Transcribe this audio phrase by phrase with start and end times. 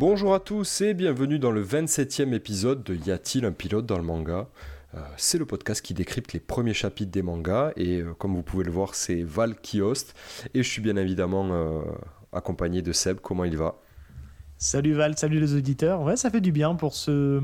[0.00, 3.98] Bonjour à tous et bienvenue dans le 27e épisode de Y a-t-il un pilote dans
[3.98, 4.48] le manga
[4.94, 8.42] euh, c'est le podcast qui décrypte les premiers chapitres des mangas et euh, comme vous
[8.42, 10.14] pouvez le voir c'est Val qui host
[10.54, 11.82] et je suis bien évidemment euh,
[12.32, 13.76] accompagné de Seb, comment il va?
[14.56, 16.00] Salut Val, salut les auditeurs.
[16.00, 17.42] Ouais, ça fait du bien pour ce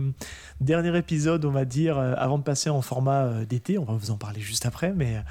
[0.63, 3.77] dernier épisode, on va dire, avant de passer en format d'été.
[3.79, 5.23] On va vous en parler juste après, mais,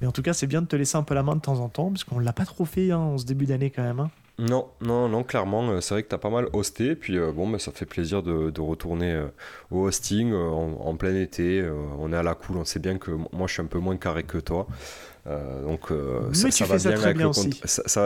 [0.00, 1.58] mais en tout cas, c'est bien de te laisser un peu la main de temps
[1.58, 3.98] en temps, parce qu'on l'a pas trop fait hein, en ce début d'année quand même.
[3.98, 4.10] Hein.
[4.42, 7.30] Non, non, non, clairement, euh, c'est vrai que tu as pas mal hosté, puis euh,
[7.30, 9.26] bon, bah, ça fait plaisir de, retourner euh,
[9.70, 11.64] au hosting en, plein été.
[11.98, 13.96] on est à la cool, on sait bien que moi je suis un peu moins
[13.96, 14.66] carré que toi,
[15.26, 15.92] donc
[16.32, 16.76] ça, va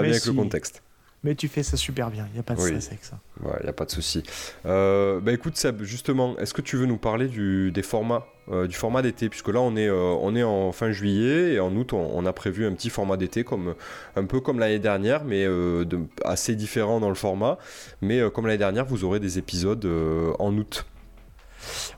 [0.03, 0.83] bien avec le contexte.
[1.25, 3.19] Mais tu fais ça super bien, il n'y a pas de stress avec ça.
[3.43, 4.23] Il n'y a pas de souci.
[4.65, 8.67] Euh, bah écoute Seb, justement, est-ce que tu veux nous parler du, des formats, euh,
[8.67, 9.29] du format d'été?
[9.29, 12.33] Puisque là on est, euh, on est en fin juillet et en août on, a
[12.33, 13.75] prévu un petit format d'été, comme,
[14.15, 17.59] un peu comme l'année dernière, mais de, assez différent dans le format.
[18.03, 19.87] Mais comme l'année dernière, vous aurez des épisodes
[20.39, 20.87] en août.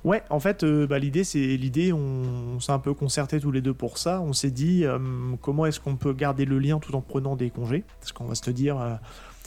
[0.04, 3.60] Ouais, en fait, euh, bah, l'idée, c'est l'idée, on, s'est un peu concerté tous les
[3.60, 4.20] deux pour ça.
[4.20, 4.98] On s'est dit euh,
[5.40, 8.34] comment est-ce qu'on peut garder le lien tout en prenant des congés, parce qu'on va
[8.34, 8.94] se dire, euh,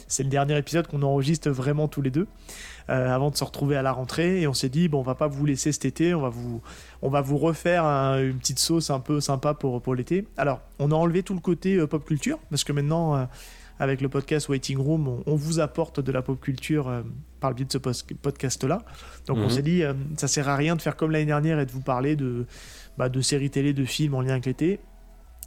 [0.08, 2.26] c'est le dernier épisode qu'on enregistre vraiment tous les deux.
[2.88, 5.28] avant de se retrouver à la rentrée et on s'est dit bon on va pas
[5.28, 6.60] vous laisser cet été on va vous
[7.00, 10.90] on va vous refaire une petite sauce un peu sympa pour pour l'été alors on
[10.90, 13.28] a enlevé tout le côté pop culture parce que maintenant
[13.78, 17.02] avec le podcast Waiting Room, on, vous apporte de la pop culture euh,
[17.40, 18.78] par le biais de ce podcast-là.
[19.26, 19.50] Donc on mhm.
[19.50, 21.80] s'est dit, euh, ça sert à rien de faire comme l'année dernière et de vous
[21.80, 22.46] parler de,
[22.98, 24.80] bah, de séries télé, de films en lien avec l'été.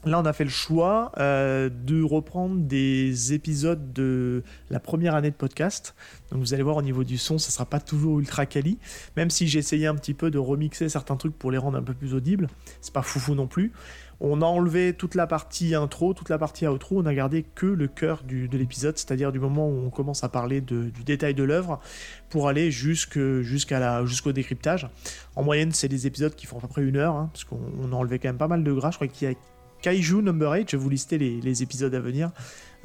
[0.05, 5.31] Là, on a fait le choix euh, de reprendre des épisodes de la première année
[5.31, 5.95] de podcast.
[6.29, 8.77] Donc, vous allez voir au niveau du son, ça sera pas toujours ultra quali.
[9.17, 11.81] Même si j'ai essayé un petit peu de remixer certains trucs pour les rendre un
[11.81, 12.47] peu plus audibles,
[12.81, 13.71] c'est pas foufou non plus.
[14.19, 17.65] On a enlevé toute la partie intro, toute la partie outro, on a gardé que
[17.65, 21.43] le cœur de l'épisode, c'est-à-dire du moment où on commence à parler du détail de
[21.43, 21.79] l'œuvre
[22.29, 23.41] pour aller jusqu'au
[24.31, 24.87] décryptage.
[25.35, 27.91] En moyenne, c'est des épisodes qui font à peu près une heure, hein, parce qu'on
[27.91, 28.91] a enlevé quand même pas mal de gras.
[28.91, 29.35] Je crois qu'il y a
[29.81, 32.31] Kaiju Number 8, je vais vous lister les, épisodes à venir,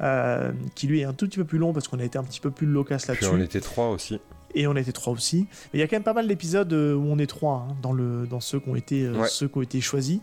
[0.01, 2.23] euh, qui lui est un tout petit peu plus long parce qu'on a été un
[2.23, 3.29] petit peu plus loquace là-dessus.
[3.31, 4.19] On était trois aussi
[4.55, 5.47] et on était trois aussi.
[5.73, 7.75] Mais il y a quand même pas mal d'épisodes euh, où on est trois hein,
[7.81, 10.19] dans, le, dans ceux, qui ont été, euh, ceux qui ont été choisis.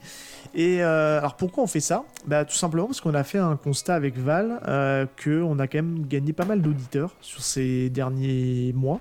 [0.54, 2.04] Et euh, alors pourquoi on fait ça?
[2.26, 5.78] Bah, Tout simplement parce qu'on a fait un constat avec Val euh, qu'on a quand
[5.78, 9.00] même gagné pas mal d'auditeurs sur ces derniers mois.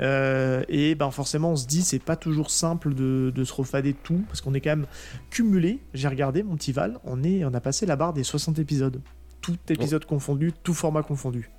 [0.00, 4.24] et ben forcément on se dit c'est pas toujours simple de, de se refader tout
[4.26, 4.86] parce qu'on est quand même
[5.30, 5.80] cumulé.
[5.94, 9.00] J'ai regardé mon petit Val, on, est, on a passé la barre des 60 épisodes.
[9.40, 11.50] Tout épisode confondu, tout format confondu.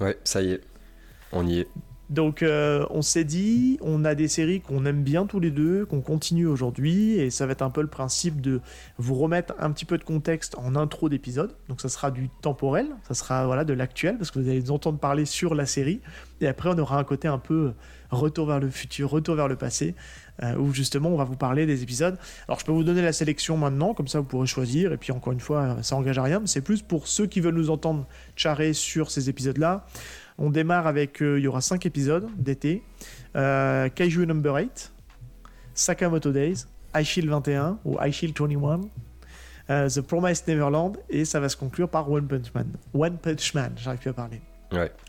[0.00, 0.60] Ouais, ça y est,
[1.32, 1.68] on y est.
[2.10, 5.86] Donc euh, on s'est dit, on a des séries qu'on aime bien tous les deux,
[5.86, 8.60] qu'on continue aujourd'hui, et ça va être un peu le principe de
[8.98, 11.56] vous remettre un petit peu de contexte en intro d'épisode.
[11.68, 14.70] Donc ça sera du temporel, ça sera voilà de l'actuel, parce que vous allez nous
[14.70, 16.00] entendre parler sur la série,
[16.42, 17.72] et après on aura un côté un peu
[18.10, 19.94] retour vers le futur, retour vers le passé,
[20.42, 22.18] euh, où justement on va vous parler des épisodes.
[22.48, 25.10] Alors je peux vous donner la sélection maintenant, comme ça vous pourrez choisir, et puis
[25.10, 27.70] encore une fois ça engage à rien, mais c'est plus pour ceux qui veulent nous
[27.70, 29.86] entendre charrer sur ces épisodes-là.
[30.38, 32.82] On démarre avec, euh, il y aura 5 épisodes d'été.
[33.36, 34.92] Euh, Kaiju Number 8,
[35.74, 38.80] Sakamoto Days, Ice Shield 21 ou Ice Shield 21,
[39.70, 42.68] euh, The Promised Neverland, et ça va se conclure par One Punch Man.
[42.92, 44.40] One Punch Man, j'arrive plus à parler.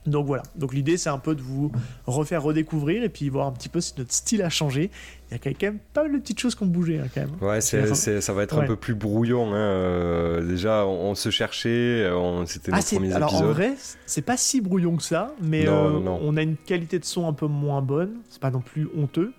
[0.05, 0.43] Donc voilà.
[0.55, 1.71] Donc l'idée, c'est un peu de vous
[2.05, 4.91] refaire redécouvrir et puis voir un petit peu si notre style a changé.
[5.31, 7.21] Il y a quand même pas mal de petites choses qui ont bougé hein, quand
[7.21, 7.31] même.
[7.41, 9.53] Ouais, ça va être un peu plus brouillon.
[9.53, 9.57] Hein.
[9.57, 12.09] Euh, déjà, on, se cherchait,
[12.45, 13.35] c'était nos ah, premiers alors.
[13.35, 13.73] En vrai,
[14.05, 17.33] c'est pas si brouillon que ça, mais euh, on a une qualité de son un
[17.33, 18.17] peu moins bonne.
[18.29, 19.33] C'est pas non plus honteux.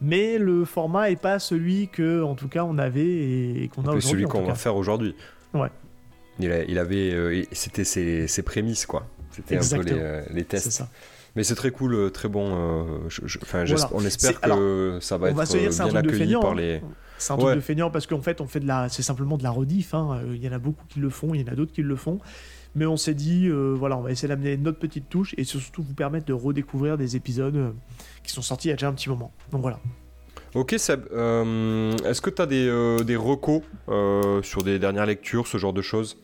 [0.00, 3.88] Mais le format est pas celui que, en tout cas, on avait et, qu'on a
[3.88, 4.08] aujourd'hui.
[4.08, 5.14] Celui qu'on va faire aujourd'hui.
[5.54, 5.70] Ouais.
[6.40, 9.06] Il, avait, euh, c'était ses, ses prémices, quoi.
[9.34, 10.70] C'était un peu les, euh, les tests.
[10.70, 10.88] Ça.
[11.36, 12.46] Mais c'est très cool, euh, très bon.
[12.52, 13.08] Euh,
[13.92, 16.54] on espère que ça va être bien accueilli par hein.
[16.54, 16.80] les.
[17.18, 19.42] C'est un truc de feignant parce qu'en fait, on fait de la, c'est simplement de
[19.42, 19.94] la rediff.
[19.94, 20.20] Hein.
[20.32, 21.96] Il y en a beaucoup qui le font, il y en a d'autres qui le
[21.96, 22.18] font.
[22.76, 25.94] Mais on s'est dit, voilà, on va essayer d'amener notre petite touche et surtout vous
[25.94, 27.72] permettre de redécouvrir des épisodes
[28.24, 29.32] qui sont sortis il y a déjà un petit moment.
[29.52, 29.78] Donc voilà.
[30.54, 33.62] Ok Seb, est-ce que tu as des, des recos
[34.42, 36.18] sur des dernières lectures, ce genre de choses?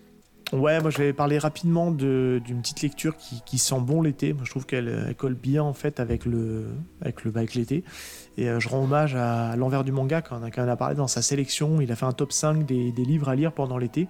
[0.52, 4.32] Ouais, moi je vais parler rapidement d'une petite lecture qui, sent bon l'été.
[4.32, 6.66] Moi je trouve qu'elle colle bien en fait avec le
[7.00, 7.84] avec le avec l'été.
[8.36, 11.22] Et euh, je rends hommage à l'envers du manga quand on, a, parlé dans sa
[11.22, 11.80] sélection.
[11.80, 14.08] Il a fait un top 5 des, livres à lire pendant l'été.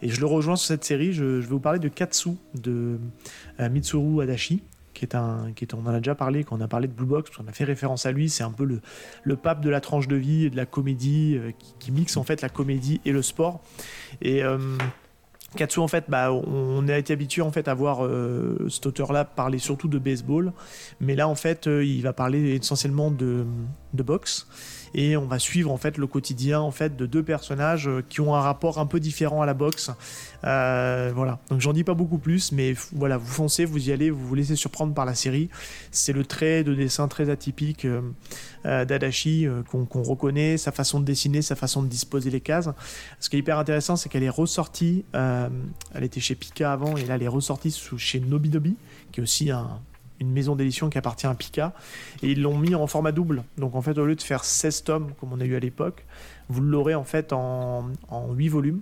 [0.00, 1.12] Et je le rejoins sur cette série.
[1.12, 2.98] Je, vais vous parler de Katsu de
[3.58, 4.62] euh, Mitsuru Adachi.
[4.94, 6.92] Qui est un, qui est, on en a déjà parlé quand on a parlé de
[6.92, 8.28] Blue Box, on a fait référence à lui.
[8.28, 8.80] C'est un peu le,
[9.22, 12.24] le pape de la tranche de vie et de la comédie, euh, qui, mixe en
[12.24, 13.60] fait la comédie et le sport.
[14.20, 14.42] Et
[15.56, 19.24] Katsu, en fait, bah, on a été habitué en fait à voir euh, cet auteur-là
[19.24, 20.52] parler surtout de baseball,
[21.00, 23.44] mais là en fait, euh, il va parler essentiellement de,
[23.94, 24.46] de boxe
[24.94, 28.20] et on va suivre en fait le quotidien en fait de deux personnages euh, qui
[28.20, 29.90] ont un rapport un peu différent à la boxe.
[30.44, 31.38] Euh, voilà.
[31.50, 34.34] Donc j'en dis pas beaucoup plus, mais voilà, vous foncez, vous y allez, vous vous
[34.34, 35.48] laissez surprendre par la série.
[35.90, 41.42] C'est le trait de dessin très atypique euh, d'Adachi qu'on reconnaît, sa façon de dessiner,
[41.42, 42.68] sa façon de disposer les cases.
[43.20, 45.04] Ce qui est hyper intéressant, c'est qu'elle est ressortie.
[45.12, 48.76] elle était chez Pika avant et là elle est ressortie chez Nobidobi,
[49.12, 49.80] qui est aussi un
[50.20, 51.74] une maison d'édition qui appartient à Pika,
[52.22, 53.44] et ils l'ont mis en format double.
[53.58, 56.04] Donc en fait, au lieu de faire 16 tomes comme on a eu à l'époque,
[56.48, 58.80] vous l'aurez en fait en, en 8 volumes.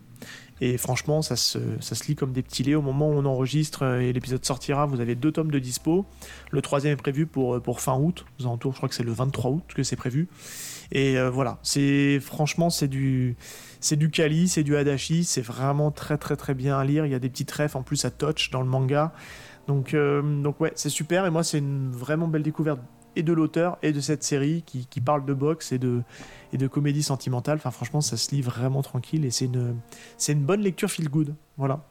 [0.60, 2.74] Et franchement, ça se, ça se lit comme des petits laits.
[2.74, 6.04] Au moment où on enregistre et l'épisode sortira, vous avez deux tomes de dispo.
[6.50, 8.24] Le troisième est prévu pour, pour fin août.
[8.40, 10.26] Aux alentours, je crois que c'est le 23 août que c'est prévu.
[10.90, 13.36] Et euh, voilà, c'est franchement, c'est du,
[13.80, 15.22] c'est du Kali, c'est du Adachi.
[15.24, 17.06] C'est vraiment très très très bien à lire.
[17.06, 19.12] Il y a des petites refs en plus à touch dans le manga.
[19.68, 21.26] Donc, euh, donc ouais, c'est super.
[21.26, 22.80] Et moi, c'est une vraiment belle découverte
[23.14, 26.02] et de l'auteur et de cette série qui, qui, parle de boxe et de,
[26.52, 27.58] et de comédie sentimentale.
[27.58, 29.76] Enfin, franchement, ça se lit vraiment tranquille et c'est une,
[30.16, 31.34] c'est une bonne lecture feel good.
[31.58, 31.84] Voilà.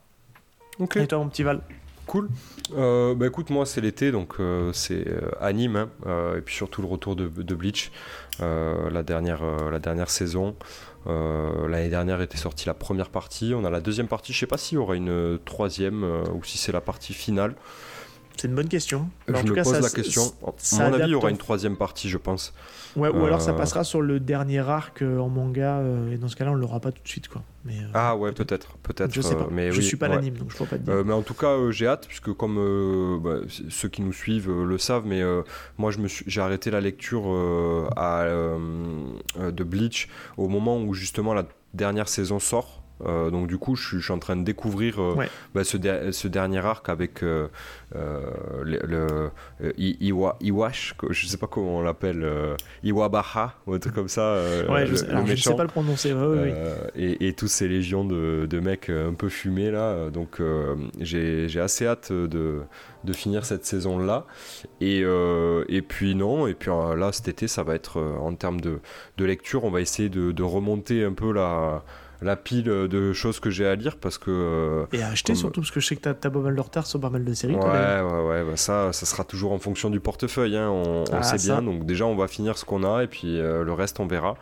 [0.79, 0.97] Ok.
[0.97, 1.61] Et toi, mon petit Val?
[2.07, 2.29] Cool.
[2.75, 5.05] Euh, bah écoute, moi c'est l'été, donc euh, c'est
[5.41, 5.89] anime, hein,
[6.37, 7.91] et puis surtout le retour de, de Bleach,
[8.39, 10.55] la, dernière, la dernière saison.
[11.07, 13.53] Euh, l'année dernière était sortie la première partie.
[13.55, 14.33] On a la deuxième partie.
[14.33, 17.55] Je sais pas s'il y aura une troisième euh, ou si c'est la partie finale.
[18.37, 19.09] C'est une bonne question.
[19.27, 20.21] je me pose la question.
[20.43, 22.53] À mon avis, il y aura une troisième partie, je pense.
[22.95, 25.81] Ouais, ou alors ça euh, passera sur le dernier arc en manga,
[26.11, 27.43] et dans ce cas-là, on l'aura pas tout de suite, quoi.
[27.65, 29.13] Mais, ah ouais, peut-être, peut-être.
[29.13, 29.47] Je sais pas.
[29.51, 31.05] mais je suis pas l'anime, donc je peux pas te dire.
[31.05, 33.39] mais en tout cas, j'ai hâte, puisque comme bah,
[33.69, 35.21] ceux qui nous suivent le savent, mais
[35.77, 37.25] moi, je me j'ai arrêté la lecture
[37.95, 42.83] à, de Bleach au moment où justement la dernière saison sort.
[43.05, 45.15] Euh, donc du coup, je, suis en train de découvrir euh,
[45.53, 45.77] bah, ce,
[46.11, 47.47] ce, dernier arc avec euh,
[47.93, 49.31] le, le
[49.77, 52.27] Iwa, Iwash, je sais pas comment on l'appelle,
[52.83, 54.41] Iwabaha ou un truc comme ça.
[54.69, 56.15] ouais, je, ne sais pas le prononcer.
[56.95, 60.09] Et, et, tous ces légions de, de, mecs un peu fumés là.
[60.09, 60.41] Donc
[60.99, 62.61] j'ai assez hâte de,
[63.03, 64.25] de, finir cette saison là.
[64.81, 65.03] Et,
[65.69, 68.79] et puis non, et puis là cet été, ça va être en termes de,
[69.17, 71.83] de lecture, on va essayer de, remonter un peu la
[72.21, 74.31] la pile de choses que j'ai à lire parce que.
[74.31, 76.61] Euh, et à acheter surtout parce que je sais que t'as as pas mal de
[76.61, 77.55] retard sur pas mal de séries.
[77.55, 81.23] Ouais, ouais, ouais, bah ça, ça sera toujours en fonction du portefeuille, hein, on, ah,
[81.23, 81.61] sait bien.
[81.61, 84.35] Donc déjà, on va finir ce qu'on a et puis euh, le reste, on verra.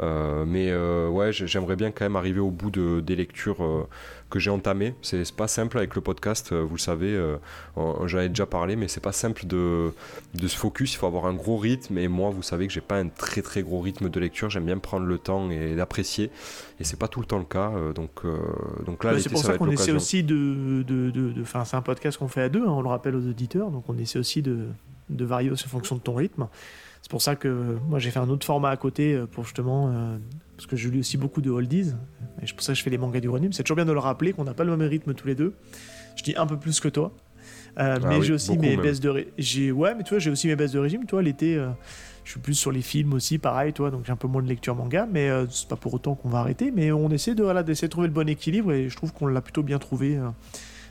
[0.00, 0.74] Euh, mais
[1.08, 3.86] ouais, j'aimerais bien quand même arriver au bout de, des lectures
[4.30, 4.94] que j'ai entamé.
[5.02, 7.36] C'est pas simple avec le podcast, euh, vous le savez, euh,
[7.76, 9.92] j'en ai déjà parlé, mais c'est pas simple de,
[10.34, 10.94] de se focus.
[10.94, 11.98] Il faut avoir un gros rythme.
[11.98, 14.50] Et moi, vous savez que j'ai pas un très très gros rythme de lecture.
[14.50, 16.30] J'aime bien prendre le temps et d'apprécier.
[16.80, 17.70] Et c'est pas tout le temps le cas.
[17.74, 18.22] Euh, donc,
[18.84, 20.82] donc là, c'est pour ça, qu'on essaie aussi de.
[20.82, 23.70] de, de, c'est un podcast qu'on fait à deux, hein, on le rappelle aux auditeurs.
[23.70, 24.66] Donc on essaie aussi de,
[25.08, 26.48] de varier en fonction de ton rythme.
[27.06, 30.18] C'est pour ça que moi j'ai fait un autre format à côté pour justement
[30.56, 31.92] parce que je lis aussi beaucoup de oldies,
[32.42, 33.52] et c'est pour ça que je fais les mangas du Ronim.
[33.52, 35.54] C'est toujours bien de le rappeler qu'on n'a pas le même rythme tous les deux.
[36.16, 37.12] Je dis un peu plus que toi.
[37.78, 39.76] Euh, ah mais j'ai aussi mes baisses de régime.
[39.76, 41.04] Ouais, mais tu vois, j'ai aussi mes baisses de régime.
[41.04, 41.68] Toi, l'été, euh,
[42.24, 44.48] je suis plus sur les films aussi, pareil, toi, donc j'ai un peu moins de
[44.48, 46.72] lecture manga, mais euh, c'est pas pour autant qu'on va arrêter.
[46.74, 49.26] Mais on essaie de voilà, d'essayer de trouver le bon équilibre et je trouve qu'on
[49.26, 50.18] l'a plutôt bien trouvé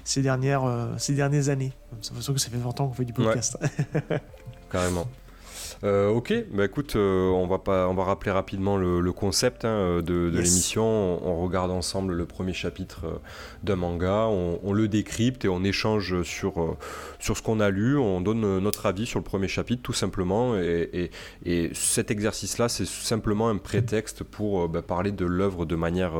[0.04, 0.63] ces dernières
[0.98, 1.74] ces dernières années.
[2.01, 3.58] C'est pour ça que ça fait 20 ans qu'on fait du podcast.
[4.72, 5.08] Carrément.
[5.84, 10.01] Euh, ok, bah écoute, euh, on, va pas, on va rappeler rapidement le, concept hein,
[10.01, 10.86] de, l'émission.
[10.86, 13.17] On, regarde ensemble le premier chapitre euh,
[13.63, 16.77] d'un manga, on, le décrypte et on échange sur,
[17.20, 20.58] sur ce qu'on a lu, on donne notre avis sur le premier chapitre tout simplement.
[20.58, 21.12] Et,
[21.46, 26.13] et, cet exercice-là, c'est simplement un prétexte pour bah, parler de l'œuvre de manière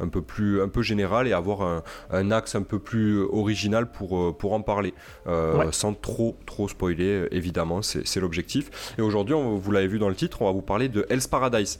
[0.00, 3.90] un peu, plus, un peu générale et avoir un, un axe un peu plus original
[3.90, 4.94] pour, pour en parler,
[5.70, 8.94] sans trop, trop spoiler, évidemment, c'est l'objectif.
[8.98, 11.78] Et aujourd'hui, vous l'avez vu dans le titre, on va vous parler de Hell's Paradise.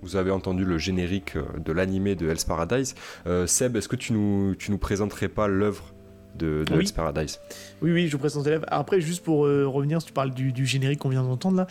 [0.00, 2.94] Vous avez entendu le générique euh, de l'animé de Hell's Paradise.
[3.26, 5.94] Euh, Seb, est-ce que tu nous, tu nous présenterais pas l'œuvre
[6.34, 7.38] de, de Paradise?
[7.82, 8.64] Oui, oui, je vous présente élève.
[8.68, 11.66] Après, juste pour revenir, si tu parles du, générique qu'on vient d'entendre là,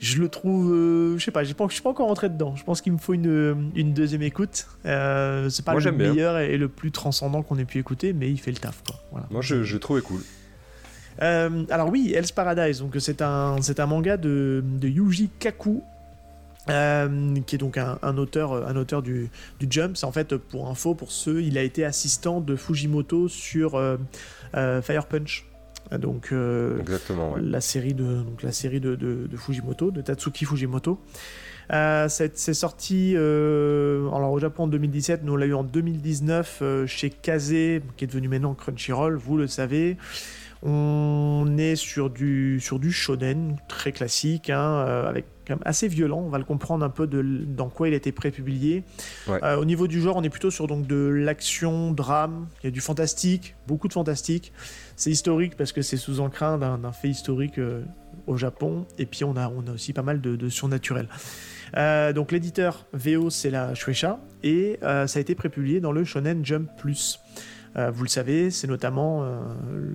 [0.00, 0.70] je le trouve,
[1.18, 2.54] je sais pas, je suis pas encore rentré dedans.
[2.56, 4.66] Je pense qu'il me faut une, une deuxième écoute.
[4.84, 8.52] c'est pas le meilleur et, le plus transcendant qu'on ait pu écouter, mais il fait
[8.52, 8.82] le taf.
[9.10, 9.26] Quoi.
[9.30, 10.20] Moi, je, je trouvais cool.
[11.22, 15.82] Euh, alors oui, Hell's Paradise, donc c'est un, c'est un manga de, de Yuji Kaku.
[16.68, 19.96] Euh, qui est donc un, auteur, un auteur du, du Jump.
[19.96, 23.96] C'est en fait, pour info, pour ceux, il a été assistant de Fujimoto sur euh,
[24.82, 25.46] Fire Punch.
[25.98, 26.32] Donc,
[26.80, 31.00] Exactement, la série, de, donc, la série de, de, Fujimoto, de Tatsuki Fujimoto.
[31.70, 37.48] c'est, sorti alors au Japon en 2017, nous on l'a eu en 2019 chez Kaze,
[37.48, 39.96] qui est devenu maintenant Crunchyroll, vous le savez.
[40.62, 45.88] On est sur du, sur du shonen très classique, hein, euh, avec quand même assez
[45.88, 46.18] violent.
[46.18, 48.84] On va le comprendre un peu de, dans quoi il a été prépublié.
[49.28, 52.46] Euh, au niveau du genre, on est plutôt sur donc, de l'action, drame.
[52.62, 54.52] Il y a du fantastique, beaucoup de fantastique.
[54.96, 57.82] C'est historique parce que c'est sous encrin d'un fait historique euh,
[58.26, 58.86] au Japon.
[58.98, 61.08] Et puis on a, on a aussi pas mal de, surnaturel.
[62.14, 66.68] donc l'éditeur VO c'est la Shueisha et ça a été prépublié dans le Shonen Jump
[66.76, 67.18] Plus.
[67.76, 69.38] Euh, vous le savez, c'est notamment euh,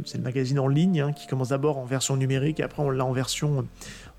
[0.05, 2.89] c'est le magazine en ligne hein, qui commence d'abord en version numérique et après on
[2.89, 3.67] l'a en version,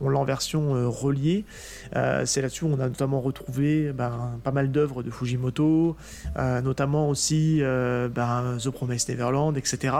[0.01, 1.47] on l'a en version euh, reliée.
[1.93, 5.97] c'est là-dessus on a notamment retrouvé ben, pas mal d'œuvres de Fujimoto,
[6.37, 9.95] notamment aussi ben, The Promised Neverland, etc.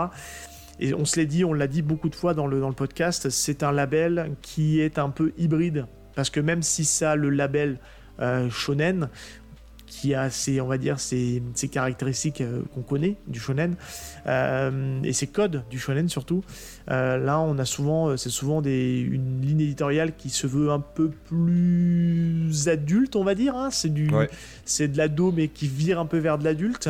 [0.79, 2.75] Et on se l'est dit, on l'a dit beaucoup de fois dans le, dans le
[2.75, 5.87] podcast, c'est un label qui est un peu hybride.
[6.15, 7.79] Parce que même si ça le label
[8.49, 9.09] shonen,
[9.87, 11.41] qui a ses, on va dire, ses,
[11.71, 13.75] caractéristiques euh, qu'on connaît du shonen
[14.27, 16.43] euh, et ses codes du shonen surtout.
[16.91, 20.79] Euh, là, on a souvent, c'est souvent des, une ligne éditoriale qui se veut un
[20.79, 23.55] peu plus adulte, on va dire.
[23.55, 23.69] Hein.
[23.71, 24.09] C'est du,
[24.65, 26.89] c'est de l'ado mais qui vire un peu vers de l'adulte.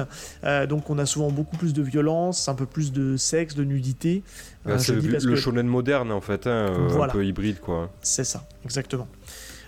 [0.68, 4.24] donc, on a souvent beaucoup plus de violence, un peu plus de sexe, de nudité.
[4.66, 7.90] Bah, c'est le, shonen moderne en fait, hein, un peu hybride quoi.
[8.02, 9.08] C'est ça, exactement.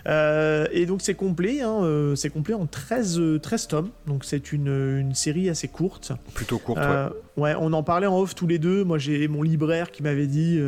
[0.06, 4.24] Euh, et donc c'est complet, hein, euh, c'est complet en 13, 13 euh, tomes, donc
[4.24, 6.12] c'est une, une, série assez courte.
[6.34, 7.42] Plutôt courte, ouais.
[7.42, 7.54] ouais.
[7.58, 8.84] on en parlait en off tous les deux.
[8.84, 10.60] Moi j'ai mon libraire qui m'avait dit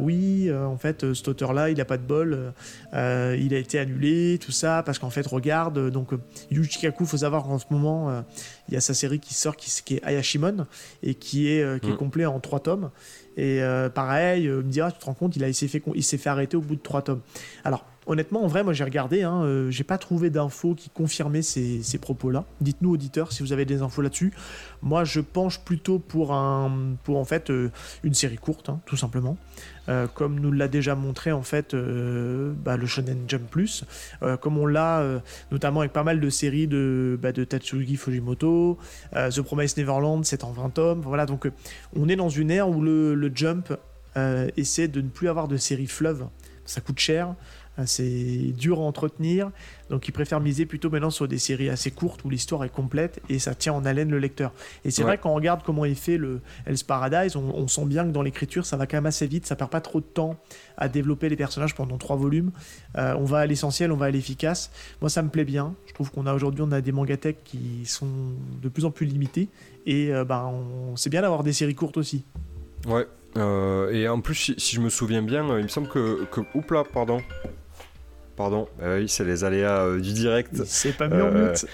[0.00, 2.52] oui, en fait, cet auteur-là, il a pas de bol,
[2.92, 6.10] il a été annulé, tout ça, parce qu'en fait, regarde, donc
[6.50, 8.24] Yuchikaku, faut savoir qu'en ce moment,
[8.68, 10.66] il y a sa série qui sort qui, qui est Ayashimon
[11.02, 11.96] et qui est, qui est mm.
[11.96, 12.90] complet en 3 tomes.
[13.36, 13.60] Et
[13.94, 16.30] pareil, me dira, tu te rends compte, il, a, il s'est fait, il s'est fait
[16.30, 17.22] arrêter au bout de 3 tomes.
[17.64, 21.42] Alors, honnêtement, en vrai, moi j'ai regardé, hein, euh, j'ai pas trouvé d'infos qui confirmaient
[21.42, 22.44] ces, propos-là.
[22.60, 24.32] Dites-nous, auditeurs, si vous avez des infos là-dessus.
[24.82, 27.70] Moi, je penche plutôt pour, un, pour en fait euh,
[28.02, 29.36] une série courte, hein, tout simplement.
[29.88, 33.84] Euh, comme nous l'a déjà montré en fait bah, le Shonen Jump Plus,
[34.40, 35.02] comme on l'a
[35.50, 37.46] notamment avec pas mal de séries de, bah, de
[37.96, 38.78] Fujimoto,
[39.12, 41.00] The Promised Neverland, c'est en 20 tomes.
[41.00, 41.50] Voilà, donc
[41.96, 43.72] on est dans une ère où le, le Jump
[44.56, 46.26] essaie de ne plus avoir de séries fleuves.
[46.66, 47.34] Ça coûte cher.
[47.78, 49.50] Euh, c'est dur à entretenir,
[49.90, 53.20] donc ils préfèrent miser plutôt maintenant sur des séries assez courtes où l'histoire est complète
[53.28, 54.52] et ça tient en haleine le lecteur.
[54.84, 58.04] Et c'est vrai quand on regarde comment il fait le Hell's Paradise, on, sent bien
[58.04, 60.36] que dans l'écriture ça va quand même assez vite, ça perd pas trop de temps
[60.76, 62.50] à développer les personnages pendant trois volumes.
[62.98, 64.70] Euh, on va à l'essentiel, on va à l'efficace.
[65.00, 65.74] Moi ça me plaît bien.
[65.86, 68.08] Je trouve qu'on a aujourd'hui on a des mangatech qui sont
[68.60, 69.48] de plus en plus limités
[69.86, 70.52] et euh, ben
[70.96, 72.24] c'est bien d'avoir des séries courtes aussi.
[72.86, 73.06] Ouais.
[73.36, 76.40] et en plus, si, je me souviens bien, il me semble que, que...
[76.54, 77.20] Oups là, pardon.
[78.40, 80.64] Pardon, bah oui, c'est les aléas euh, du direct.
[80.64, 81.66] C'est pas mis en euh, mute.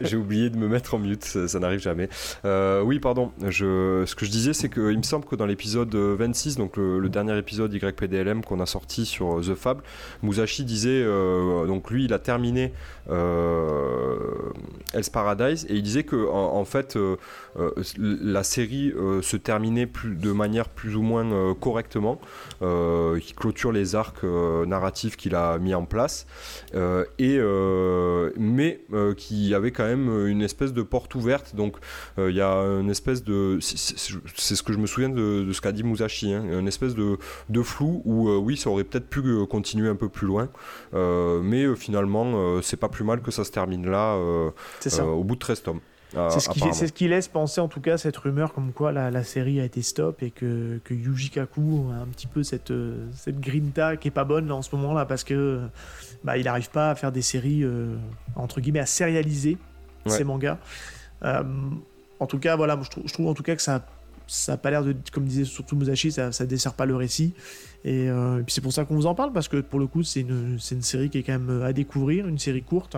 [0.02, 2.08] J'ai oublié de me mettre en mute, ça, n'arrive jamais.
[2.44, 3.32] Euh, oui, pardon.
[3.48, 7.08] Je, ce que je disais, c'est qu'il me semble que dans l'épisode 26, donc le,
[7.08, 9.82] dernier épisode YPDLM qu'on a sorti sur The Fable,
[10.22, 11.04] Musashi disait,
[11.66, 12.72] donc lui, il a terminé
[13.10, 16.96] Hell's Paradise et il disait que en, fait,
[17.98, 22.20] la série se terminait plus, de manière plus ou moins correctement,
[22.60, 26.26] qui clôture les arcs narratifs qu'il a mis en place,
[26.74, 31.54] euh, et, euh, mais euh, qui avait quand même une espèce de porte ouverte.
[31.54, 31.76] Donc
[32.18, 33.58] il y a une espèce de.
[33.60, 37.18] C'est ce que je me souviens de, ce qu'a dit Musashi, hein, une espèce de,
[37.48, 40.48] de flou où oui, ça aurait peut-être pu continuer un peu plus loin,
[40.92, 45.62] mais finalement, c'est pas plus mal que ça se termine là au bout de 13
[45.62, 45.80] tomes.
[46.16, 49.60] Ah, c'est ce, qui, laisse penser en tout cas cette rumeur comme quoi la, série
[49.60, 53.40] a été stop et que, que Yuji Kaku a un petit peu cette, euh, cette
[53.40, 55.60] grinta qui est pas bonne en ce moment là parce que
[56.22, 57.94] bah, il n'arrive pas à faire des séries euh,
[58.36, 59.58] entre guillemets à sérialiser
[60.06, 60.58] ses mangas.
[61.24, 61.42] Euh,
[62.20, 63.84] en tout cas voilà, je trouve, je trouve en tout cas que ça
[64.26, 67.34] ça n'a pas l'air de, comme disait surtout Musashi, ça, ça dessert pas le récit.
[67.84, 70.02] Et, euh, puis c'est pour ça qu'on vous en parle, parce que pour le coup,
[70.02, 72.96] c'est une, une, série qui est quand même euh, à découvrir, une série courte,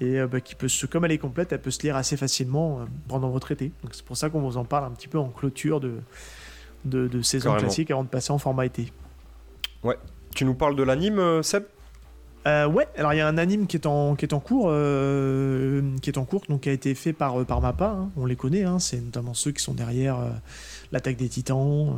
[0.00, 2.16] et euh, bah, qui peut se, comme elle est complète, elle peut se lire assez
[2.16, 3.72] facilement pendant votre été.
[3.82, 5.94] Donc c'est pour ça qu'on vous en parle un petit peu en clôture de,
[6.84, 8.92] de, de saison classique avant de passer en format été.
[9.82, 9.96] Ouais.
[10.34, 11.64] Tu nous parles de l'anime, Seb?
[12.46, 14.66] Euh, ouais, alors il y a un anime qui est en, qui est en cours,
[14.68, 18.10] euh, qui est en cours, donc qui a été fait par, par MAPPA, hein.
[18.16, 18.80] on les connaît, hein.
[18.80, 20.30] c'est notamment ceux qui sont derrière euh,
[20.90, 21.96] l'attaque des titans,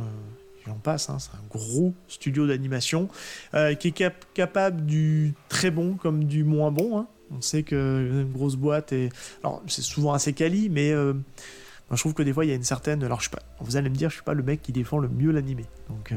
[0.67, 1.17] j'en passe, hein.
[1.19, 3.09] c'est un gros studio d'animation
[3.79, 7.07] qui est capable du très bon comme du moins bon.
[7.35, 9.09] On sait que une grosse boîte et
[9.43, 12.63] alors c'est souvent assez quali, mais je trouve que des fois il y a une
[12.63, 13.03] certaine.
[13.03, 14.99] Alors je suis pas, vous allez me dire, je suis pas le mec qui défend
[14.99, 16.13] le mieux l'animé, donc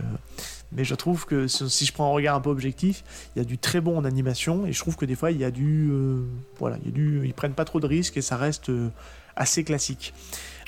[0.73, 3.03] mais je trouve que si je prends un regard un peu objectif,
[3.35, 5.39] il y a du très bon en animation et je trouve que des fois il
[5.39, 6.23] y a du euh,
[6.59, 8.89] voilà, il y a du, ils prennent pas trop de risques et ça reste euh,
[9.37, 10.13] assez classique.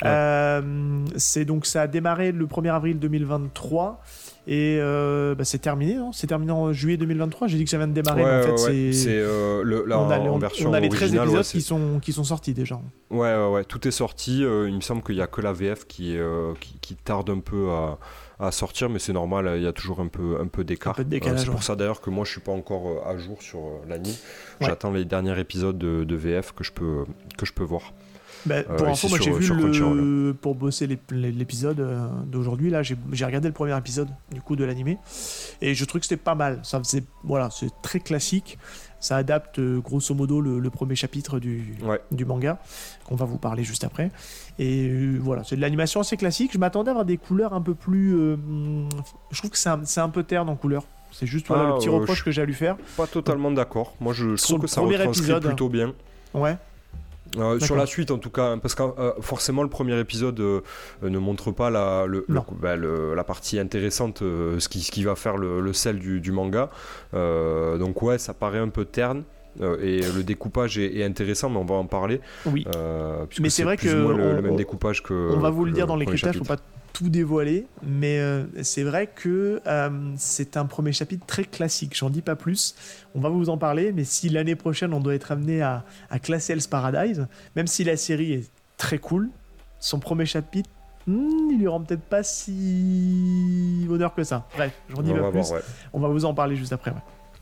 [0.03, 4.03] Euh, c'est donc ça a démarré le 1er avril 2023
[4.47, 7.47] et bah, c'est terminé, c'est terminé en juillet 2023.
[7.49, 8.25] J'ai dit que ça vient de démarrer.
[8.25, 12.01] en fait, c'est le on, a, en version on a les 13 épisodes qui sont
[12.01, 12.81] qui sont sortis déjà.
[13.11, 14.41] Ouais, ouais, ouais, tout est sorti.
[14.41, 16.17] il me semble qu'il y a que la VF qui,
[16.61, 17.99] qui, qui tarde un peu à
[18.41, 20.99] à sortir, mais c'est normal, il y a toujours un peu, un peu d'écart.
[20.99, 23.59] Euh, c'est pour ça d'ailleurs que moi je suis pas encore euh, à jour sur
[23.59, 24.15] euh, l'anime.
[24.61, 27.05] J'attends les derniers épisodes de, VF que je peux,
[27.37, 27.93] que je peux voir.
[28.47, 30.33] Bah, pour info, moi j'ai vu le...
[30.33, 34.97] pour bosser l'épisode d'aujourd'hui là, j'ai regardé le premier épisode du coup de l'animé
[35.61, 36.61] et je trouve que c'était pas mal.
[36.63, 38.59] Ça faisait voilà, c'est très classique.
[39.01, 41.75] Ça adapte euh, grosso modo le, premier chapitre du,
[42.13, 42.59] du manga,
[43.05, 44.11] qu'on va vous parler juste après.
[44.59, 46.53] Et euh, voilà, c'est de l'animation assez classique.
[46.53, 48.15] Je m'attendais à avoir des couleurs un peu plus.
[48.15, 48.37] Euh,
[49.31, 50.85] je trouve que c'est un, un, peu terne en couleur.
[51.13, 52.77] C'est juste voilà, le ah, petit reproche que j'ai à lui faire.
[52.97, 53.95] Pas totalement d'accord.
[54.01, 55.93] Moi, je, trouve que ça retranscrit épisode, plutôt bien.
[56.35, 56.57] Ouais.
[57.37, 60.61] Euh, sur la suite en tout cas, parce que euh, forcément le premier épisode euh,
[61.03, 65.73] ne montre pas la, bah, la partie intéressante, ce, qui, ce qui va faire le,
[65.73, 66.71] sel du, manga.
[67.13, 69.23] donc ouais, ça paraît un peu terne.
[69.61, 72.21] et le découpage est, intéressant, mais on va en parler.
[72.47, 72.67] Oui.
[73.41, 75.33] mais c'est vrai que le, même découpage que.
[75.35, 76.57] On va vous le dire dans les critères, faut pas
[76.93, 81.97] tout dévoiler, mais euh, c'est vrai que euh, c'est un premier chapitre très classique.
[81.97, 82.75] J'en dis pas plus.
[83.15, 85.85] On va vous en parler, mais si l'année prochaine on doit être amené à,
[86.23, 87.27] classer Hell's Paradise,
[87.57, 89.31] même si la série est très cool,
[89.79, 90.71] son premier chapitre,
[91.07, 94.47] hmm, il lui rend peut-être pas si honneur que ça.
[94.57, 95.53] Bref, j'en dis pas plus.
[95.93, 96.93] On va vous en parler juste après.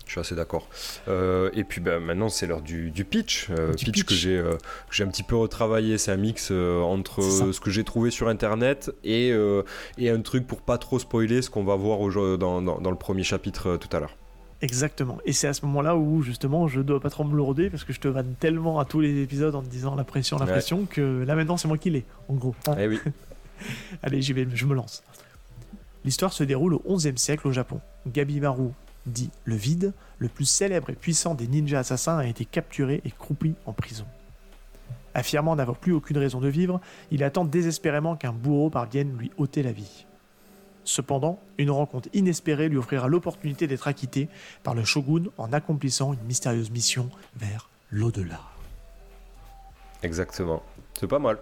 [0.08, 0.66] Je suis assez d'accord.
[1.06, 3.48] Euh, et puis ben, maintenant, c'est l'heure du, pitch.
[3.50, 4.56] Euh, pitch, que j'ai euh,
[4.90, 5.98] j'ai un petit peu retravaillé.
[5.98, 9.34] C'est un mix entre ce que j'ai trouvé sur Internet et,
[9.98, 11.98] et un truc pour pas trop spoiler ce qu'on va voir
[12.38, 14.16] dans, dans, dans, le premier chapitre tout à l'heure.
[14.62, 15.18] Exactement.
[15.26, 17.92] Et c'est à ce moment-là où justement je dois pas trop me lourder parce que
[17.92, 20.86] je te vanne tellement à tous les épisodes en te disant la pression, la pression
[20.86, 22.56] que là maintenant c'est moi qui l'ai, en gros.
[22.78, 22.98] Eh oui.
[24.02, 25.04] Allez, j'y vais, je me lance.
[26.04, 27.80] L'histoire se déroule au 11e siècle au Japon.
[28.06, 28.70] Gabi Maru
[29.06, 33.10] dit le vide, le plus célèbre et puissant des ninjas assassins a été capturé et
[33.10, 34.06] croupi en prison.
[35.14, 36.80] Affirmant n'avoir plus aucune raison de vivre,
[37.10, 40.06] il attend désespérément qu'un bourreau parvienne lui ôter la vie.
[40.84, 44.28] Cependant, une rencontre inespérée lui offrira l'opportunité d'être acquitté
[44.62, 48.40] par le shogun en accomplissant une mystérieuse mission vers l'au-delà.
[50.02, 50.62] Exactement.
[50.98, 51.38] C'est pas mal.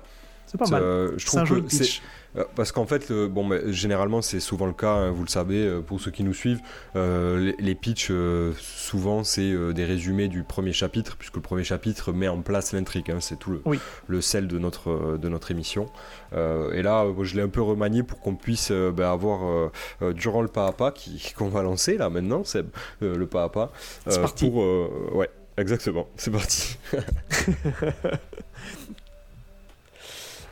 [0.47, 0.83] C'est pas mal.
[0.83, 2.01] Euh, je trouve que c'est
[2.37, 5.81] euh, parce qu'en fait, bon, généralement, c'est souvent le cas, hein, vous le savez, euh,
[5.81, 6.61] pour ceux qui nous suivent,
[6.95, 8.13] les, les pitchs,
[8.59, 13.11] souvent, c'est des résumés du premier chapitre, puisque le premier chapitre met en place l'intrigue,
[13.11, 13.63] hein, c'est tout le,
[14.07, 15.87] le, sel de notre, de notre émission.
[16.33, 19.71] et là, je l'ai un peu remanié pour qu'on puisse ben, avoir,
[20.15, 20.93] durant le pas à pas
[21.37, 22.65] qu'on va lancer, là, maintenant, c'est
[23.01, 23.73] le pas à pas.
[24.07, 24.51] c'est parti.
[24.51, 26.79] Pour, ouais, exactement, c'est parti.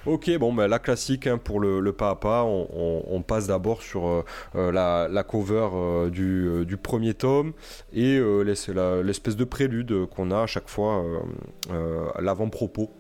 [0.07, 4.07] Ok, bon, ben, la classique hein, pour le, pas à pas, on, passe d'abord sur
[4.07, 7.53] euh, euh, la, cover euh, du, premier tome
[7.95, 11.03] et l'espèce de prélude qu'on a à chaque fois,
[12.21, 12.91] l'avant-propos,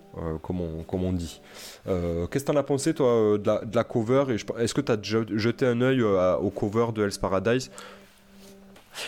[0.42, 1.42] comme, on, dit.
[1.84, 4.24] Qu'est-ce que tu en as pensé, toi, de la, cover
[4.58, 4.98] Est-ce que tu as
[5.36, 7.70] jeté un œil au cover de Hell's Paradise?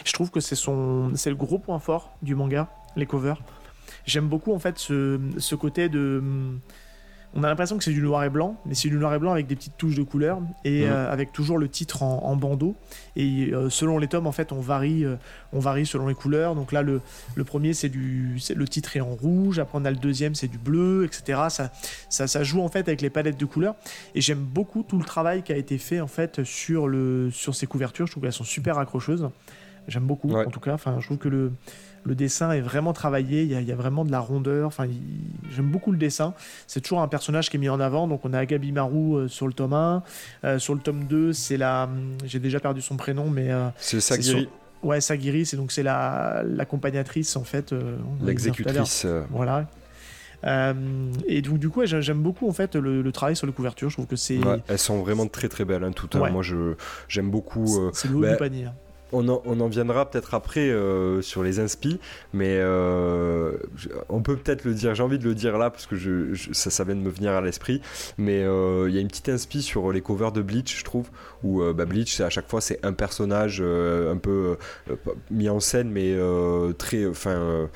[0.04, 3.40] Je trouve que c'est le gros point fort du manga, les covers.
[4.04, 6.22] J'aime beaucoup, en fait, ce côté de
[7.36, 9.30] on a l'impression que c'est du noir et blanc, mais c'est du noir et blanc
[9.30, 12.74] avec des petites touches de couleur et euh, avec toujours le titre en, bandeau.
[13.14, 15.16] Et euh, selon les tomes, en fait, on varie, euh,
[15.52, 16.54] on varie selon les couleurs.
[16.54, 17.02] Donc là, le,
[17.44, 19.58] premier, c'est du, le titre est en rouge.
[19.58, 21.42] Après, on a le deuxième, c'est du bleu, etc.
[21.50, 21.70] Ça,
[22.08, 23.74] ça, ça, joue en fait avec les palettes de couleurs.
[24.14, 27.54] Et j'aime beaucoup tout le travail qui a été fait en fait sur le, sur
[27.54, 28.06] ces couvertures.
[28.06, 29.28] Je trouve qu'elles sont super accrocheuses.
[29.88, 30.74] J'aime beaucoup, en tout cas.
[30.74, 31.52] Enfin, je trouve que le,
[32.06, 34.68] le dessin est vraiment travaillé, il y a, vraiment de la rondeur.
[34.68, 34.86] Enfin,
[35.54, 36.34] j'aime beaucoup le dessin.
[36.66, 38.06] C'est toujours un personnage qui est mis en avant.
[38.06, 40.02] Donc, on a Gabi Marou euh, sur le tome 1.
[40.44, 41.84] Euh, sur le tome 2, c'est la.
[41.84, 43.50] Hum, j'ai déjà perdu son prénom, mais.
[43.50, 44.48] Euh, c'est Sagiri.
[44.82, 47.74] Ouais, Sagiri, c'est donc c'est la l'accompagnatrice en fait.
[48.22, 49.06] L'exécutrice.
[49.30, 49.66] Voilà.
[51.26, 53.90] et donc du coup, j'aime beaucoup en fait le, travail sur les couvertures.
[53.90, 54.38] Je trouve que c'est.
[54.68, 56.14] elles sont vraiment très très belles, hein, toutes.
[56.14, 56.30] Hein.
[56.30, 56.74] Moi, je
[57.08, 57.90] j'aime beaucoup.
[57.94, 58.66] c'est haut du bah, panier.
[58.66, 58.74] Hein
[59.12, 62.00] on en, viendra peut-être après euh, sur les inspi,
[62.32, 63.56] mais euh,
[64.08, 65.96] on peut peut-être le dire, j'ai envie de le dire là parce que
[66.52, 67.80] ça, vient de me venir à l'esprit,
[68.18, 71.08] mais euh, il y a une petite inspi sur les covers de Bleach, je trouve,
[71.42, 74.56] où bah, Bleach, à chaque fois, c'est un personnage un peu
[75.30, 76.16] mis en scène, mais
[76.78, 77.06] très.
[77.06, 77.68] Enfin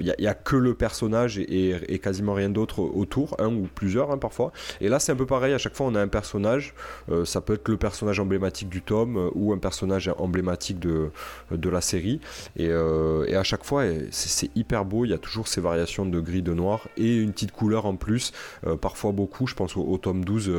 [0.00, 4.10] il euh, n'y a, que le personnage et, quasiment rien d'autre autour, un ou plusieurs
[4.10, 4.52] hein, parfois.
[4.80, 6.74] Et là, c'est un peu pareil, à chaque fois, on a un personnage.
[7.10, 11.10] Euh, ça peut être le personnage emblématique du tome euh, ou un personnage emblématique de,
[11.50, 12.20] la série.
[12.56, 15.04] Et, à chaque fois, c'est hyper beau.
[15.04, 17.96] Il y a toujours ces variations de gris, de noir et une petite couleur en
[17.96, 18.32] plus,
[18.80, 19.46] parfois beaucoup.
[19.46, 20.52] Je pense au, tome 12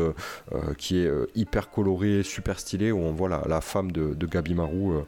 [0.78, 5.06] qui est hyper coloré, super stylé, où on voit la, femme de, de Gabi Marou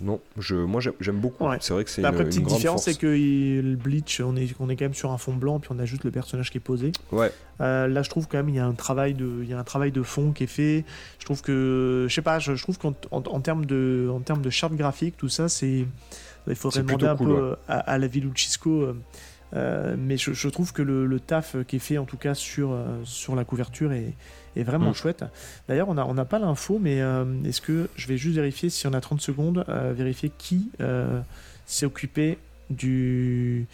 [0.00, 1.44] non, je, moi j'aime beaucoup.
[1.60, 4.68] C'est vrai que c'est une, Après, petite différence, c'est que le Bleach, on est, on
[4.68, 6.62] est quand même sur un fond blanc, puis on a juste le personnage qui est
[6.62, 6.92] posé.
[7.12, 7.30] Ouais.
[7.60, 9.58] Euh, là, je trouve quand même il y a un travail de, il y a
[9.58, 10.84] un travail de fond qui est fait.
[11.18, 14.50] Je trouve que, je sais pas, je, trouve qu'en en, termes de, en termes de
[14.50, 15.86] charte graphique, tout ça, c'est,
[16.46, 18.94] il faudrait demander un peu à, la ville Chisco.
[19.52, 22.74] Euh, mais je, trouve que le, le, taf qui est fait en tout cas sur,
[23.04, 24.14] sur la couverture est,
[24.56, 24.94] est vraiment mm.
[24.94, 25.24] chouette.
[25.68, 28.70] D'ailleurs, on n'a on a pas l'info, mais euh, est-ce que je vais juste vérifier
[28.70, 31.20] si on a 30 secondes, euh, vérifier qui euh,
[31.66, 33.66] s'est occupé du,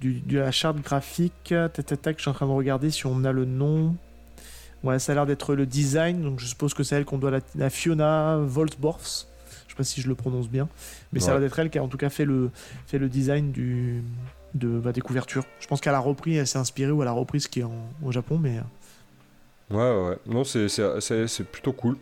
[0.00, 1.32] du, de la charte graphique?
[1.48, 3.96] Tac, tac, tac, je suis en train de regarder si on a le nom.
[4.82, 7.32] Ouais, ça a l'air d'être le design, donc je suppose que c'est elle qu'on doit
[7.54, 9.26] la, Fiona Voltborfs.
[9.66, 10.68] Je sais pas si je le prononce bien,
[11.12, 12.50] mais ça a l'air d'être elle qui a en tout cas fait le,
[12.86, 14.02] fait le design du,
[14.54, 15.44] de, bah, des couvertures.
[15.60, 17.66] Je pense qu'elle a repris, elle s'est inspirée ou elle a repris ce qui est
[18.02, 18.60] au Japon, mais
[19.70, 21.96] Ouais, ouais, non, c'est plutôt cool.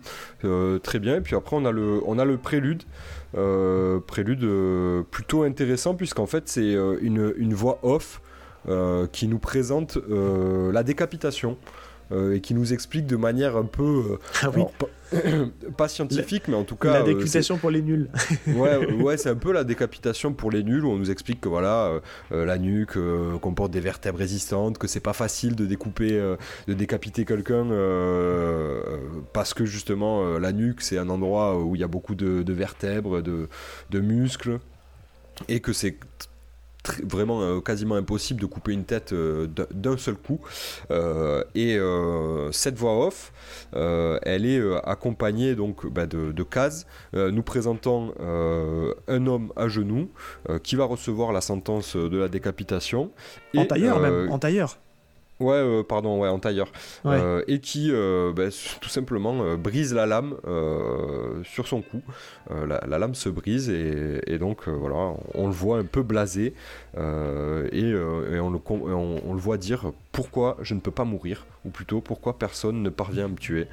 [0.44, 1.16] Euh, très bien.
[1.16, 2.82] Et puis après, on a le, on a le prélude.
[3.36, 8.20] Euh, prélude euh, plutôt intéressant, puisqu'en fait, c'est une, une, voix off
[9.12, 11.56] qui nous présente la décapitation.
[12.12, 14.18] Et qui nous explique de manière un peu.
[14.42, 14.64] Ah oui.
[15.76, 16.92] pas scientifique, mais en tout cas.
[16.92, 18.08] La euh, décapitation pour les nuls.
[18.46, 21.48] ouais, ouais c'est un peu la décapitation pour les nuls où on nous explique que
[21.48, 22.00] voilà, euh,
[22.32, 22.98] euh, la nuque
[23.40, 26.18] comporte des vertèbres résistantes, que c'est pas facile de découper,
[26.68, 27.64] de décapiter quelqu'un
[29.32, 33.20] parce que justement la nuque c'est un endroit où il y a beaucoup de, vertèbres,
[33.20, 33.48] de,
[33.90, 34.58] de muscles
[35.48, 35.98] et que c'est
[37.02, 40.40] vraiment euh, quasiment impossible de couper une tête euh, d'un seul coup.
[40.90, 41.78] Euh, et
[42.52, 43.32] cette voix off,
[43.72, 50.10] elle est accompagnée donc bah, de, de, cases nous présentant un homme à genoux
[50.62, 53.10] qui va recevoir la sentence de la décapitation.
[53.56, 54.78] En tailleur même, en tailleur.
[55.40, 56.70] Ouais, euh, pardon, ouais, en tailleur.
[57.06, 58.44] Euh, et qui, euh, bah,
[58.80, 60.36] tout simplement, brise la lame
[61.44, 62.02] sur son cou.
[62.50, 66.54] La, lame se brise et, donc, voilà, on, le voit un peu blasé
[66.96, 72.00] et, on, le, on, le voit dire pourquoi je ne peux pas mourir, ou plutôt
[72.00, 73.66] pourquoi personne ne parvient à me tuer.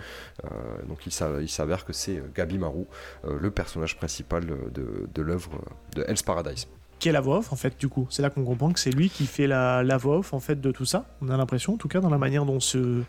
[0.88, 2.88] donc, il s'avère que c'est Gabi Marou,
[3.24, 5.52] le personnage principal de, de l'œuvre
[5.96, 6.68] de Hell's Paradise
[7.02, 8.08] qui est la voix off en fait du coup.
[8.10, 10.62] C'est là qu'on comprend que c'est lui qui fait la, la, voix off en fait
[10.62, 11.06] de tout ça.
[11.22, 13.04] On a l'impression en tout cas dans la manière dont ce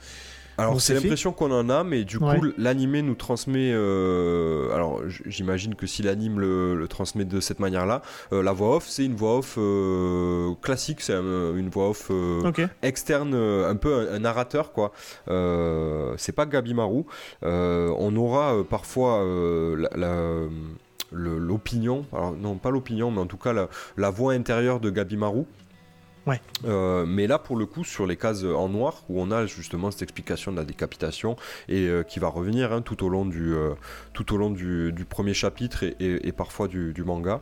[0.58, 3.72] alors c'est l'impression qu'on en a, mais du coup l'animé nous transmet.
[3.72, 8.02] Euh, alors j'imagine que si l'anime le, transmet de cette manière-là,
[8.32, 12.10] euh, la voix off c'est une voix off euh, classique, c'est une voix off
[12.82, 14.92] externe, un peu un, narrateur quoi.
[16.16, 17.04] c'est pas Gabi Maru.
[17.42, 19.24] on aura parfois
[19.94, 20.48] la
[21.12, 23.52] l'opinion, alors non pas l'opinion, mais en tout cas
[23.96, 25.46] la, voix intérieure de Gabi Marou.
[26.24, 26.40] Ouais.
[26.64, 29.90] Euh, mais là, pour le coup, sur les cases en noir, où on a justement
[29.90, 31.34] cette explication de la décapitation
[31.68, 33.74] et euh, qui va revenir hein, tout au long du, euh,
[34.12, 37.40] tout au long du, premier chapitre et, parfois du, manga,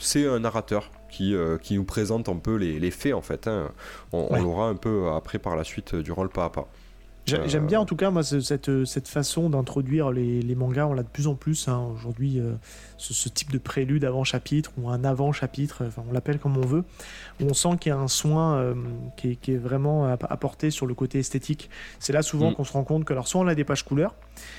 [0.00, 3.46] c'est un narrateur qui, qui nous présente un peu les, faits en fait.
[3.46, 3.70] Hein.
[4.12, 6.68] On, l'aura un peu après par la suite durant le pas à pas.
[7.26, 11.04] J'aime bien en tout cas moi cette, cette façon d'introduire les, les, mangas, on l'a
[11.04, 12.54] de plus en plus hein, aujourd'hui, euh,
[12.98, 16.66] ce, type de prélude avant chapitre ou un avant chapitre, enfin, on l'appelle comme on
[16.66, 16.82] veut,
[17.40, 18.74] où on sent qu'il y a un soin euh,
[19.16, 21.70] qui, est, qui, est, vraiment apporté sur le côté esthétique.
[22.00, 22.54] C'est là souvent mm.
[22.54, 24.16] qu'on se rend compte que alors soit on a des pages couleurs,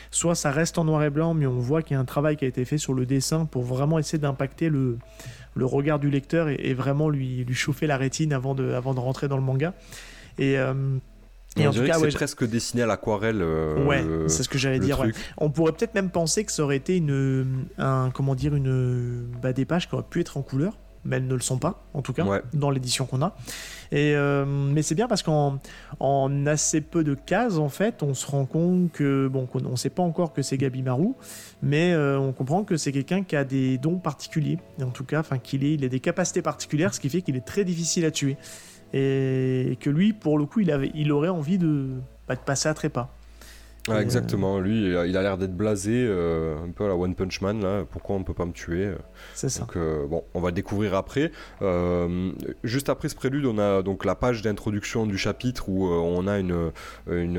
[0.10, 2.38] soit ça reste en noir et blanc, mais on voit qu'il y a un travail
[2.38, 5.00] qui a été fait sur le dessin pour vraiment essayer d'impacter le,
[5.54, 9.00] le regard du lecteur et, vraiment lui, lui chauffer la rétine avant de, avant de
[9.00, 9.74] rentrer dans le manga.
[10.40, 10.74] Et euh,
[11.58, 13.44] Et, en tout cas, c'est presque dessiné à l'aquarelle.
[13.44, 15.04] ouais, c'est ce que j'allais dire.
[15.38, 19.54] On pourrait peut-être même penser que ça aurait été une, un, comment dire, une, bah,
[19.54, 22.02] des pages qui auraient pu être en couleur mais elles ne le sont pas, en
[22.02, 23.36] tout cas, dans l'édition qu'on a.
[23.92, 25.60] Et, euh, mais c'est bien parce qu'en
[26.00, 29.76] en assez peu de cases, en fait, on se rend compte que, bon, on ne
[29.76, 31.16] sait pas encore que c'est Gabi Marou,
[31.62, 35.20] mais euh, on comprend que c'est quelqu'un qui a des dons particuliers, en tout cas,
[35.20, 38.12] enfin, qu'il il a des capacités particulières, ce qui fait qu'il est très difficile à
[38.12, 38.38] tuer.
[38.94, 41.90] Et que lui, pour le coup, il, avait, il aurait envie de,
[42.28, 43.10] bah, de passer à trépas.
[43.90, 47.42] Ah, exactement, lui il a l'air d'être blasé, euh, un peu à la One Punch
[47.42, 47.84] Man, là.
[47.90, 48.96] pourquoi on peut pas me tuer euh?
[49.34, 49.62] C'est ça.
[49.62, 51.32] Donc, euh, bon, on va découvrir après.
[52.64, 56.40] juste après ce prélude, on a donc la page d'introduction du chapitre où on a
[56.40, 56.72] une.
[57.12, 57.38] une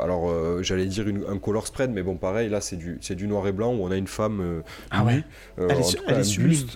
[0.00, 3.52] alors, j'allais dire un color spread, mais bon, pareil, là c'est du, du noir et
[3.52, 4.62] blanc où on a une femme.
[4.92, 5.24] ah ouais
[5.58, 6.66] Elle est, elle est sublime.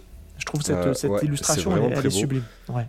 [0.44, 2.42] Je trouve cette, euh, cette illustration, elle, est sublime.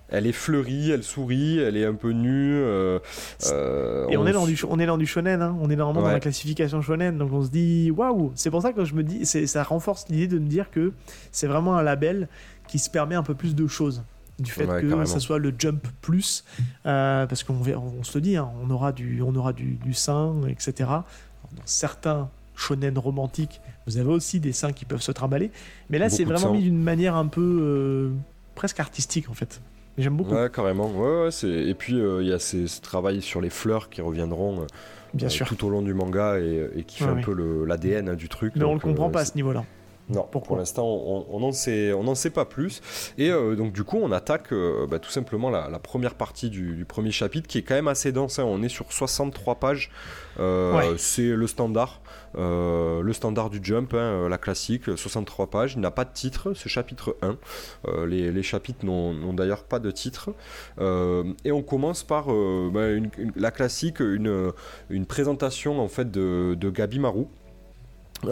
[0.10, 2.54] Elle est fleurie, elle sourit, elle est un peu nue.
[2.54, 3.00] Euh,
[3.46, 5.56] euh, et on, est dans du, on est dans du shonen, hein.
[5.62, 8.34] on est normalement dans la classification shonen, donc on se dit waouh.
[8.36, 10.92] C'est pour ça que je me dis, ça renforce l'idée de me dire que
[11.32, 12.28] c'est vraiment un label
[12.68, 14.04] qui se permet un peu plus de choses
[14.38, 16.44] du fait que ça soit le jump plus
[16.84, 20.36] parce qu'on on se le dit hein, on aura du on aura du, du sein
[20.50, 25.52] etc dans certains shonen romantiques vous avez aussi des seins qui peuvent se trimballer.
[25.90, 28.10] Mais là, c'est vraiment mis d'une manière un peu euh,
[28.56, 29.62] presque artistique en fait.
[29.98, 30.34] J'aime beaucoup.
[30.34, 30.92] Ouais, carrément.
[30.92, 34.02] Ouais, ouais, et puis euh, il y a ces, ce travail sur les fleurs qui
[34.02, 34.66] reviendront euh,
[35.14, 35.48] Bien sûr.
[35.48, 38.54] tout au long du manga et, qui fait un peu l'ADN du truc.
[38.56, 39.64] Mais on ne le comprend pas à ce niveau-là.
[40.10, 42.82] Non, pour l'instant, on n'en sait, on sait pas plus.
[43.18, 44.54] Et donc, du coup, on attaque
[44.90, 48.38] bah, tout simplement la, première partie du, premier chapitre qui est quand même assez dense.
[48.38, 48.46] Hein.
[48.46, 49.92] On est sur 63 pages.
[50.98, 52.02] C'est le standard.
[52.38, 55.74] Euh, le standard du jump, hein, euh, la classique, 63 pages.
[55.76, 57.38] Il n'a pas de titre, c'est chapitre 1.
[57.88, 60.30] Euh, les, chapitres n'ont d'ailleurs pas de titre.
[60.80, 62.88] et on commence par bah,
[63.36, 64.52] la classique, une,
[64.90, 67.30] une, présentation en fait de, de Gabi Marou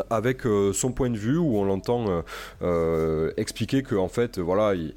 [0.10, 0.42] avec
[0.74, 2.24] son point de vue où on l'entend
[3.38, 4.94] expliquer que en fait voilà il,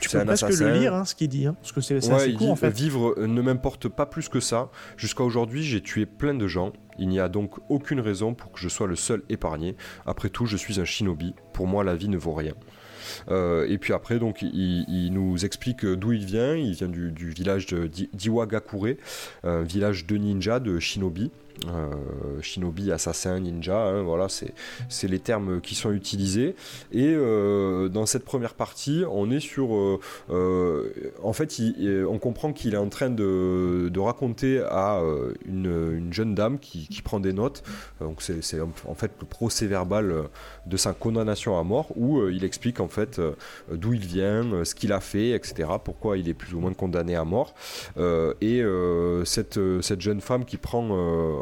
[0.00, 2.50] tu peux presque le lire hein, ce qu'il dit hein, parce que c'est assez court
[2.50, 6.48] en fait vivre ne m'importe pas plus que ça jusqu'à aujourd'hui j'ai tué plein de
[6.48, 9.76] gens il n'y a donc aucune raison pour que je sois le seul épargné.
[10.06, 11.34] Après tout, je suis un shinobi.
[11.52, 12.54] Pour moi, la vie ne vaut rien.
[13.30, 16.54] Euh, et puis après, donc, il, nous explique d'où il vient.
[16.54, 18.96] Il vient du, village d'Iwagakure,
[19.42, 21.30] un village de ninja, de shinobi.
[21.68, 26.54] Euh, shinobi, assassin, ninja, hein, voilà, c'est les termes qui sont utilisés.
[26.92, 30.00] Et euh, dans cette première partie, on est sur.
[30.30, 31.60] Euh, en fait,
[32.08, 35.00] on comprend qu'il est en train de, raconter à
[35.46, 37.62] une, jeune dame qui, prend des notes.
[38.00, 40.28] Donc, c'est en fait le procès verbal
[40.66, 43.20] de sa condamnation à mort où il explique en fait
[43.70, 45.68] d'où il vient, ce qu'il a fait, etc.
[45.82, 47.54] Pourquoi il est plus ou moins condamné à mort.
[48.40, 48.62] et
[49.24, 51.41] cette, cette jeune femme qui prend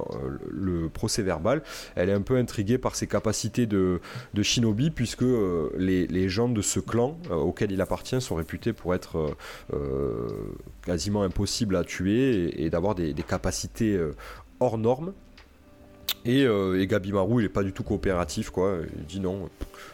[0.50, 1.62] le procès verbal,
[1.96, 4.00] elle est un peu intriguée par ses capacités de,
[4.42, 8.94] shinobi, puisque euh, les, gens de ce clan euh, auquel il appartient sont réputés pour
[8.94, 9.36] être
[10.82, 13.98] quasiment impossibles à tuer et, d'avoir des, capacités
[14.60, 15.12] hors normes.
[16.24, 16.46] Et,
[16.86, 18.78] Gabimaru, il est pas du tout coopératif, quoi.
[18.96, 19.48] Il dit non,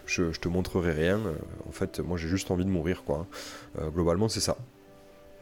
[0.07, 1.21] je, je te montrerai rien.
[1.69, 3.27] En fait, moi, j'ai juste envie de mourir, quoi.
[3.95, 4.57] globalement, c'est ça.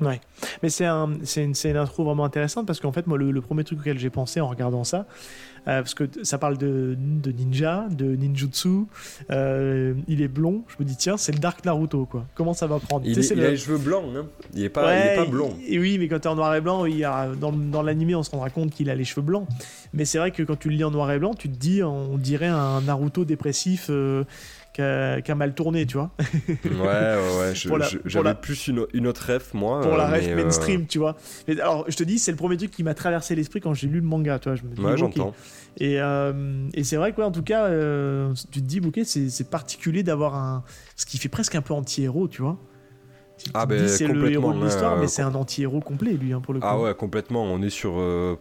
[0.01, 0.21] Ouais,
[0.63, 3.81] mais c'est un, une, une, intro vraiment intéressante parce qu'en fait, moi, le, premier truc
[3.81, 5.07] auquel j'ai pensé en regardant ça,
[5.67, 8.87] euh, parce que ça parle de, de ninja, de ninjutsu,
[9.31, 12.27] euh, il est blond, je me dis, tiens, c'est le Dark Naruto, quoi.
[12.35, 13.07] Comment ça va prendre?
[13.07, 15.55] Il, a les cheveux blancs, hein il, est pas, il est pas blond.
[15.67, 18.15] Et oui, mais quand tu es en noir et blanc, il a, dans, dans l'animé,
[18.15, 19.47] on se rendra compte qu'il a les cheveux blancs.
[19.93, 21.83] Mais c'est vrai que quand tu le lis en noir et blanc, tu te dis,
[21.83, 23.87] on dirait un Naruto dépressif.
[23.91, 24.25] Euh,
[24.75, 26.11] qui a, mal tourné, tu vois.
[26.49, 27.81] ouais, ouais, ouais.
[28.05, 29.81] J'avais plus une, autre ref, moi.
[29.81, 31.17] Pour la ref euh, mainstream, tu vois.
[31.47, 33.87] Mais alors, je te dis, c'est le premier truc qui m'a traversé l'esprit quand j'ai
[33.87, 34.57] lu le manga, tu vois.
[34.57, 35.33] Je me dis, ouais, j'entends.
[35.79, 39.51] Et, euh, et c'est vrai que, en tout cas, euh, tu te dis, ok, c'est
[39.51, 40.65] particulier d'avoir un.
[40.97, 42.59] Ce qui fait presque un peu anti-héros, tu vois
[43.53, 46.55] ah ben, c'est le héros de l'histoire, mais c'est un anti-héros complet, lui, hein, pour
[46.55, 46.77] le ah coup.
[46.79, 47.43] Ah ouais, complètement.
[47.45, 48.37] On est sur euh,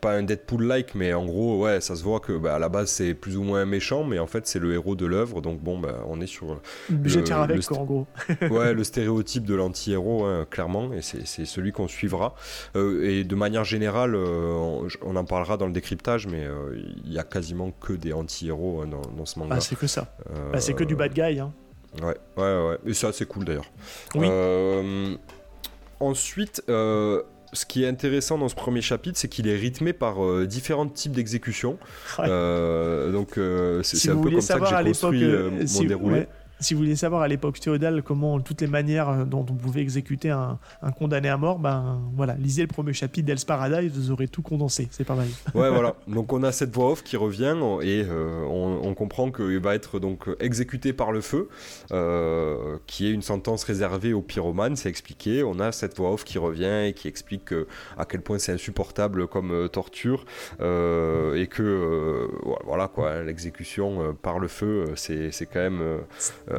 [0.00, 2.90] pas, un Deadpool-like, mais en gros, ouais, ça se voit que bah, à la base
[2.90, 5.40] c'est plus ou moins méchant, mais en fait c'est le héros de l'œuvre.
[5.40, 6.60] Donc bon, bah, on est sur.
[6.90, 8.06] Obligé de avec, quoi, en gros.
[8.50, 12.34] ouais, le stéréotype de l'anti-héros, hein, clairement, et c'est celui qu'on suivra.
[12.76, 16.46] Euh, et de manière générale, euh, on, en parlera dans le décryptage, mais
[17.04, 19.56] il y a quasiment que des anti-héros hein, dans, ce manga.
[19.56, 20.14] Ah, c'est que ça.
[20.52, 21.40] Bah, c'est que du bad guy.
[21.40, 21.52] Hein.
[22.02, 22.78] Ouais, ouais, ouais.
[22.86, 23.70] Et ça, c'est cool d'ailleurs.
[24.14, 24.26] Oui.
[24.30, 25.14] Euh,
[26.00, 30.24] ensuite, euh, ce qui est intéressant dans ce premier chapitre, c'est qu'il est rythmé par
[30.24, 31.78] euh, différents types d'exécutions.
[32.18, 33.38] donc,
[33.82, 36.26] c'est un peu comme ça que j'ai construit mon déroulé.
[36.60, 39.82] Si vous voulez savoir à l'époque théodale comment toutes les manières euh, dont on pouvait
[39.82, 40.58] exécuter un,
[40.98, 44.88] condamné à mort, ben voilà, lisez le premier chapitre d'Els Paradise, vous aurez tout condensé,
[44.90, 45.26] c'est pas mal.
[45.54, 45.94] Ouais, voilà.
[46.06, 49.98] Donc on a cette voix off qui revient et euh, on, comprend qu'il va être
[49.98, 51.48] donc exécuté par le feu,
[51.92, 55.42] euh, qui est une sentence réservée aux pyromanes, c'est expliqué.
[55.42, 57.52] On a cette voix off qui revient et qui explique
[57.96, 60.24] à quel point c'est insupportable comme torture
[60.60, 62.28] et que
[62.64, 65.82] voilà quoi, l'exécution par le feu, c'est quand même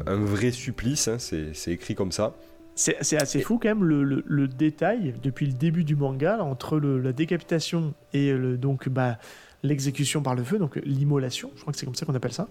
[0.06, 2.36] un vrai supplice, hein, c'est écrit comme ça.
[2.76, 7.96] C'est assez fou quand même le, détail depuis le début du manga entre la décapitation
[8.14, 9.18] et le, donc bah,
[9.64, 12.48] l'exécution par le feu, donc l'immolation, je crois que c'est comme ça qu'on appelle ça.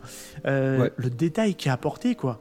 [0.46, 2.40] Euh, le détail qui est apporté quoi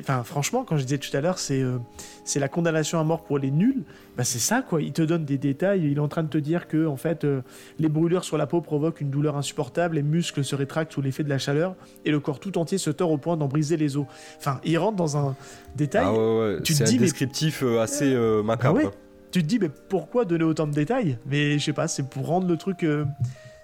[0.00, 1.78] enfin, franchement, quand je disais tout à l'heure, c'est euh,
[2.24, 3.82] c'est la condamnation à mort pour les nuls.
[4.16, 4.82] Bah, c'est ça, quoi.
[4.82, 5.90] Il te donne des détails.
[5.90, 7.40] Il est en train de te dire que, en fait, euh,
[7.78, 11.24] les brûlures sur la peau provoquent une douleur insupportable, les muscles se rétractent sous l'effet
[11.24, 13.96] de la chaleur, et le corps tout entier se tord au point d'en briser les
[13.96, 14.06] os.
[14.38, 15.36] Enfin, il rentre dans un
[15.76, 16.04] détail.
[16.06, 16.58] Ah ouais, ouais.
[16.64, 18.80] C'est un descriptif euh, assez macabre.
[18.82, 18.90] Bah
[19.32, 21.16] tu te dis, mais pourquoi donner autant de détails?
[21.24, 22.84] Mais je sais pas, c'est pour rendre le truc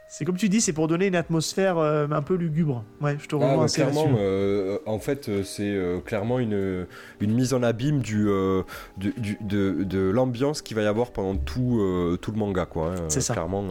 [0.09, 2.85] c'est comme tu dis, c'est pour donner une atmosphère euh, un peu lugubre.
[3.01, 6.87] Ouais, je te rejoins ah, clairement, euh, en fait, euh, c'est clairement une,
[7.21, 12.31] une mise en abîme du, de, de, l'ambiance qu'il va y avoir pendant tout, tout
[12.31, 12.67] le manga.
[12.67, 13.05] Quoi, hein.
[13.09, 13.35] C'est ça.
[13.35, 13.65] Clairement,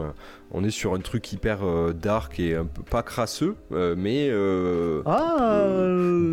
[0.52, 1.60] on est sur un truc hyper
[1.94, 4.30] dark et un peu pas crasseux, mais
[5.06, 5.64] ah,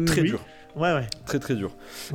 [0.07, 0.41] très dur.
[0.77, 1.07] Ouais, ouais.
[1.27, 1.73] Très très dur.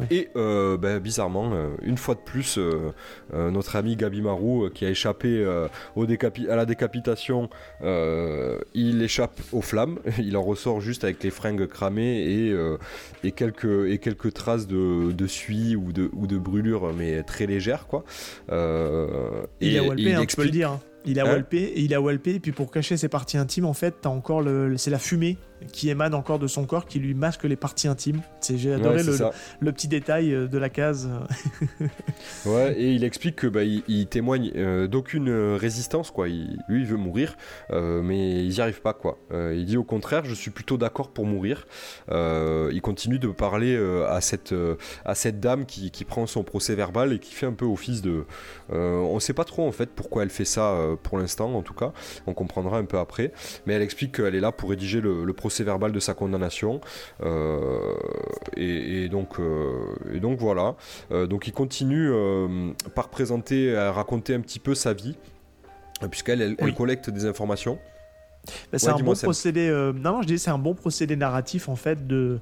[0.10, 2.92] Et euh, bah, bizarrement, euh, une fois de plus, euh,
[3.34, 5.46] notre ami Gabi Marou, qui a échappé
[5.96, 7.50] au à la décapitation,
[7.82, 10.00] il échappe aux flammes.
[10.20, 12.56] Il en ressort juste avec les fringues cramées et,
[13.24, 17.46] et, quelques, et quelques traces de, de suie ou de, ou de brûlure, mais très
[17.46, 17.88] légères.
[17.88, 18.04] Quoi.
[18.50, 18.56] il
[19.62, 20.72] et, a walpé, hein, tu peux le dire.
[20.72, 20.80] Hein.
[21.08, 23.66] Il a hein walpé et il a walpé et puis pour cacher ses parties intimes
[23.66, 25.38] en fait t'as encore le c'est la fumée
[25.72, 28.22] qui émane encore de son corps qui lui masque les parties intimes.
[28.42, 31.10] C'est j'ai adoré le, petit détail euh, de la case.
[32.46, 36.28] ouais et il explique que bah, il, témoigne euh, d'aucune résistance quoi.
[36.28, 37.36] lui il veut mourir
[37.72, 39.20] euh, mais il n'y arrive pas quoi.
[39.32, 41.68] il dit au contraire je suis plutôt d'accord pour mourir.
[42.10, 44.54] il continue de parler à cette
[45.06, 48.02] à cette dame qui, qui, prend son procès verbal et qui fait un peu office
[48.02, 48.26] de
[48.70, 51.92] on sait pas trop en fait pourquoi elle fait ça pour l'instant en tout cas.
[52.26, 53.32] On comprendra un peu après.
[53.66, 56.82] Mais elle explique qu'elle est là pour rédiger le, procès verbal de sa condamnation.
[57.24, 57.96] Euh,
[58.56, 60.76] et, donc, euh, et donc voilà.
[61.12, 62.12] Euh, donc il continue
[62.96, 65.16] par présenter, à raconter un petit peu sa vie,
[66.10, 67.80] puisqu'elle elle, collecte des informations.
[68.74, 69.70] c'est un bon procédé.
[69.96, 72.40] non, je dis c'est un bon procédé narratif en fait de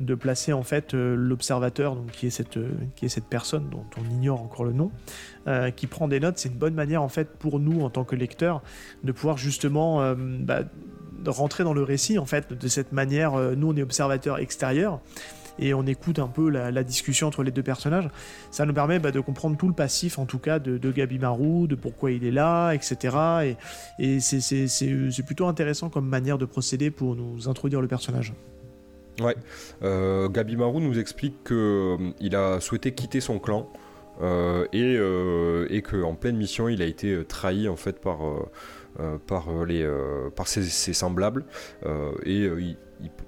[0.00, 3.68] de placer en fait euh, l'observateur, donc qui est cette euh, qui est cette personne
[3.70, 4.90] dont on ignore encore le nom,
[5.76, 6.38] qui prend des notes.
[6.38, 8.62] C'est une bonne manière en fait pour nous en tant que lecteurs
[9.02, 10.62] de pouvoir justement bah,
[11.30, 13.32] rentrer dans le récit en fait de cette manière.
[13.56, 15.00] nous on est observateur extérieur
[15.58, 18.08] et on écoute un peu la, discussion entre les deux personnages.
[18.50, 21.66] Ça nous permet bah, de comprendre tout le passif, en tout cas, de, de Marou,
[21.66, 23.56] de pourquoi il est là, etc.
[23.98, 28.32] Et, c'est plutôt intéressant comme manière de procéder pour nous introduire le personnage.
[29.20, 29.36] Ouais.
[29.82, 33.70] Euh, Marou nous explique qu'il euh, a souhaité quitter son clan
[34.20, 38.18] euh, et, euh, et qu'en pleine mission, il a été trahi en fait par,
[39.26, 39.88] par, les,
[40.36, 41.44] par ses, semblables
[42.24, 42.48] et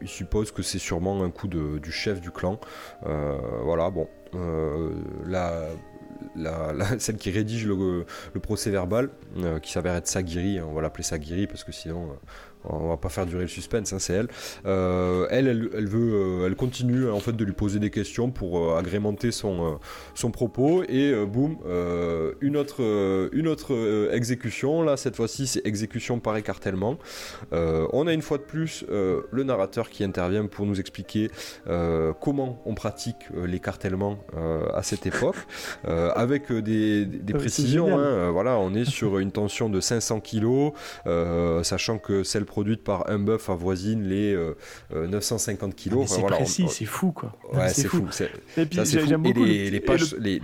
[0.01, 2.61] il, suppose que c'est sûrement un coup de, du chef du clan.
[3.03, 4.09] voilà, bon.
[6.99, 8.05] celle qui rédige le,
[8.41, 9.11] procès verbal,
[9.63, 12.17] qui s'avère être Sagiri, on va l'appeler Sagiri parce que sinon
[12.69, 14.29] on va pas faire durer le suspense, hein, c'est elle.
[14.65, 18.59] Euh, elle, elle, veut, euh, elle continue en fait de lui poser des questions pour
[18.59, 19.79] euh, agrémenter son,
[20.15, 21.57] son propos et boum,
[22.41, 24.83] une autre, une autre exécution.
[24.83, 26.99] Là, cette fois-ci, c'est exécution par écartèlement.
[27.53, 31.31] on a une fois de plus le narrateur qui intervient pour nous expliquer
[32.21, 34.19] comment on pratique l'écartèlement
[34.75, 35.37] à cette époque,
[35.85, 37.99] avec des, précisions.
[37.99, 38.31] Hein.
[38.31, 40.73] voilà, on est sur une tension de 500 kg,
[41.63, 44.35] sachant que celle produite par un bœuf avoisine les
[44.95, 46.07] 950 euh, euh, kilos.
[46.09, 47.37] c'est précis, c'est fou quoi.
[47.53, 48.09] Ouais, c'est fou.
[48.57, 50.15] Et puis j'aime beaucoup les, les pages.
[50.19, 50.41] Les,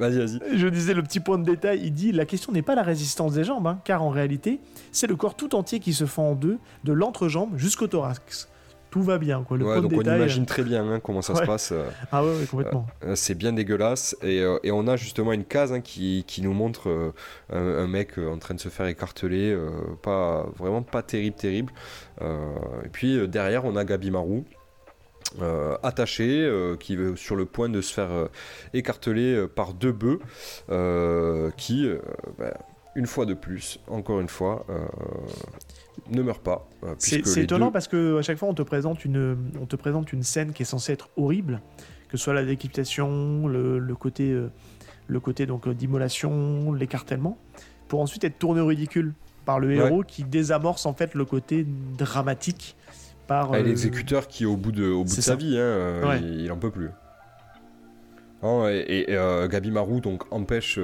[0.00, 0.58] Vas-y, vas-y.
[0.58, 3.34] Je disais le petit point de détail, il dit la question n'est pas la résistance
[3.34, 4.60] des jambes, hein, car en réalité,
[4.92, 8.48] c'est le corps tout entier qui se fend en deux, de l'entrejambe jusqu'au thorax
[8.94, 9.42] tout va bien.
[9.42, 9.56] Quoi.
[9.56, 11.72] Le donc on imagine très bien hein, comment ça se passe.
[11.72, 12.86] Euh, ah ouais, complètement.
[13.02, 14.16] Euh, c'est bien dégueulasse.
[14.22, 17.12] Et, euh, et, on a justement une case hein, qui, qui, nous montre
[17.52, 19.58] un, mec en train de se faire écarteler.
[20.00, 21.72] pas, vraiment pas terrible, terrible.
[22.20, 24.44] et puis derrière, on a Gabi Marou.
[25.82, 26.48] attaché,
[26.78, 28.28] qui est sur le point de se faire
[28.74, 30.20] écarteler par deux bœufs,
[31.56, 31.90] qui,
[32.38, 32.54] bah,
[32.94, 34.64] une fois de plus, encore une fois,
[36.10, 36.68] ne meurt pas.
[36.98, 40.22] c'est étonnant parce que à chaque fois on te présente une, on te présente une
[40.22, 41.60] scène qui est censée être horrible,
[42.08, 44.36] que ce soit la décapitation, le, le côté,
[45.06, 47.38] le côté donc d'immolation, l'écartèlement,
[47.88, 49.14] pour ensuite être tourné au ridicule
[49.44, 51.66] par le héros qui désamorce en fait le côté
[51.98, 52.76] dramatique
[53.26, 56.58] par ah, l'exécuteur qui au bout de, au bout de sa vie, hein, il, en
[56.58, 56.90] peut plus.
[58.42, 60.78] et, euh, Gabi Marou donc empêche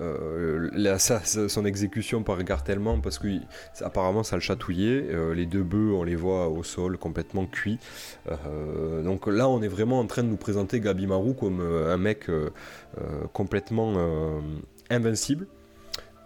[0.00, 3.28] euh, euh, son exécution par écartèlement parce que
[3.80, 5.08] apparemment ça le chatouillait.
[5.34, 7.78] les deux bœufs, on les voit au sol complètement cuits.
[9.04, 12.30] donc là, on est vraiment en train de nous présenter Gabi Marou comme un mec
[13.32, 14.40] complètement
[14.90, 15.46] invincible.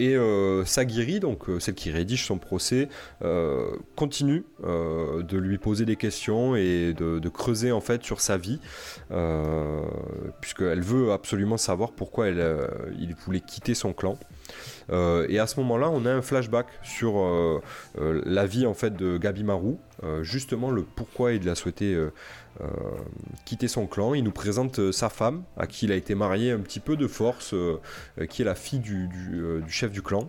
[0.00, 2.88] Et euh, Sagiri, donc euh, celle qui rédige son procès,
[3.22, 8.60] euh, continue de lui poser des questions et de, creuser en fait sur sa vie,
[10.40, 14.18] puisqu'elle veut absolument savoir pourquoi il voulait quitter son clan.
[14.90, 17.14] et à ce moment-là, on a un flashback sur
[17.98, 19.80] la vie en fait de Gabi Marou,
[20.22, 21.98] justement le pourquoi il a souhaité
[22.60, 22.66] euh,
[23.44, 24.14] quitter son clan.
[24.14, 26.96] Il nous présente euh, sa femme, à qui il a été marié un petit peu
[26.96, 27.80] de force, euh,
[28.28, 29.08] qui est la fille du,
[29.68, 30.26] chef du clan.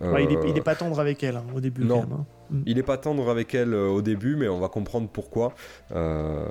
[0.00, 1.84] il, n'est pas tendre avec elle hein, au début.
[1.84, 2.26] Non, hein.
[2.66, 5.54] Il n'est pas tendre avec elle euh, au début, mais on va comprendre pourquoi.
[5.94, 6.46] Euh,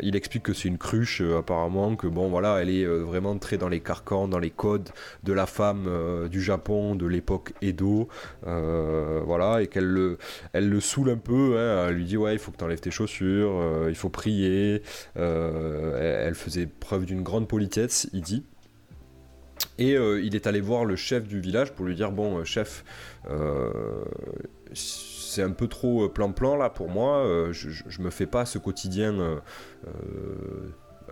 [0.00, 3.58] il explique que c'est une cruche, euh, apparemment, que bon, voilà, elle est vraiment très
[3.58, 4.88] dans les carcans, dans les codes
[5.24, 8.08] de la femme du Japon de l'époque Edo,
[8.42, 10.18] voilà, et qu'elle le,
[10.52, 11.56] elle le saoule un peu.
[11.58, 11.86] Hein.
[11.88, 14.82] elle lui dit ouais, il faut que tu enlèves tes chaussures, il faut prier.
[15.14, 18.44] elle faisait preuve d'une grande politesse, il dit.
[19.78, 22.84] Et il est allé voir le chef du village pour lui dire bon, chef
[25.36, 27.18] c'est un peu trop euh, plan-plan là pour moi.
[27.18, 29.38] Euh, je, je, me fais pas ce quotidien euh,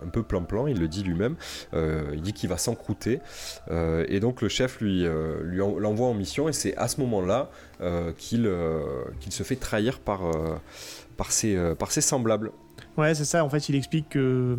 [0.01, 1.35] un peu plan-plan, il le dit lui-même.
[1.73, 3.21] il dit qu'il va s'encrouter.
[3.71, 5.05] et donc le chef lui,
[5.43, 7.49] lui l'envoie en mission et c'est à ce moment-là
[8.17, 8.51] qu'il
[9.21, 10.21] qu'il se fait trahir par,
[11.15, 12.51] par, ses, par ses semblables.
[12.97, 13.45] Ouais, c'est ça.
[13.45, 14.57] En fait, il explique que,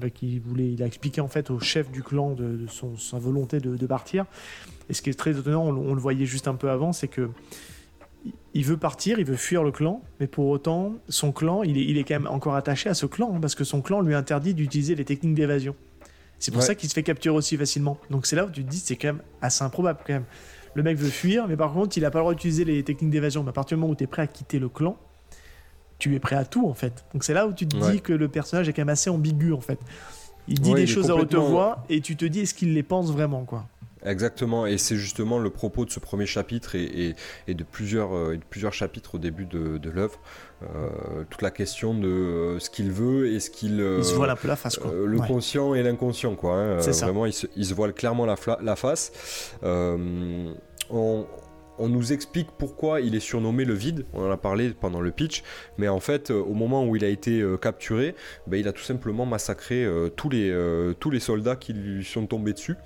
[0.00, 3.18] bah, qu'il voulait, il a expliqué en fait au chef du clan de, son, sa
[3.18, 4.26] volonté de, partir.
[4.90, 7.30] Et ce qui est très étonnant, on le voyait juste un peu avant, c'est que
[8.54, 11.84] il veut partir, il veut fuir le clan, mais pour autant, son clan, il est,
[11.84, 14.14] il est quand même encore attaché à ce clan, hein, parce que son clan lui
[14.14, 15.74] interdit d'utiliser les techniques d'évasion.
[16.38, 17.98] C'est pour ça qu'il se fait capturer aussi facilement.
[18.10, 20.24] Donc c'est là où tu te dis, c'est quand même assez improbable quand même.
[20.74, 23.10] Le mec veut fuir, mais par contre, il n'a pas le droit d'utiliser les techniques
[23.10, 23.44] d'évasion.
[23.44, 24.98] Mais à partir du moment où tu es prêt à quitter le clan,
[25.98, 27.04] tu es prêt à tout en fait.
[27.12, 29.52] Donc c'est là où tu te dis que le personnage est quand même assez ambigu
[29.52, 29.78] en fait.
[30.48, 33.10] Il dit des choses à haute voix et tu te dis est-ce qu'il les pense
[33.10, 33.66] vraiment quoi?
[34.04, 37.14] Exactement, et c'est justement le propos de ce premier chapitre et,
[37.48, 40.20] de, plusieurs, euh, plusieurs chapitres au début de, l'œuvre.
[40.62, 43.80] Euh, toute la question de euh, ce qu'il veut et ce qu'il.
[43.98, 44.92] il se un peu la face, quoi.
[44.92, 46.56] le conscient et l'inconscient, quoi.
[46.56, 46.76] Hein.
[46.78, 49.12] Vraiment, il se, il se, voile clairement la, la face.
[49.62, 51.26] on,
[51.78, 55.10] on nous explique pourquoi il est surnommé le vide, on en a parlé pendant le
[55.10, 55.42] pitch,
[55.78, 58.14] mais en fait euh, au moment où il a été euh, capturé,
[58.46, 60.54] ben, il a tout simplement massacré euh, tous, les,
[61.00, 62.76] tous les soldats qui lui sont tombés dessus,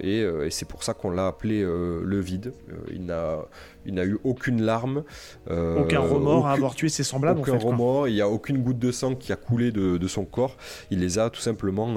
[0.00, 2.52] et, c'est pour ça qu'on l'a appelé le vide.
[2.90, 3.38] il n'a
[3.84, 5.02] il n'a eu aucune larme.
[5.48, 7.40] aucun remords à avoir tué ses semblables.
[7.40, 10.56] Aucun remords, il n'y a aucune goutte de sang qui a coulé de, son corps.
[10.90, 11.96] Il les a tout simplement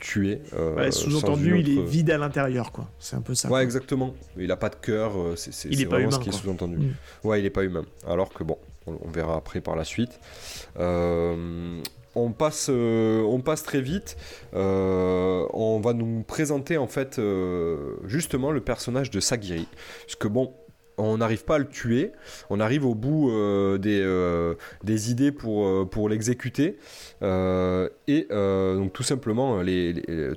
[0.00, 0.40] tués.
[0.90, 2.88] Sous-entendu, il est vide à l'intérieur, quoi.
[2.98, 3.48] C'est un peu ça.
[3.48, 4.14] Ouais, exactement.
[4.36, 5.12] Il n'a pas de cœur.
[5.36, 6.76] C'est vraiment ce qui est sous-entendu.
[6.76, 6.94] Mm.
[7.24, 7.84] Ouais, il n'est pas humain.
[8.06, 10.18] Alors que bon, on, verra après par la suite.
[12.16, 14.16] Euh, on passe, euh, très vite.
[14.54, 17.20] Euh, on va nous présenter en fait
[18.04, 19.68] justement le personnage de Sagiri.
[20.06, 20.54] Parce que bon,
[20.98, 22.12] on n'arrive pas à le tuer,
[22.48, 23.30] on arrive au bout
[23.78, 26.78] des, idées pour, l'exécuter.
[27.22, 29.62] et donc tout simplement,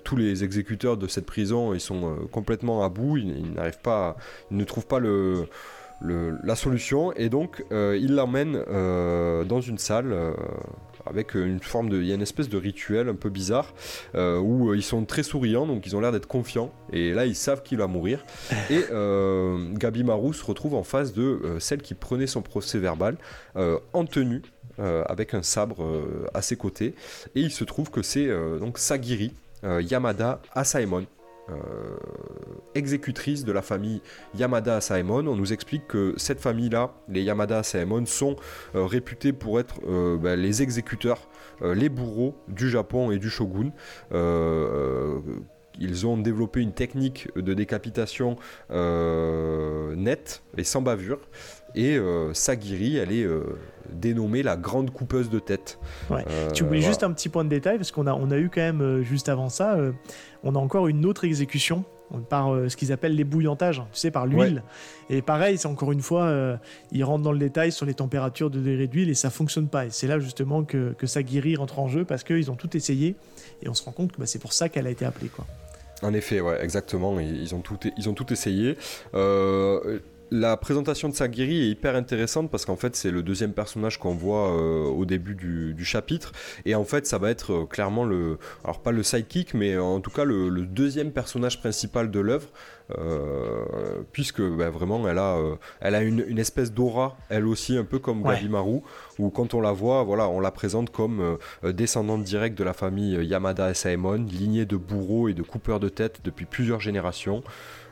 [0.04, 4.18] tous les exécuteurs de cette prison, ils sont complètement à bout, ils, n'arrivent pas,
[4.52, 5.00] ils ne trouvent pas
[6.02, 10.34] la solution et donc euh, il l'emmène euh, dans une salle euh,
[11.06, 13.74] avec une forme de il y a une espèce de rituel un peu bizarre
[14.16, 16.72] où ils sont très souriants donc ils ont l'air d'être confiants.
[16.92, 18.26] Et là ils savent qu'il va mourir.
[18.70, 18.84] Et
[19.74, 23.18] Gabi Marou se retrouve en face de celle qui prenait son procès verbal
[23.56, 24.42] en tenue
[24.78, 25.86] avec un sabre
[26.34, 26.96] à ses côtés.
[27.36, 28.28] Et il se trouve que c'est
[28.60, 29.34] donc Sagiri
[29.64, 31.06] Yamada Asaemon.
[31.06, 31.19] euh,
[32.76, 34.02] exécutrice de la famille
[34.36, 35.28] Yamada Asaemon.
[35.28, 38.36] On nous explique que cette famille-là, les Yamada Asaemon, sont
[38.76, 41.30] euh, réputés pour être euh, ben, les exécuteurs,
[41.62, 43.72] les bourreaux du Japon et du shogun.
[45.82, 48.38] ils ont développé une technique de décapitation
[48.70, 51.20] nette et sans bavure.
[51.76, 52.00] Et
[52.34, 53.28] Sagiri, elle est
[53.92, 55.80] dénommée la grande coupeuse de tête.
[56.54, 58.62] tu oublies juste un petit point de détail, parce qu'on a, on a eu quand
[58.62, 59.76] même, juste avant ça,
[60.44, 61.84] on a encore une autre exécution
[62.28, 64.64] par ce qu'ils appellent l'ébouillantage, tu sais, par l'huile.
[65.12, 66.58] Et pareil, c'est encore une fois,
[66.92, 69.86] ils rentrent dans le détail sur les températures de degré d'huile et ça fonctionne pas.
[69.86, 73.16] Et c'est là justement que, que Sagiri rentre en jeu parce qu'ils ont tout essayé
[73.62, 75.28] et on se rend compte que bah, c'est pour ça qu'elle a été appelée.
[75.30, 75.46] Quoi.
[76.02, 77.20] En effet, ouais, exactement.
[77.20, 78.78] Ils ont tout, ils ont tout essayé.
[79.14, 80.00] Euh,
[80.32, 84.14] la présentation de Sagiri est hyper intéressante parce qu'en fait c'est le deuxième personnage qu'on
[84.14, 86.34] voit euh, au début du, chapitre
[86.66, 90.02] et en fait ça va être euh, clairement le alors pas le sidekick mais en
[90.02, 92.50] tout cas le, deuxième personnage principal de l'œuvre
[92.98, 95.38] euh, puisque bah, vraiment elle a
[95.80, 98.40] elle a une, espèce d'aura elle aussi un peu comme ouais.
[99.20, 103.16] Où quand on la voit voilà on la présente comme descendante directe de la famille
[103.26, 107.44] Yamada Saemon lignée de bourreaux et de coupeurs de tête depuis plusieurs générations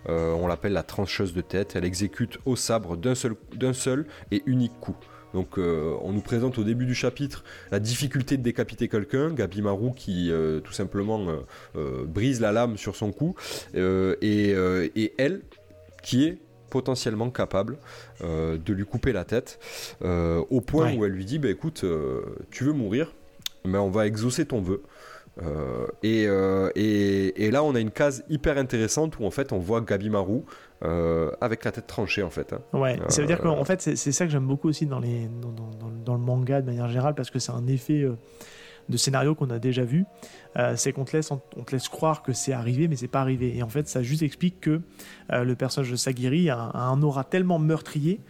[0.09, 1.75] euh, on l'appelle la trancheuse de tête.
[1.75, 3.35] Elle exécute au sabre d'un seul,
[3.73, 4.95] seul et unique coup.
[5.33, 9.91] Donc euh, on nous présente au début du chapitre la difficulté de décapiter quelqu'un, Gabimaru
[9.93, 11.27] qui euh, tout simplement
[12.05, 13.35] brise la lame sur son cou,
[13.73, 15.41] et, elle
[16.01, 16.37] qui est
[16.69, 17.77] potentiellement capable
[18.21, 19.59] de lui couper la tête,
[20.01, 21.83] au point où elle lui dit, bah, écoute,
[22.49, 23.13] tu veux mourir,
[23.65, 24.81] mais on va exaucer ton vœu.
[25.41, 29.59] Euh, euh, et, et, là, on a une case hyper intéressante où en fait on
[29.59, 30.45] voit Gabi Marou
[30.83, 32.53] euh, avec la tête tranchée en fait.
[32.53, 32.61] Hein.
[32.73, 35.51] Ouais, ça veut dire qu'en fait c'est ça que j'aime beaucoup aussi dans, les, dans,
[36.05, 38.05] dans, le manga de manière générale parce que c'est un effet
[38.89, 40.05] de scénario qu'on a déjà vu.
[40.75, 43.55] c'est qu'on te, laisse, on te laisse croire que c'est arrivé mais c'est pas arrivé.
[43.57, 44.81] Et en fait ça juste explique que
[45.29, 48.21] le personnage de Sagiri a, a un aura tellement meurtrier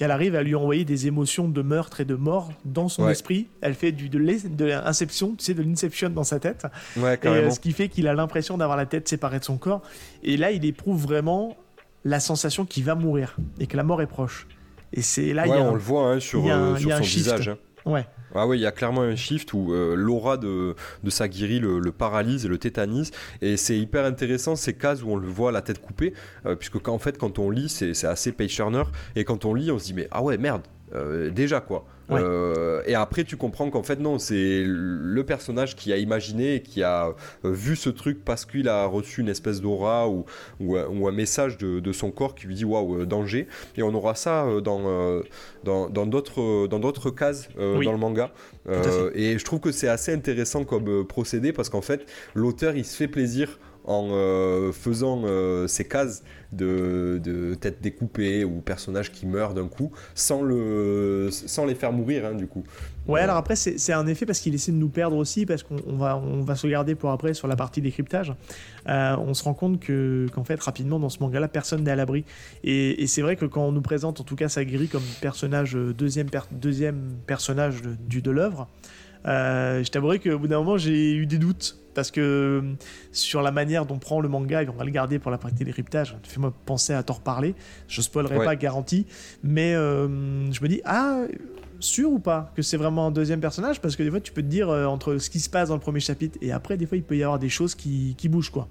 [0.00, 3.48] qu'elle arrive à lui envoyer des émotions de meurtre et de mort dans son esprit.
[3.60, 4.18] Elle fait du, de
[4.64, 6.66] l'inception, tu sais, de l'inception dans sa tête.
[6.96, 9.82] Ouais, euh, ce qui fait qu'il a l'impression d'avoir la tête séparée de son corps.
[10.22, 11.54] Et là, il éprouve vraiment
[12.06, 14.46] la sensation qu'il va mourir et que la mort est proche.
[14.94, 17.48] Et c'est là, il y a on le voit hein, sur, euh, sur son visage.
[17.50, 17.58] Hein.
[17.84, 18.06] Ouais.
[18.34, 21.80] Ah oui, il y a clairement un shift où euh, l'aura de, de Sagiri le,
[21.90, 23.10] paralyse et le tétanise.
[23.42, 26.14] Et c'est hyper intéressant ces cases où on le voit la tête coupée,
[26.46, 28.84] euh, puisque en fait, quand on lit, c'est assez page turner.
[29.16, 30.62] Et quand on lit, on se dit, mais ah ouais, merde,
[30.94, 31.84] euh, déjà quoi.
[32.10, 36.60] Euh, et après, tu comprends qu'en fait, non, c'est le personnage qui a imaginé et
[36.60, 37.14] qui a
[37.44, 40.24] euh, vu ce truc parce qu'il a reçu une espèce d'aura ou,
[40.58, 43.46] ou, un message de, son corps qui lui dit waouh, danger.
[43.76, 45.22] Et on aura ça dans
[45.62, 48.32] dans d'autres dans d'autres cases dans le manga.
[49.14, 52.96] et je trouve que c'est assez intéressant comme procédé parce qu'en fait, l'auteur il se
[52.96, 55.24] fait plaisir en faisant
[55.66, 56.22] ces cases
[56.52, 61.92] de, de têtes découpées ou personnages qui meurent d'un coup sans, le, sans les faire
[61.92, 62.64] mourir hein, du coup.
[63.06, 65.96] Ouais, alors après c'est un effet parce qu'il essaie de nous perdre aussi parce qu'on
[65.96, 68.34] va, se garder pour après sur la partie décryptage.
[68.88, 71.96] Euh, on se rend compte que qu'en fait rapidement dans ce manga-là personne n'est à
[71.96, 72.24] l'abri
[72.64, 76.28] et, c'est vrai que quand on nous présente en tout cas Sagiri comme personnage deuxième,
[76.52, 78.68] deuxième personnage de, de l'œuvre,
[79.26, 82.74] euh, je t'avouerai qu'au bout d'un moment j'ai eu des doutes parce que euh,
[83.12, 85.64] sur la manière dont prend le manga, et on va le garder pour la partie
[85.64, 87.54] décryptage, fais-moi penser à t'en reparler,
[87.88, 89.06] je spoilerai pas, garantie,
[89.42, 91.22] mais euh, je me dis, ah,
[91.80, 93.80] sûr ou pas que c'est vraiment un deuxième personnage?
[93.80, 95.74] Parce que des fois, tu peux te dire, euh, entre ce qui se passe dans
[95.74, 98.28] le premier chapitre et après, des fois, il peut y avoir des choses qui, qui
[98.28, 98.68] bougent, quoi.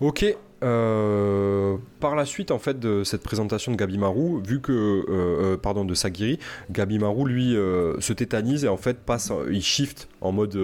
[0.00, 0.24] Ok,
[0.62, 5.56] euh, par la suite en fait de cette présentation de Gabimaru, vu que euh, euh,
[5.56, 6.38] pardon de Sagiri,
[6.70, 7.52] Gabimaru lui
[8.00, 10.58] se tétanise et en fait passe, il shift en mode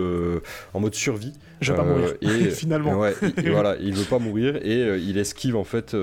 [0.74, 1.32] en mode survie.
[1.60, 2.14] Je vais pas mourir.
[2.20, 2.98] Et, finalement.
[2.98, 5.96] Ouais, il, voilà, il veut pas mourir et il esquive en fait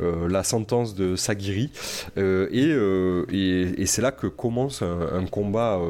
[0.00, 1.70] la sentence de Sagiri
[2.16, 2.70] et,
[3.32, 5.80] et, c'est là que commence un combat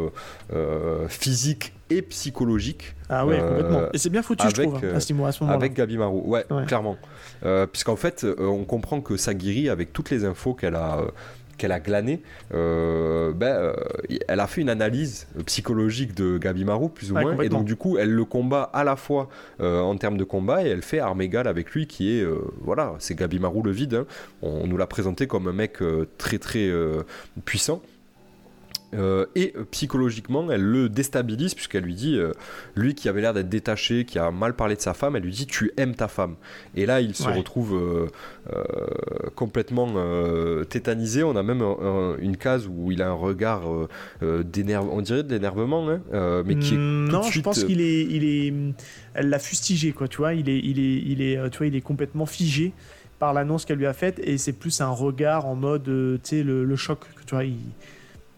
[1.08, 2.94] physique et psychologique.
[3.08, 3.82] Ah oui, complètement.
[3.92, 5.52] Et c'est bien foutu, je trouve, à ce, moment-là.
[5.52, 6.96] Avec Gabimaru, ouais, clairement.
[7.44, 11.10] Euh, puisqu'en fait, euh, on comprend que Sagiri, avec toutes les infos qu'elle a euh,
[11.58, 13.72] qu'elle a glané, ben,
[14.26, 17.98] elle a fait une analyse psychologique de Gabimaru, plus ou moins, et donc du coup,
[17.98, 19.28] elle le combat à la fois
[19.60, 22.26] en termes de combat et elle fait arme égale avec lui, qui est,
[22.62, 23.94] voilà, c'est Gabimaru le vide.
[23.94, 24.06] Hein.
[24.40, 25.78] On, nous l'a présenté comme un mec
[26.18, 26.68] très très
[27.44, 27.80] puissant.
[28.94, 32.32] Euh, et euh, psychologiquement, elle le déstabilise puisqu'elle lui dit, euh,
[32.76, 35.32] lui qui avait l'air d'être détaché, qui a mal parlé de sa femme, elle lui
[35.32, 36.36] dit tu aimes ta femme.
[36.74, 38.10] Et là, il se retrouve
[39.34, 39.94] complètement
[40.68, 41.22] tétanisé.
[41.22, 41.62] On a même
[42.20, 43.62] une case où il a un regard
[44.22, 48.02] d'énervement, on dirait de l'énervement, hein, mais qui est mm, non, je pense qu'il est,
[48.02, 48.52] il est,
[49.14, 50.34] elle l'a fustigé quoi, tu vois.
[50.34, 52.72] Il est, il est, il est, tu vois, il est complètement figé
[53.18, 56.42] par l'annonce qu'elle lui a faite et c'est plus un regard en mode, tu sais,
[56.42, 57.44] le, le, choc, tu vois.
[57.44, 57.56] Il,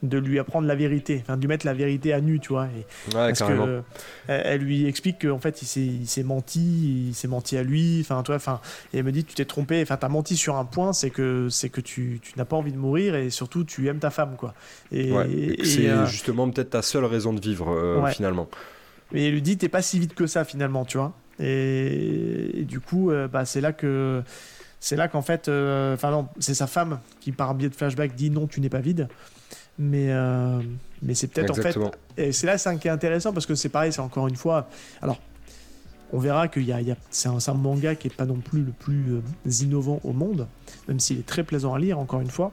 [0.02, 2.66] de lui apprendre la vérité, enfin de lui mettre la vérité à nu, tu vois.
[2.66, 3.82] Et, parce que
[4.28, 8.36] elle, lui explique qu'en fait il s'est menti, il s'est menti à lui, enfin toi,
[8.36, 8.60] enfin
[8.92, 11.48] et elle me dit tu t'es trompé, enfin t'as menti sur un point, c'est que
[11.50, 14.36] c'est que tu, tu n'as pas envie de mourir et surtout tu aimes ta femme
[14.36, 14.54] quoi.
[14.92, 15.10] Et,
[15.64, 18.48] c'est euh, justement peut-être ta seule raison de vivre euh, finalement.
[19.12, 21.12] Mais elle lui dit t'es pas si vite que ça finalement, tu vois.
[21.40, 24.22] Et, du coup, bah, c'est là que
[24.78, 28.30] c'est là qu'en fait, enfin non, c'est sa femme qui par biais de flashback dit
[28.30, 29.08] non, tu n'es pas vide.
[29.78, 30.10] Mais
[31.02, 31.76] mais c'est peut-être en fait,
[32.16, 34.68] et c'est là c'est qui est intéressant parce que c'est pareil, c'est encore une fois,
[35.02, 35.18] alors
[36.14, 36.78] on verra qu'il y a,
[37.10, 40.46] c'est un, manga qui est pas non plus le plus euh, innovant au monde,
[40.86, 42.52] même s'il est très plaisant à lire, encore une fois.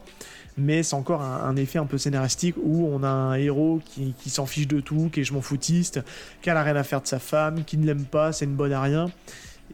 [0.58, 4.48] Mais c'est encore un, effet un peu scénaristique où on a un héros qui, s'en
[4.48, 6.02] fiche de tout, qui est je m'en foutiste,
[6.42, 8.74] qui a rien à faire de sa femme, qui ne l'aime pas, c'est une bonne
[8.74, 9.12] à rien,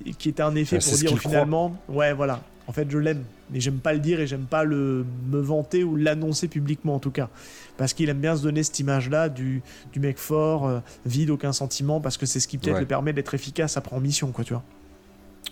[0.06, 3.60] et qui est un effet pour dire finalement, ouais voilà, en fait je l'aime, mais
[3.60, 7.12] j'aime pas le dire et j'aime pas le me vanter ou l'annoncer publiquement en tout
[7.12, 7.30] cas
[7.78, 9.62] parce qu'il aime bien se donner cette image-là du,
[9.94, 13.14] du mec fort, euh, vide, aucun sentiment, parce que c'est ce qui peut-être lui permet
[13.14, 14.64] d'être efficace après en mission, quoi, tu vois.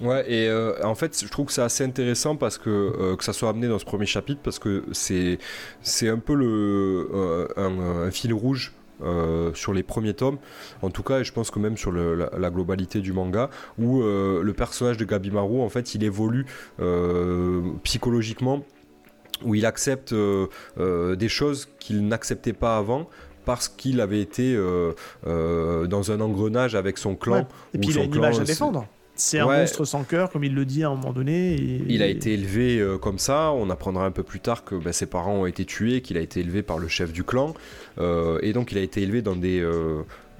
[0.02, 3.24] Ouais, et euh, en fait, je trouve que c'est assez intéressant parce que euh, que
[3.24, 5.40] ça soit amené dans ce premier chapitre parce que c'est
[5.82, 8.74] c'est un peu le un, fil rouge
[9.54, 10.38] sur les premiers tomes,
[10.82, 14.54] en tout cas, et je pense que même sur la, globalité du manga, où le
[14.54, 16.46] personnage de Gabimaru, en fait, il évolue
[17.84, 18.64] psychologiquement
[19.44, 23.08] où il accepte euh, euh, des choses qu'il n'acceptait pas avant
[23.46, 24.94] parce qu'il avait été euh,
[25.88, 27.48] dans un engrenage avec son clan.
[27.74, 28.88] Et puis il a une image à défendre.
[29.16, 31.56] C'est un monstre sans cœur, comme il le dit à un moment donné.
[31.88, 33.52] Il a été élevé comme ça.
[33.52, 36.22] On apprendra un peu plus tard que bah, ses parents ont été tués, qu'il a
[36.22, 37.54] été élevé par le chef du clan.
[38.00, 39.64] et donc il a été élevé dans des,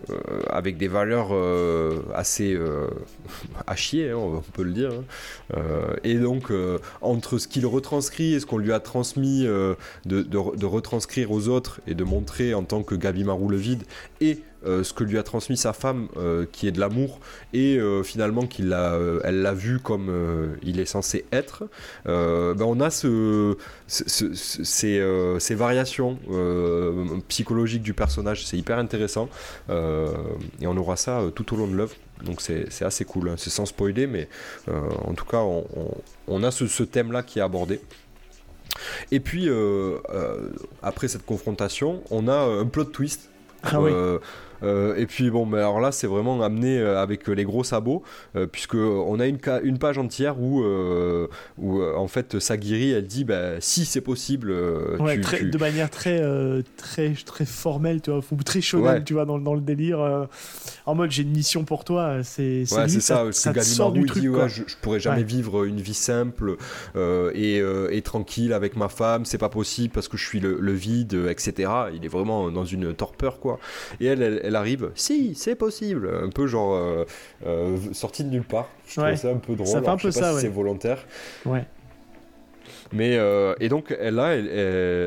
[0.10, 2.88] euh, avec des valeurs euh, assez euh,
[3.68, 4.92] à chier, hein, on peut le dire.
[4.92, 5.62] Hein.
[6.04, 6.52] et donc,
[7.02, 11.82] entre ce qu'il retranscrit et ce qu'on lui a transmis de, de, retranscrire aux autres
[11.88, 13.84] et de montrer en tant que Gabi Marou le vide,
[14.22, 17.20] et euh, ce que lui a transmis sa femme, euh, qui est de l'amour,
[17.54, 18.76] et euh, finalement qu'il
[19.24, 20.12] elle l'a vu comme
[20.64, 21.64] il est censé être,
[22.06, 23.58] ben on a ce,
[23.88, 26.18] ces, variations
[27.28, 29.30] psychologiques du personnage, c'est hyper intéressant,
[29.70, 31.96] et on aura ça tout au long de l'œuvre.
[32.24, 33.36] Donc c'est assez cool, hein.
[33.38, 34.28] c'est sans spoiler, mais
[34.68, 35.44] en tout cas
[36.28, 37.82] on, a ce, thème-là qui est abordé.
[39.12, 39.50] Et puis,
[40.82, 43.30] après cette confrontation, on a un plot twist.
[43.64, 43.92] Ah oui.
[44.66, 48.04] Euh, et puis bon, mais alors là, c'est vraiment amené euh, avec les gros sabots,
[48.36, 50.64] euh, puisque on a une, une page entière où,
[51.58, 56.22] où en fait Sagiri, elle dit, bah, si c'est possible, de manière très,
[56.78, 60.28] très, très formelle, tu vois, très shonen, tu vois, dans, dans le délire,
[60.86, 64.06] en mode j'ai une mission pour toi, c'est ouais, c'est ça, ça, ça sort du
[64.06, 66.58] truc, dit, je, je, pourrais jamais vivre une vie simple
[66.96, 71.14] et, et, tranquille avec ma femme, c'est pas possible parce que je suis le, vide,
[71.30, 71.72] etc.
[71.94, 73.60] Il est vraiment dans une torpeur, quoi.
[74.00, 77.06] Et elle, elle elle arrive, si, c'est possible, un peu genre euh,
[77.46, 78.70] euh, sortie de nulle part.
[78.88, 79.68] Je trouve ça un peu drôle.
[79.68, 81.06] Ça fait un peu ça, c'est volontaire.
[81.46, 81.66] Ouais.
[82.92, 84.48] Mais euh, et donc elle là, elle,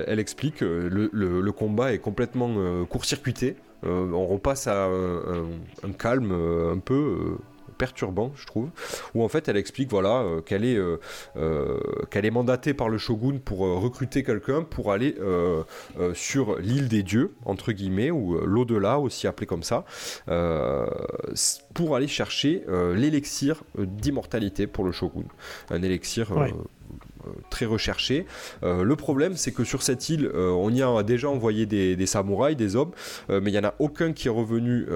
[0.07, 3.57] elle, explique le, le, combat est complètement court-circuité.
[3.85, 5.47] on repasse à un,
[5.85, 7.37] un calme un peu
[7.79, 8.69] perturbant, je trouve,
[9.15, 10.99] où en fait elle explique voilà euh, qu'elle est euh,
[11.37, 11.79] euh,
[12.11, 15.15] qu'elle est mandatée par le shogun pour recruter quelqu'un pour aller
[16.15, 19.85] sur l'île des dieux entre guillemets ou l'au-delà aussi appelé comme ça
[21.75, 22.65] pour aller chercher
[22.95, 25.25] l'élixir d'immortalité pour le shogun,
[25.71, 26.33] un élixir
[27.51, 28.27] très recherché.
[28.63, 32.07] Euh, le problème, c'est que sur cette île, euh, on y a déjà envoyé des,
[32.07, 32.93] samouraïs, des hommes,
[33.31, 34.87] euh, mais il n'y en a aucun qui est revenu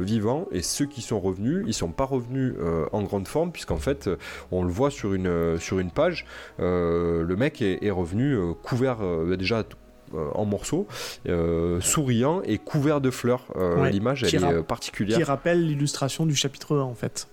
[0.00, 0.46] vivant.
[0.52, 2.54] Et ceux qui sont revenus, ils sont pas revenus
[2.92, 4.08] en grande forme, puisqu'en fait,
[4.50, 6.26] on le voit sur une, sur une page,
[6.58, 8.98] le mec est, revenu couvert
[9.36, 9.64] déjà
[10.34, 10.86] en morceaux,
[11.80, 13.46] souriant et couvert de fleurs.
[13.90, 15.18] L'image, elle est particulière.
[15.18, 17.28] Qui rappelle l'illustration du chapitre 1, en fait.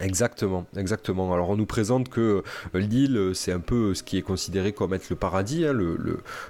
[0.00, 1.34] Exactement, exactement.
[1.34, 2.42] Alors on nous présente que
[2.74, 5.74] euh, l'île, euh, c'est un peu ce qui est considéré comme être le paradis, hein,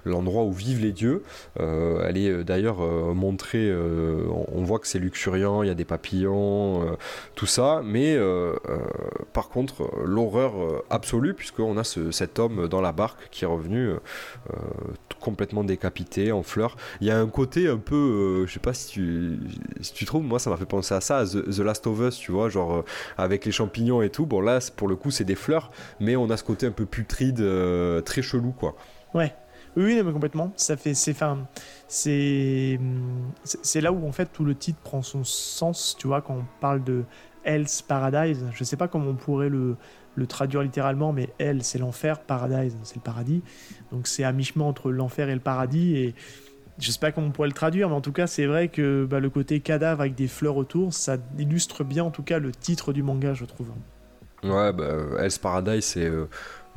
[0.04, 1.24] l'endroit où vivent les dieux.
[1.58, 2.78] Euh, elle est d'ailleurs
[3.14, 6.96] montrée, on, voit que c'est luxuriant, il y a des papillons,
[7.34, 8.16] tout ça, mais
[9.32, 10.52] par contre l'horreur
[10.88, 13.90] absolue, puisqu'on a cet homme dans la barque qui est revenu
[15.20, 16.76] complètement décapité, en fleurs.
[17.00, 19.00] Il y a un côté un peu, je sais pas si
[19.94, 22.32] tu, trouves, moi ça m'a fait penser à ça, à The, Last of Us, tu
[22.32, 22.84] vois, genre
[23.18, 24.26] avec les champignons et tout.
[24.26, 25.70] Bon, là, pour le coup, c'est des fleurs,
[26.00, 28.76] mais on a ce côté un peu putride, euh, très chelou, quoi.
[29.14, 29.34] Ouais.
[29.76, 30.52] Oui, mais complètement.
[30.56, 31.16] Ça fait, c'est,
[31.88, 32.78] c'est,
[33.44, 35.96] c'est là où en fait tout le titre prend son sens.
[35.98, 37.04] Tu vois, quand on parle de
[37.44, 39.76] Hell's Paradise, je sais pas comment on pourrait le,
[40.14, 43.42] le traduire littéralement, mais Hell, c'est l'enfer, Paradise, c'est le paradis.
[43.90, 45.96] Donc c'est à mi-chemin entre l'enfer et le paradis.
[45.96, 46.14] Et
[46.78, 49.04] je sais pas comment on pourrait le traduire, mais en tout cas, c'est vrai que
[49.04, 52.52] bah, le côté cadavre avec des fleurs autour, ça illustre bien en tout cas le
[52.52, 53.70] titre du manga, je trouve.
[54.42, 56.26] Ouais, bah, Hell's Paradise, c'est euh,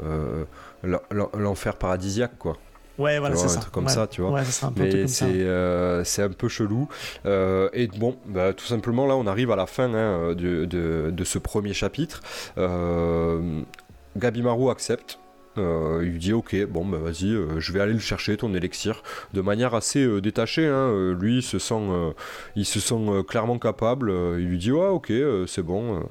[0.03, 0.45] euh,
[1.33, 2.57] l'enfer paradisiaque, quoi.
[2.97, 3.59] Ouais, voilà, c'est ça.
[3.73, 4.31] comme ça, tu vois.
[4.31, 6.87] Ouais, ça un peu Mais c'est un peu chelou.
[7.25, 11.23] et bon, bah, tout simplement, là, on arrive à la fin hein, de, de, de,
[11.23, 12.21] ce premier chapitre.
[14.17, 15.19] Gabimaru accepte.
[15.57, 18.53] Euh, il lui dit ok bon bah vas-y euh, je vais aller le chercher ton
[18.53, 19.03] élixir
[19.33, 21.13] de manière assez euh, détachée hein.
[21.17, 21.81] lui il se sent
[22.55, 25.11] il se sent clairement capable il lui dit ouais ok
[25.47, 26.03] c'est bon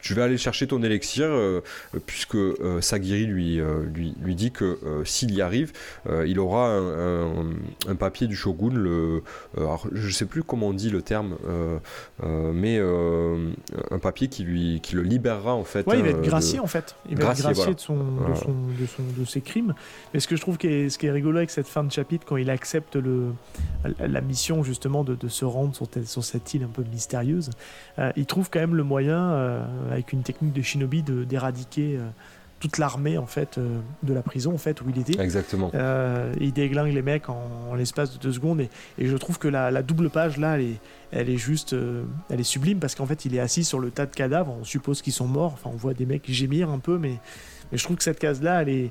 [0.00, 1.60] tu vas aller chercher ton élixir, euh,
[2.06, 5.72] puisque euh, Sagiri lui, euh, lui, lui, dit que s'il y arrive,
[6.26, 9.22] il aura un, papier du shogun, le,
[9.56, 11.36] alors, je sais plus comment on dit le terme,
[12.22, 15.86] mais un papier qui, lui, qui le libérera en fait.
[15.86, 16.94] Ouais, il va être gracié en fait.
[17.08, 19.74] Il va être gracié de, son, de, son, de, ses crimes.
[20.14, 21.92] Mais ce que je trouve qui est, ce qui est rigolo avec cette fin de
[21.92, 23.32] chapitre, quand il accepte le,
[23.98, 27.50] la mission justement de, se rendre sur, sur, cette île un peu mystérieuse,
[28.16, 29.60] il trouve quand même le moyen
[29.90, 32.08] avec une technique de shinobi d'éradiquer euh,
[32.58, 35.20] toute l'armée en fait euh, de la prison en fait où il était.
[35.20, 35.70] Exactement.
[35.74, 38.68] Euh, il déglingue les mecs en, l'espace de deux secondes et,
[38.98, 40.80] je trouve que la, double page là elle est,
[41.12, 41.74] elle est juste,
[42.28, 44.54] elle est sublime parce qu'en fait il est assis sur le tas de cadavres.
[44.60, 45.52] On suppose qu'ils sont morts.
[45.54, 47.16] Enfin on voit des mecs gémir un peu, mais,
[47.72, 48.90] mais je trouve que cette case là elle est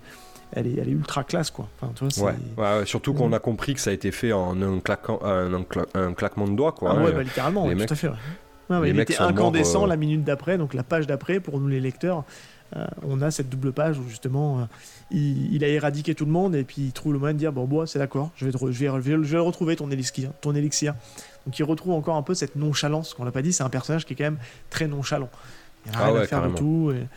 [0.52, 1.70] elle est, elle est ultra classe quoi.
[1.80, 2.86] Enfin, tu vois, ouais.
[2.86, 6.48] surtout qu'on a compris que ça a été fait en un, claquant, un, un, claquement
[6.48, 6.96] de doigts quoi.
[6.98, 8.10] Ah ouais, bah, littéralement, tout à fait
[8.86, 12.24] il était incandescent euh, la minute d'après, donc la page d'après, pour nous les lecteurs,
[12.76, 14.64] euh, on a cette double page où justement euh,
[15.12, 17.86] il, a éradiqué tout le monde et puis il trouve le moyen de dire bon,
[17.88, 20.94] c'est d'accord, je vais, je, vais, je vais retrouver ton élixir, ton élixir.
[21.46, 24.06] Donc il retrouve encore un peu cette nonchalance, qu'on l'a pas dit, c'est un personnage
[24.06, 24.40] qui est quand même
[24.70, 25.30] très nonchalant.
[25.86, 26.92] Il a rien ah à faire de tout.
[26.92, 27.08] Et,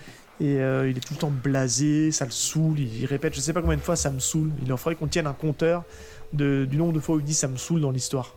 [0.40, 3.76] il est tout le temps blasé, ça le saoule, il, répète je sais pas combien
[3.76, 4.50] de fois ça me saoule.
[4.62, 5.84] Il faudrait qu'on tienne un compteur
[6.32, 8.34] du nombre de fois où il dit ça me saoule dans l'histoire.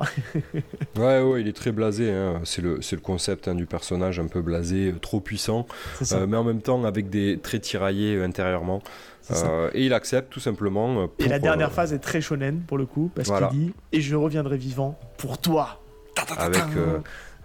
[0.98, 2.12] ouais, ouais, il est très blasé.
[2.12, 2.42] Hein.
[2.44, 5.66] C'est le, le, concept hein, du personnage un peu blasé, euh, trop puissant,
[6.12, 8.82] euh, mais en même temps avec des traits tiraillés euh, intérieurement.
[9.74, 11.10] et il accepte tout simplement.
[11.20, 14.16] et la dernière phase est très shonen pour le coup, parce qu'il dit Et je
[14.16, 15.82] reviendrai vivant pour toi.
[16.38, 16.64] Avec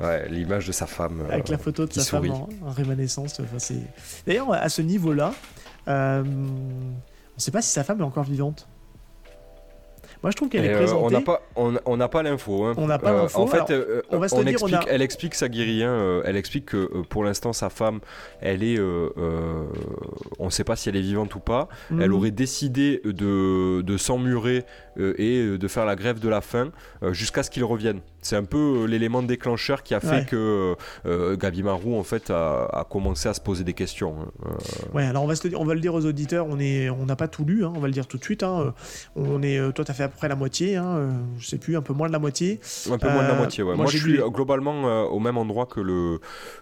[0.01, 1.25] ouais, l'image de sa femme.
[1.31, 3.41] Avec la photo de sa femme en, rémanescence.
[3.41, 3.75] Enfin,
[4.27, 5.33] D'ailleurs, à ce niveau-là,
[5.87, 8.69] on ne sait pas si sa femme est encore vivante.
[10.23, 11.03] Moi, je trouve qu'elle est euh, présentée.
[11.05, 12.65] on n'a pas, on, pas l'info.
[12.65, 12.75] Hein.
[12.77, 13.41] On n'a pas euh, l'info.
[13.41, 16.23] en fait, euh, on va se dire, explique, elle explique sa guérilla.
[16.25, 18.01] elle explique que pour l'instant, sa femme,
[18.41, 21.69] elle est, on ne sait pas si elle est vivante ou pas.
[21.91, 22.15] Elle mhm.
[22.15, 24.65] aurait décidé de, de s'emmurer
[24.99, 26.71] et de faire la grève de la faim
[27.13, 28.01] jusqu'à ce qu'il revienne.
[28.23, 30.77] C'est un peu l'élément déclencheur qui a fait que
[31.37, 34.17] Gabi Marou en fait a, commencé à se poser des questions.
[34.21, 34.49] Hein.
[34.95, 37.17] Ouais, alors on va, se on va le dire aux auditeurs, on est, on n'a
[37.17, 38.45] pas tout lu, hein, on va le dire tout de suite.
[39.17, 41.83] On est, toi, tu as fait près la moitié, hein, euh, je sais plus, un
[41.83, 42.61] peu moins de la moitié.
[42.91, 43.77] Un peu moins de la euh, moitié, ouais.
[43.77, 46.21] Moi, je suis globalement euh, au même endroit que le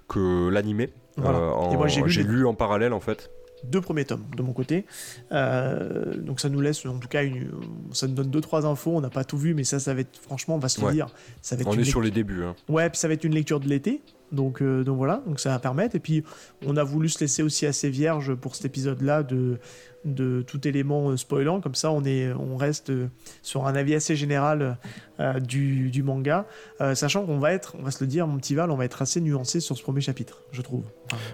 [0.09, 0.91] que l'animé.
[1.17, 3.31] moi, j'ai lu, en parallèle en fait
[3.65, 4.87] deux premiers tomes de mon côté.
[5.31, 7.51] donc ça nous laisse en tout cas une,
[7.93, 8.93] ça nous donne deux trois infos.
[8.97, 10.93] On n'a pas tout vu, mais ça, ça va être franchement, on va se le
[10.93, 11.07] dire,
[11.43, 11.69] ça va être.
[11.69, 12.45] On est sur les débuts.
[12.45, 12.55] Hein.
[12.69, 14.03] Ouais, puis ça va être une lecture de l'été.
[14.31, 15.97] Donc, donc voilà, donc ça va permettre.
[15.97, 16.23] Et puis
[16.67, 19.59] on a voulu se laisser aussi assez vierge pour cet épisode-là de
[20.05, 21.61] de tout élément euh, spoilant.
[21.61, 23.09] Comme ça, on, est, on reste euh,
[23.43, 24.79] sur un avis assez général
[25.21, 26.47] euh, du, manga,
[26.95, 29.03] sachant qu'on va être, on va se le dire, mon petit Val, on va être
[29.03, 30.85] assez nuancé sur ce premier chapitre, je trouve.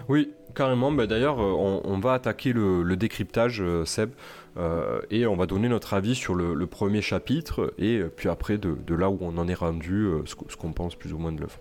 [0.09, 0.91] Oui, carrément.
[0.91, 4.11] Bah, d'ailleurs, on, va attaquer le, décryptage, Seb.
[5.11, 9.09] et on va donner notre avis sur le, premier chapitre et puis après de, là
[9.09, 11.59] où on en est rendu, ce, qu'on pense plus ou moins de l'œuvre.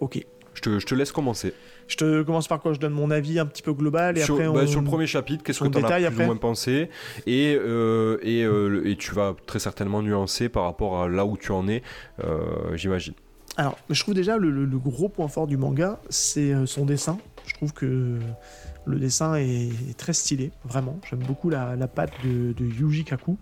[0.00, 0.24] Ok.
[0.54, 1.52] Je te, je te laisse commencer.
[1.88, 2.72] Je te commence par quoi?
[2.72, 4.66] Je donne mon avis un petit peu global et sur, après bah, on...
[4.66, 6.90] sur le premier chapitre, qu'est-ce que tu en as plus ou moins pensé?
[7.26, 11.36] Et, euh, et, euh, et, tu vas très certainement nuancer par rapport à là où
[11.36, 11.82] tu en es,
[12.24, 13.14] euh, j'imagine.
[13.56, 17.18] Alors, je trouve déjà le, le, gros point fort du manga, c'est son dessin.
[17.46, 18.18] Je trouve que
[18.86, 20.98] le dessin est, très stylé, vraiment.
[21.08, 23.36] J'aime beaucoup la, patte de, Yuji Kaku.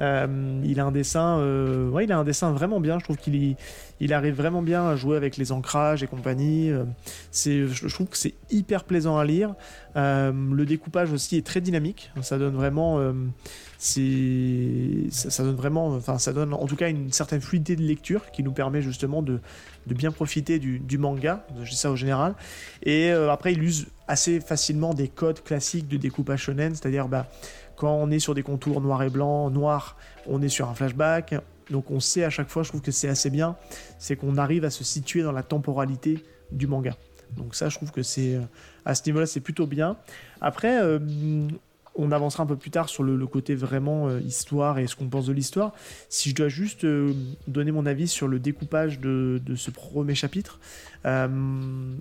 [0.00, 2.98] Euh, il a un dessin, euh, ouais, il a un dessin vraiment bien.
[2.98, 3.56] Je trouve qu'il
[4.00, 6.70] il arrive vraiment bien à jouer avec les ancrages et compagnie.
[6.70, 6.84] Euh,
[7.32, 9.54] je trouve que c'est hyper plaisant à lire.
[9.94, 12.10] le découpage aussi est très dynamique.
[12.22, 12.98] Ça donne vraiment,
[13.82, 18.42] ça, donne vraiment, enfin, ça donne en tout cas une certaine fluidité de lecture qui
[18.42, 19.40] nous permet justement de,
[19.86, 21.44] bien profiter du, manga.
[21.62, 22.34] Je dis ça au général.
[22.84, 27.26] Et après, il use assez facilement des codes classiques de découpage shonen, c'est-à-dire bah,
[27.76, 31.34] quand on est sur des contours noir et blanc, noir, on est sur un flashback.
[31.70, 33.56] Donc on sait à chaque fois, je trouve que c'est assez bien,
[33.98, 36.22] c'est qu'on arrive à se situer dans la temporalité
[36.52, 36.96] du manga.
[37.36, 38.42] Donc ça, je trouve que c'est euh,
[38.84, 39.96] à ce niveau-là, c'est plutôt bien.
[40.40, 40.98] Après, euh,
[41.94, 45.08] on avancera un peu plus tard sur le, côté vraiment euh, histoire et ce qu'on
[45.08, 45.72] pense de l'histoire.
[46.08, 47.12] Si je dois juste euh,
[47.46, 50.58] donner mon avis sur le découpage de, ce premier chapitre,
[51.04, 51.28] euh,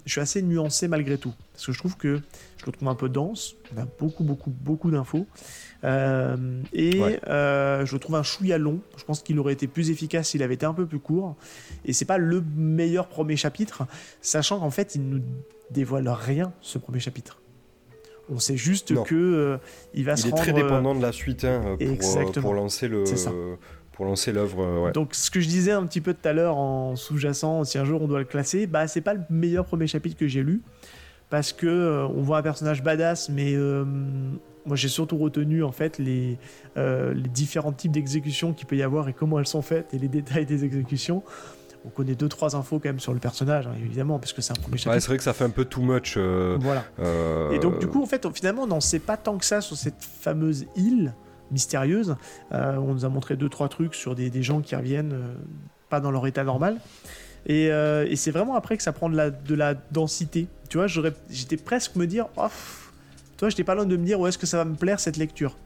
[0.05, 1.33] je suis assez nuancé malgré tout.
[1.53, 2.21] Parce que je trouve que
[2.57, 5.25] je le trouve un peu dense, on a beaucoup, beaucoup, beaucoup d'infos.
[5.83, 8.79] et je le trouve un chouïa long.
[8.97, 11.35] Je pense qu'il aurait été plus efficace s'il avait été un peu plus court.
[11.85, 13.83] Et c'est pas le meilleur premier chapitre,
[14.21, 15.21] sachant qu'en fait, il nous
[15.71, 17.40] dévoile rien, ce premier chapitre.
[18.31, 19.57] On sait juste que euh,
[19.93, 22.87] il va il se est très dépendant de la suite hein, pour, euh, pour, lancer
[22.87, 23.03] le.
[23.91, 24.85] Pour lancer l'œuvre.
[24.85, 24.93] Ouais.
[24.93, 27.83] Donc, ce que je disais un petit peu tout à l'heure en sous-jacent, si un
[27.83, 30.61] jour on doit le classer, bah c'est pas le meilleur premier chapitre que j'ai lu
[31.29, 33.53] parce que euh, on voit un personnage badass, mais
[34.65, 36.37] moi j'ai surtout retenu en fait les,
[36.77, 40.07] les différents types d'exécutions qu'il peut y avoir et comment elles sont faites et les
[40.07, 41.21] détails des exécutions
[41.85, 44.51] on connaît deux trois infos quand même sur le personnage hein, évidemment parce que c'est
[44.51, 44.93] un premier chapitre.
[44.93, 46.15] Ouais, c'est vrai que ça fait un peu too much.
[46.17, 46.85] Euh, voilà.
[46.99, 49.61] Euh, et donc du coup en fait finalement on n'en sait pas tant que ça
[49.61, 51.13] sur cette fameuse île
[51.51, 52.15] mystérieuse.
[52.51, 55.17] Euh, on nous a montré deux trois trucs sur des, gens qui reviennent
[55.89, 56.77] pas dans leur état normal.
[57.47, 57.71] Et,
[58.15, 60.47] c'est vraiment après que ça prend de la, de la densité.
[60.69, 62.47] Tu vois, j'étais presque me dire, oh,
[63.35, 65.17] toi, j'étais pas loin de me dire, où est-ce que ça va me plaire cette
[65.17, 65.57] lecture?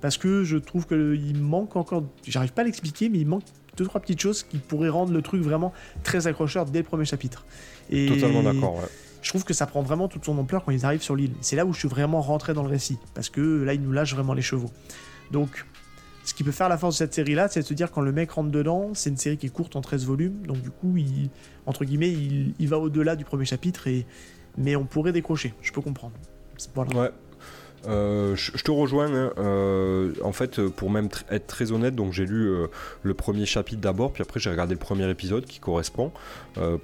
[0.00, 3.44] Parce que je trouve qu'il manque encore, j'arrive pas à l'expliquer, mais il manque
[3.76, 7.04] deux trois petites choses qui pourraient rendre le truc vraiment très accrocheur dès le premier
[7.04, 7.44] chapitre.
[7.90, 8.76] Et Totalement d'accord.
[8.76, 8.88] Ouais.
[9.22, 11.32] Je trouve que ça prend vraiment toute son ampleur quand ils arrivent sur l'île.
[11.40, 13.92] C'est là où je suis vraiment rentré dans le récit parce que là ils nous
[13.92, 14.70] lâchent vraiment les chevaux.
[15.30, 15.66] Donc
[16.24, 18.12] ce qui peut faire la force de cette série-là, c'est de se dire quand le
[18.12, 20.96] mec rentre dedans, c'est une série qui est courte en 13 volumes, donc du coup,
[20.96, 21.30] il,
[21.66, 24.06] entre guillemets, il, va au-delà du premier chapitre, et,
[24.56, 26.12] mais on pourrait décrocher, je peux comprendre.
[26.74, 27.00] Voilà.
[27.00, 27.10] Ouais,
[27.86, 29.12] euh, je, te rejoins.
[29.12, 29.32] Hein.
[29.38, 32.66] Euh, en fait, pour même être très honnête, donc j'ai lu euh,
[33.02, 36.12] le premier chapitre d'abord, puis après j'ai regardé le premier épisode qui correspond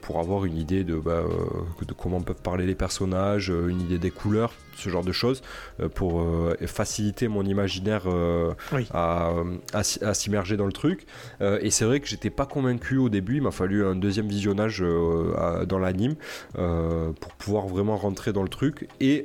[0.00, 1.22] pour avoir une idée bah,
[1.86, 5.42] de comment peuvent parler les personnages, une idée des couleurs, ce genre de choses,
[5.94, 6.24] pour
[6.66, 8.04] faciliter mon imaginaire
[8.92, 9.32] à,
[9.72, 9.82] à,
[10.14, 11.06] s'immerger dans le truc.
[11.40, 13.36] et c'est vrai que j'étais pas convaincu au début.
[13.36, 16.14] Il m'a fallu un deuxième visionnage dans l'anime
[16.54, 18.88] pour pouvoir vraiment rentrer dans le truc.
[19.00, 19.24] Et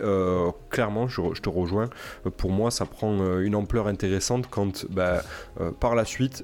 [0.70, 1.89] clairement, je, je te rejoins.
[2.26, 5.24] Euh, pour moi, ça prend euh, une ampleur intéressante quand bah,
[5.60, 6.43] euh, par la suite,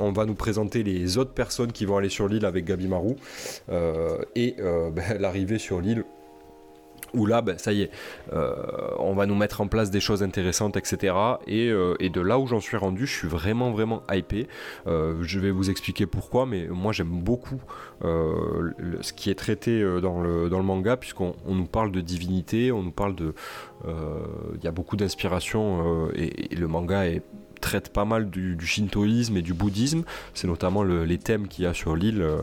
[0.00, 3.16] on va nous présenter les autres personnes qui vont aller sur l'île avec Gabi Marou
[4.34, 6.04] et bah, l'arrivée sur l'île
[7.14, 7.90] où là, ben, ça y est,
[8.32, 8.54] euh,
[8.98, 11.14] on va nous mettre en place des choses intéressantes, etc.
[11.48, 14.46] Euh, et, de là où j'en suis rendu, je suis vraiment, vraiment hypé.
[14.86, 17.60] Euh, je vais vous expliquer pourquoi, mais moi j'aime beaucoup
[18.02, 22.82] ce qui est traité dans le, dans le manga, puisqu'on nous parle de divinité, on
[22.82, 23.34] nous parle de...
[23.86, 27.22] Il y a beaucoup d'inspiration, et, le manga est
[27.64, 30.02] traite pas mal du, shintoïsme et du bouddhisme.
[30.34, 32.42] C'est notamment les thèmes qu'il y a sur l'île euh,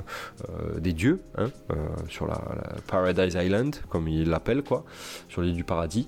[0.49, 1.76] euh, des dieux, hein, euh,
[2.09, 2.41] sur la,
[2.88, 4.84] Paradise Island, comme ils l'appellent, quoi,
[5.30, 6.07] sur l'île du paradis.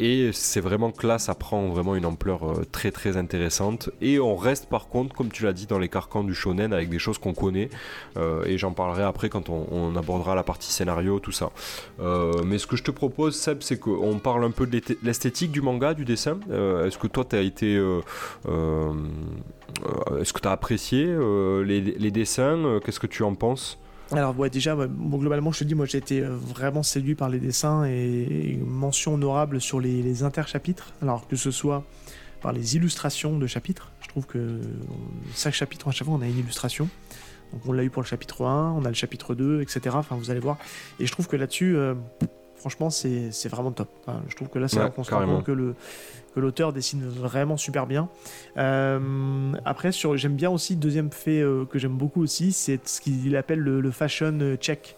[0.00, 3.90] Et c'est vraiment que là, ça prend vraiment une ampleur euh, très très intéressante.
[4.00, 6.88] Et on reste par contre, comme tu l'as dit, dans les carcans du shonen avec
[6.88, 7.68] des choses qu'on connaît.
[8.16, 11.50] Euh, et j'en parlerai après quand on, abordera la partie scénario, tout ça.
[12.00, 15.50] Euh, mais ce que je te propose, Seb, c'est qu'on parle un peu de l'esthétique
[15.50, 16.38] du manga, du dessin.
[16.50, 17.74] Est-ce que toi, tu as été.
[20.20, 21.06] Est-ce que tu as apprécié
[21.64, 22.80] les, dessins?
[22.84, 23.78] Qu'est-ce que tu en penses?
[24.12, 27.38] Alors ouais, déjà, globalement, je te dis, moi j'ai été euh, vraiment séduit par les
[27.38, 30.92] dessins et, mention honorable sur les, les interchapitres.
[31.02, 31.84] Alors que ce soit
[32.40, 34.60] par les illustrations de chapitres, je trouve que
[35.34, 36.88] chaque chapitre, à chaque fois, on a une illustration.
[37.52, 39.80] Donc on l'a eu pour le chapitre 1, on a le chapitre 2, etc.
[39.94, 40.58] Enfin, vous allez voir.
[41.00, 41.94] Et je trouve que là-dessus, euh,
[42.56, 43.88] franchement, c'est vraiment top.
[44.28, 45.74] je trouve que là, c'est ouais, qu'on se rend compte que le,
[46.38, 48.08] l'auteur dessine vraiment super bien.
[48.56, 53.36] Euh, après, j'aime bien aussi, deuxième fait euh, que j'aime beaucoup aussi, c'est ce qu'il
[53.36, 54.96] appelle le, fashion check.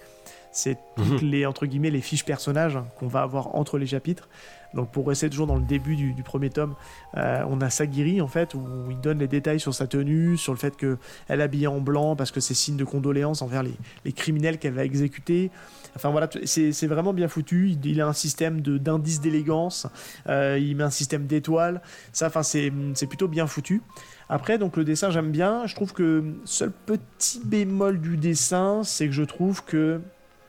[0.53, 1.31] C'est toutes mhm.
[1.31, 4.29] les, entre guillemets, les fiches personnages qu'on va avoir entre les chapitres.
[4.75, 6.75] Donc pour rester toujours dans le début du, premier tome,
[7.17, 10.53] euh, on a Sagiri en fait où il donne les détails sur sa tenue, sur
[10.53, 10.99] le fait qu'elle
[11.29, 14.85] est habillée en blanc parce que c'est signe de condoléance envers les, criminels qu'elle va
[14.85, 15.51] exécuter.
[15.97, 17.77] Enfin voilà, c'est vraiment bien foutu.
[17.83, 19.87] Il, a un système d'indices d'élégance,
[20.29, 21.83] euh, il met un système d'étoiles.
[22.13, 22.71] Ça, enfin c'est
[23.09, 23.83] plutôt bien foutu.
[24.29, 25.67] Après, donc le dessin, j'aime bien.
[25.67, 30.01] Je trouve que seul petit bémol du dessin, c'est que je trouve que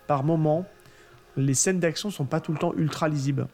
[0.05, 0.65] par moment,
[1.37, 3.47] les scènes d'action sont pas tout le temps ultra lisibles.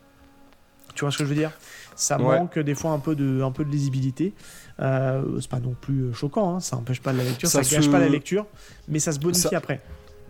[0.98, 1.52] Tu vois ce que je veux dire?
[1.96, 4.34] Ça manque des fois un peu de, un peu de lisibilité.
[4.80, 8.00] Euh, c'est pas non plus choquant, hein, ça empêche pas la lecture, ça, gâche pas
[8.00, 8.46] la lecture,
[8.88, 9.82] mais ça se bonifie après.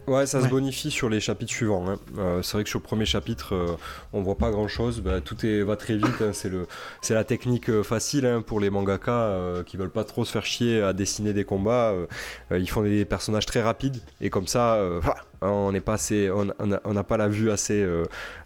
[0.08, 1.86] Ouais, ça se bonifie sur les chapitres suivants.
[1.90, 2.00] Hein.
[2.18, 3.76] Euh, c'est vrai que sur le premier chapitre, euh,
[4.14, 5.02] on voit pas grand chose.
[5.02, 6.22] Bah, tout est, va très vite.
[6.22, 6.32] Hein.
[6.32, 6.66] C'est, le,
[7.02, 10.82] c'est la technique euh, facile pour les mangaka qui veulent pas trop se faire chier
[10.82, 11.94] à dessiner des combats.
[12.52, 14.80] ils font des personnages très rapides et comme ça,
[15.42, 18.04] on n'est pas assez, on n'a pas la vue assez euh,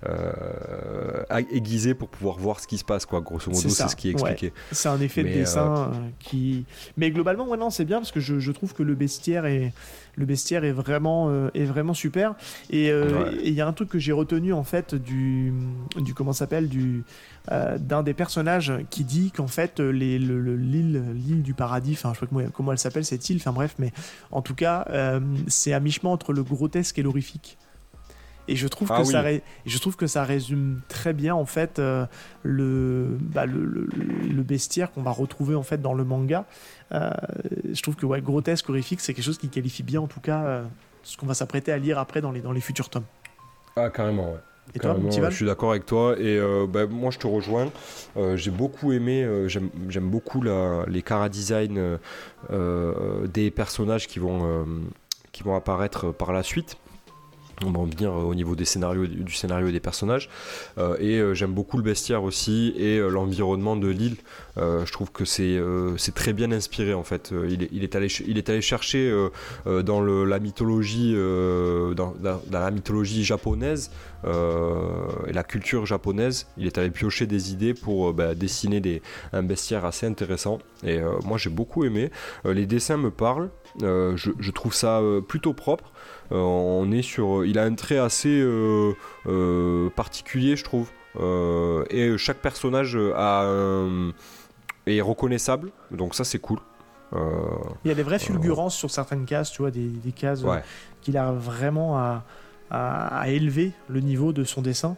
[0.07, 3.21] euh, aiguisée pour pouvoir voir ce qui se passe, quoi.
[3.21, 4.53] Grosso modo, c'est ce qui est expliqué.
[4.71, 6.65] C'est un effet de dessin qui.
[6.97, 9.73] Mais globalement, ouais, non, c'est bien parce que je, je, trouve que le bestiaire est,
[10.15, 12.35] le bestiaire est vraiment, est vraiment super.
[12.69, 15.53] Et il y a un truc que j'ai retenu en fait du,
[15.97, 17.03] du comment s'appelle du
[17.51, 22.27] euh, d'un des personnages qui dit qu'en fait euh, l'île du paradis, enfin je sais
[22.27, 23.91] pas comment, elle s'appelle cette île, enfin bref, mais
[24.29, 27.57] en tout cas euh, c'est à mi-chemin entre le grotesque et l'horrifique.
[28.47, 29.23] Et je trouve, ah que ça
[29.65, 32.07] je trouve que ça résume très bien en fait bah,
[32.43, 36.45] le, le, bestiaire qu'on va retrouver en fait dans le manga.
[36.91, 40.63] je trouve que ouais, grotesque, horrifique, c'est quelque chose qui qualifie bien en tout cas
[41.03, 43.05] ce qu'on va s'apprêter à lire après dans les, dans les futurs tomes.
[43.75, 44.39] Ah carrément ouais.
[44.75, 44.95] Et toi,
[45.29, 46.15] je suis d'accord avec toi.
[46.17, 47.71] Et euh, bah, moi, je te rejoins.
[48.17, 51.97] Euh, j'ai beaucoup aimé, euh, j'aime beaucoup la, les cara design
[52.49, 54.65] des personnages qui vont,
[55.31, 56.77] qui vont apparaître par la suite
[57.65, 60.29] on va venir au niveau des scénarios, du scénario et des personnages.
[60.99, 64.17] et j'aime beaucoup le bestiaire aussi et l'environnement de l'île.
[64.57, 65.59] je trouve que c'est
[66.15, 67.33] très bien inspiré en fait.
[67.49, 69.13] Il est, allé, chercher
[69.65, 71.13] dans la mythologie
[73.23, 73.91] japonaise
[74.25, 76.47] euh, et la culture japonaise.
[76.57, 79.01] Il est allé piocher des idées pour euh, bah, dessiner des,
[79.33, 80.59] un bestiaire assez intéressant.
[80.83, 82.11] Et euh, moi j'ai beaucoup aimé.
[82.45, 83.49] les dessins me parlent.
[83.79, 85.91] Je, trouve ça plutôt propre.
[86.31, 88.45] On est sur, il a un trait assez
[89.95, 90.89] particulier, je trouve.
[91.89, 93.45] et chaque personnage a
[94.87, 96.59] est reconnaissable, donc ça c'est cool.
[97.13, 100.43] il y a des vraies fulgurances sur certaines cases, tu vois, des, cases
[101.01, 102.23] qu'il a vraiment à,
[102.71, 104.95] à, élever le niveau de son dessin.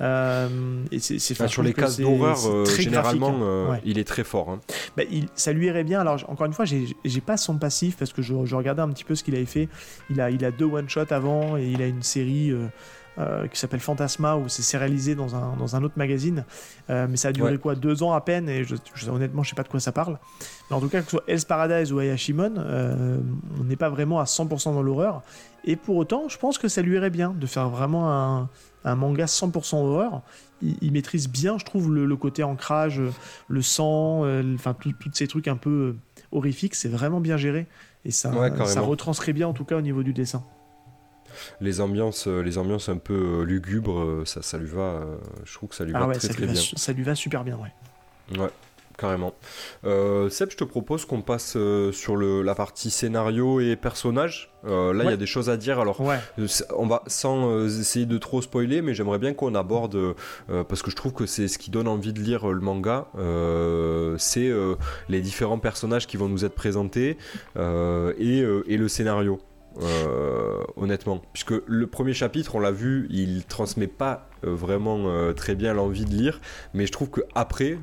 [0.00, 0.48] Euh,
[0.92, 3.42] et c'est, bah, sur les cases d'horreur, euh, généralement, hein.
[3.42, 4.50] euh, il est très fort.
[4.50, 4.60] Hein.
[4.96, 6.00] Bah, il, ça lui irait bien.
[6.00, 8.90] Alors, encore une fois, j'ai, j'ai pas son passif parce que je, je, regardais un
[8.90, 9.68] petit peu ce qu'il avait fait.
[10.10, 12.52] Il a, il a deux one-shots avant et il a une série
[13.18, 16.44] euh, qui s'appelle Fantasma, où c'est sérialisé dans un, dans un autre magazine.
[16.90, 18.76] Euh, mais ça a duré quoi Deux ans à peine, et je,
[19.08, 20.18] honnêtement, je sais pas de quoi ça parle.
[20.68, 23.18] Mais en tout cas, que ce soit Hell's Paradise ou Ayashimon, euh,
[23.58, 25.22] on n'est pas vraiment à 100% dans l'horreur.
[25.64, 28.50] Et pour autant, je pense que ça lui irait bien de faire vraiment un,
[28.84, 30.20] un manga 100% horreur.
[30.60, 33.00] Il, maîtrise bien, je trouve, le, côté ancrage,
[33.48, 35.96] le sang, enfin, tous ces trucs un peu
[36.32, 37.66] horrifiques, c'est vraiment bien géré.
[38.04, 38.30] Et ça,
[38.66, 40.44] ça retranscrit bien, en tout cas, au niveau du dessin
[41.60, 45.00] les ambiances, euh, les ambiances un peu euh, lugubres, euh, ça, ça lui va.
[45.44, 46.60] je trouve que ça lui ah va très très bien.
[46.76, 48.38] Ça lui va super bien, ouais.
[48.38, 48.50] Ouais
[48.98, 49.34] carrément.
[49.82, 51.58] Seb, je te propose qu'on passe
[51.92, 54.50] sur le, la partie scénario et personnage.
[54.64, 55.78] là, il y a des choses à dire.
[55.78, 56.00] Alors,
[56.74, 60.14] on va sans essayer de trop spoiler, mais j'aimerais bien qu'on aborde
[60.48, 63.08] parce que je trouve que c'est ce qui donne envie de lire le manga.
[64.16, 64.50] c'est
[65.10, 67.18] les différents personnages qui vont nous être présentés
[67.54, 69.42] et, et le scénario.
[69.82, 71.20] Euh, honnêtement.
[71.32, 75.74] Puisque le premier chapitre, on l'a vu, il transmet pas euh, vraiment euh, très bien
[75.74, 76.40] l'envie de lire,
[76.72, 77.78] mais je trouve que après,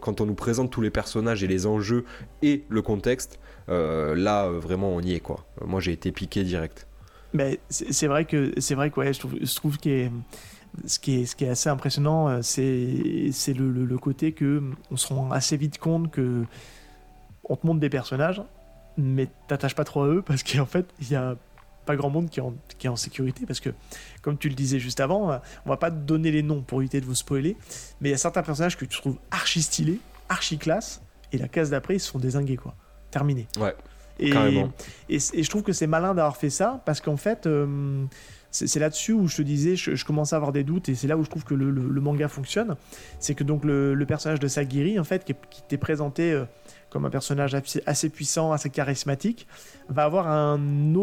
[0.00, 2.04] quand on nous présente tous les personnages et les enjeux
[2.42, 5.46] et le contexte, là vraiment on y est quoi.
[5.64, 6.86] Moi j'ai été piqué direct.
[7.32, 9.18] Mais c'est vrai que c'est vrai que je
[9.54, 10.08] trouve, que
[10.86, 16.10] ce qui est, assez impressionnant, c'est le, côté que on se rend assez vite compte
[16.10, 16.44] que
[17.44, 18.42] on te montre des personnages
[19.02, 21.36] mais t'attaches pas trop à eux parce qu'en fait, il y a
[21.86, 23.70] pas grand monde qui est, en, qui est en sécurité parce que,
[24.22, 27.00] comme tu le disais juste avant, on va pas te donner les noms pour éviter
[27.00, 27.56] de vous spoiler,
[28.00, 29.98] mais il y a certains personnages que tu trouves archi stylés,
[30.28, 32.74] archi classe, et la case d'après, ils se font désinguer, quoi.
[33.10, 33.46] Terminé.
[33.58, 33.74] Ouais.
[34.18, 34.32] Et,
[35.08, 38.04] et, je trouve que c'est malin d'avoir fait ça parce qu'en fait, euh,
[38.50, 41.06] c'est là-dessus où je te disais, je, je, commençais à avoir des doutes et c'est
[41.06, 42.76] là où je trouve que le, manga fonctionne.
[43.18, 46.32] C'est que donc le, personnage de Sagiri, en fait, qui, qui t'est présenté.
[46.32, 46.44] Euh,
[46.90, 49.46] comme un personnage assez puissant, assez charismatique,
[49.88, 50.96] va avoir euh, une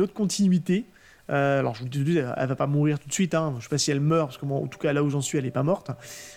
[0.00, 0.86] autre continuité.
[1.30, 3.34] Euh, alors, je vous dis, elle va pas mourir tout de suite.
[3.34, 3.54] Hein.
[3.58, 5.20] Je sais pas si elle meurt, parce que moi, en tout cas, là où j'en
[5.20, 5.90] suis, elle est pas morte.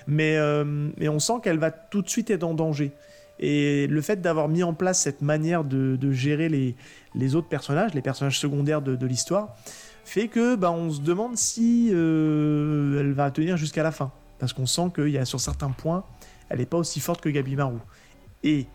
[0.06, 2.92] Mais, euh, on sent qu'elle va tout de suite être en danger.
[3.40, 8.02] Et le fait d'avoir mis en place cette manière de, gérer les, autres personnages, les
[8.02, 9.56] personnages secondaires de, de l'histoire,
[10.04, 14.12] fait que bah, on se demande si elle va tenir jusqu'à la fin.
[14.40, 16.04] Parce qu'on sent qu'il y a sur certains points,
[16.50, 17.80] elle n'est pas aussi forte que Gabi Marou.
[18.44, 18.68] Et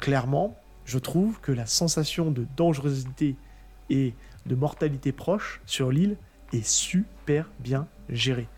[0.00, 3.36] clairement, je trouve que la sensation de dangerosité
[3.90, 4.14] et
[4.46, 6.16] de mortalité proche sur l'île
[6.52, 8.48] est super bien gérée.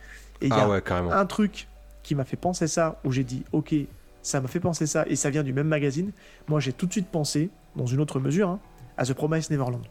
[0.40, 1.68] Et il y ah a un truc
[2.02, 3.74] qui m'a fait penser ça, où j'ai dit, ok,
[4.22, 6.12] ça m'a fait penser ça, et ça vient du même magazine.
[6.48, 8.60] Moi, j'ai tout de suite pensé, dans une autre mesure, hein,
[8.96, 9.86] à The Promise Neverland.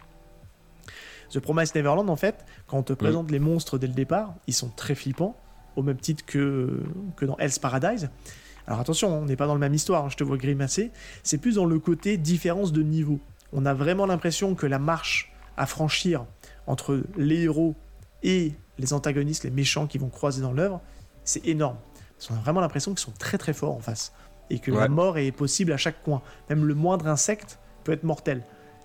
[1.31, 4.53] The Promise Neverland, en fait, quand on te présente les monstres dès le départ, ils
[4.53, 5.35] sont très flippants
[5.75, 6.81] au même titre que,
[7.15, 8.09] que dans Hell's Paradise.
[8.67, 10.91] Alors attention, on n'est pas dans la même histoire, hein, je te vois grimacer.
[11.23, 13.19] C'est plus dans le côté différence de niveau.
[13.51, 16.25] On a vraiment l'impression que la marche à franchir
[16.67, 17.75] entre les héros
[18.21, 20.81] et les antagonistes, les méchants qui vont croiser dans l'œuvre,
[21.23, 21.77] c'est énorme.
[22.17, 24.13] Parce on a vraiment l'impression qu'ils sont très très forts en face.
[24.49, 26.23] Et que la mort est possible à chaque coin.
[26.49, 28.43] Même le moindre insecte peut être mortel.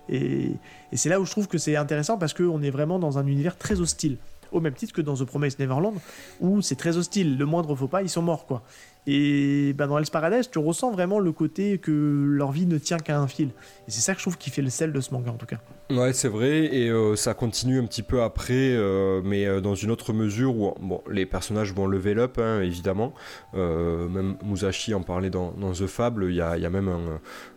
[0.09, 0.51] Et,
[0.93, 3.57] c'est là où je trouve que c'est intéressant parce qu'on est vraiment dans un univers
[3.57, 4.17] très hostile.
[4.55, 5.95] Au même titre que dans The Promised Neverland,
[6.39, 7.37] où c'est très hostile.
[7.37, 8.63] Le moindre faux pas, ils sont morts, quoi.
[9.07, 12.97] Et ben, dans Hell's Paradise, tu ressens vraiment le côté que leur vie ne tient
[12.97, 13.49] qu'à un fil.
[13.87, 15.45] Et c'est ça que je trouve qui fait le sel de ce manga, en tout
[15.45, 15.57] cas.
[15.91, 19.75] Ouais, c'est vrai, et euh, ça continue un petit peu après, euh, mais euh, dans
[19.75, 23.13] une autre mesure où bon, les personnages vont level up, hein, évidemment.
[23.53, 26.89] même Musashi en parlait dans, The Fable, il y a, y a, même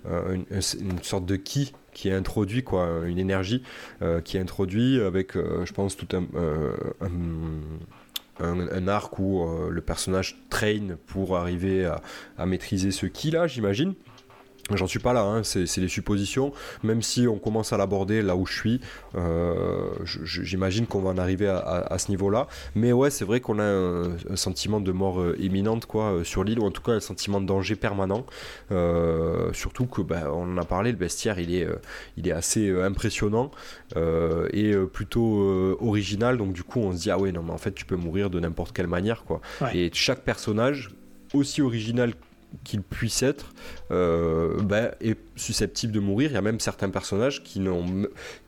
[0.04, 0.62] une,
[1.02, 3.62] sorte de ki qui est introduit, quoi, une énergie
[4.24, 6.26] qui est introduit avec, je pense, tout un,
[8.88, 12.00] arc où le personnage traîne pour arriver à,
[12.36, 13.94] à maîtriser ce ki là, j'imagine.
[14.76, 16.52] J'en suis pas là, hein, c'est des suppositions.
[16.82, 18.80] Même si on commence à l'aborder là où je suis,
[19.16, 19.90] euh,
[20.24, 22.48] j'imagine qu'on va en arriver à, ce niveau-là.
[22.74, 26.44] Mais ouais, c'est vrai qu'on a un, sentiment de mort euh, imminente quoi euh, sur
[26.44, 28.26] l'île, ou en tout cas un sentiment de danger permanent.
[29.52, 31.68] surtout que, bah, on en a parlé, le bestiaire il est,
[32.16, 33.50] il est assez impressionnant
[33.96, 36.38] et plutôt original.
[36.38, 38.30] Donc du coup, on se dit ah ouais non mais en fait tu peux mourir
[38.30, 39.40] de n'importe quelle manière quoi.
[39.72, 40.90] Et chaque personnage
[41.34, 42.12] aussi original
[42.64, 43.52] qu'il puisse être,
[43.90, 46.30] euh, ben, est susceptible de mourir.
[46.30, 47.62] Il y a même certains personnages qui,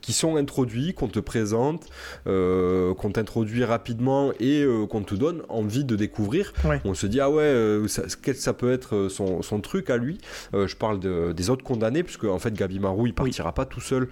[0.01, 1.87] qui sont introduits, qu'on te présente,
[2.27, 6.53] euh, qu'on t'introduit rapidement et euh, qu'on te donne envie de découvrir.
[6.85, 10.19] On se dit, ah ouais, ça, ça, peut être son, son, truc à lui.
[10.53, 13.81] je parle de, des autres condamnés, puisque en fait, Gabi Marou, il partira pas tout
[13.81, 14.07] seul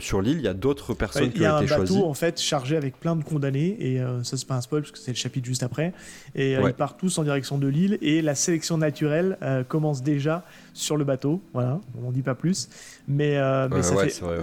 [0.00, 0.38] sur l'île.
[0.38, 1.66] Il y a d'autres personnes qui ont été choisies.
[1.66, 4.46] Il y a un bateau en fait chargé avec plein de condamnés, et ça, c'est
[4.46, 5.92] pas un spoil, parce que c'est le chapitre juste après.
[6.34, 10.44] Et ils partent tous en direction de l'île, et la sélection naturelle commence déjà
[10.74, 11.40] sur le bateau.
[11.54, 12.68] Voilà, on n'en dit pas plus.
[13.08, 13.68] Mais, euh,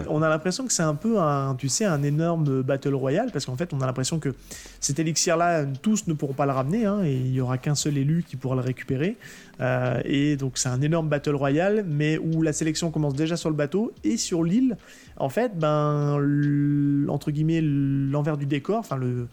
[0.09, 3.45] on a l'impression que c'est un peu un, tu sais, un énorme battle royal parce
[3.45, 4.33] qu'en fait, on a l'impression que
[4.79, 7.97] cet élixir-là, tous ne pourront pas le ramener hein, et il y aura qu'un seul
[7.97, 9.17] élu qui pourra le récupérer.
[9.59, 13.49] Euh, et donc, c'est un énorme battle royal, mais où la sélection commence déjà sur
[13.49, 14.77] le bateau et sur l'île.
[15.17, 16.17] En fait, ben,
[17.09, 19.27] entre guillemets, l'envers du décor, enfin le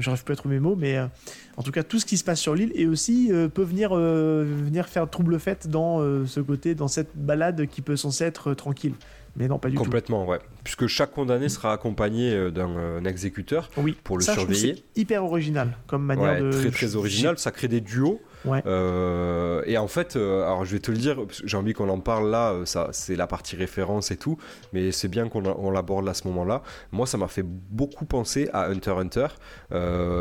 [0.00, 1.06] j'arrive plus à trouver mes mots, mais euh,
[1.56, 3.94] en tout cas, tout ce qui se passe sur l'île et aussi euh, peut venir,
[3.94, 8.94] venir faire trouble fête dans ce côté, dans cette balade qui peut censée être tranquille.
[9.36, 9.82] Mais non, pas du tout.
[9.82, 10.38] Complètement, ouais.
[10.62, 13.96] Puisque chaque condamné sera accompagné d'un exécuteur oui.
[14.04, 14.76] pour le ça, surveiller.
[14.76, 16.50] C'est hyper original comme manière de.
[16.50, 17.38] Très très original.
[17.38, 18.20] Ça crée des duos.
[18.46, 22.00] Euh, et en fait, euh, alors je vais te le dire, j'ai envie qu'on en
[22.00, 24.38] parle là, euh, ça, c'est la partie référence et tout,
[24.72, 26.62] mais c'est bien qu'on l'aborde à ce moment-là.
[26.92, 29.26] Moi, ça m'a fait beaucoup penser à Hunter Hunter,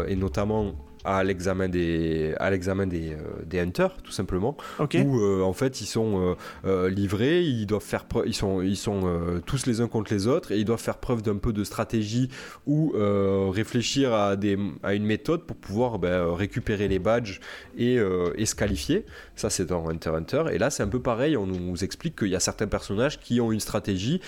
[0.07, 0.73] et notamment
[1.05, 4.55] à l'examen des à l'examen des, euh, des hunters tout simplement.
[4.79, 6.35] Où euh, en fait ils sont
[6.65, 10.51] euh, livrés ils doivent faire ils sont ils sont tous les uns contre les autres
[10.51, 12.29] et ils doivent faire preuve d'un peu de stratégie
[12.65, 12.93] ou
[13.51, 17.39] réfléchir à des à une méthode pour pouvoir ben, récupérer les badges
[17.77, 17.97] et,
[18.35, 19.05] et, se qualifier.
[19.35, 20.43] Ça c'est dans Hunter Hunter.
[20.51, 21.37] Et là c'est un peu pareil.
[21.37, 24.21] On nous explique qu'il y a certains personnages qui ont une stratégie.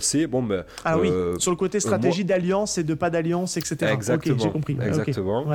[0.00, 3.92] C'est bon ben ah oui sur le côté stratégie d'alliance et de pas d'alliance etc
[3.92, 4.76] exactement j'ai compris.
[4.80, 5.46] Exactement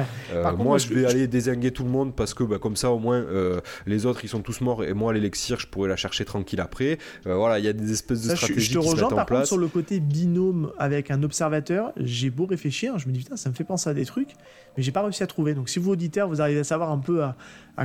[0.63, 3.17] moi, je vais aller désinguer tout le monde parce que bah, comme ça, au moins,
[3.17, 6.59] euh, les autres, ils sont tous morts et moi, l'élixir, je pourrais la chercher tranquille
[6.59, 6.97] après.
[7.27, 9.25] Euh, voilà, il y a des espèces de stratégies je, te qui se mettent en
[9.25, 9.47] place.
[9.47, 13.49] sur le côté binôme avec un observateur, j'ai beau réfléchir, je me dis putain, ça
[13.49, 14.33] me fait penser à des trucs,
[14.77, 15.53] mais j'ai pas réussi à trouver.
[15.53, 17.35] Donc, si vous auditeurs, vous arrivez à savoir un peu à,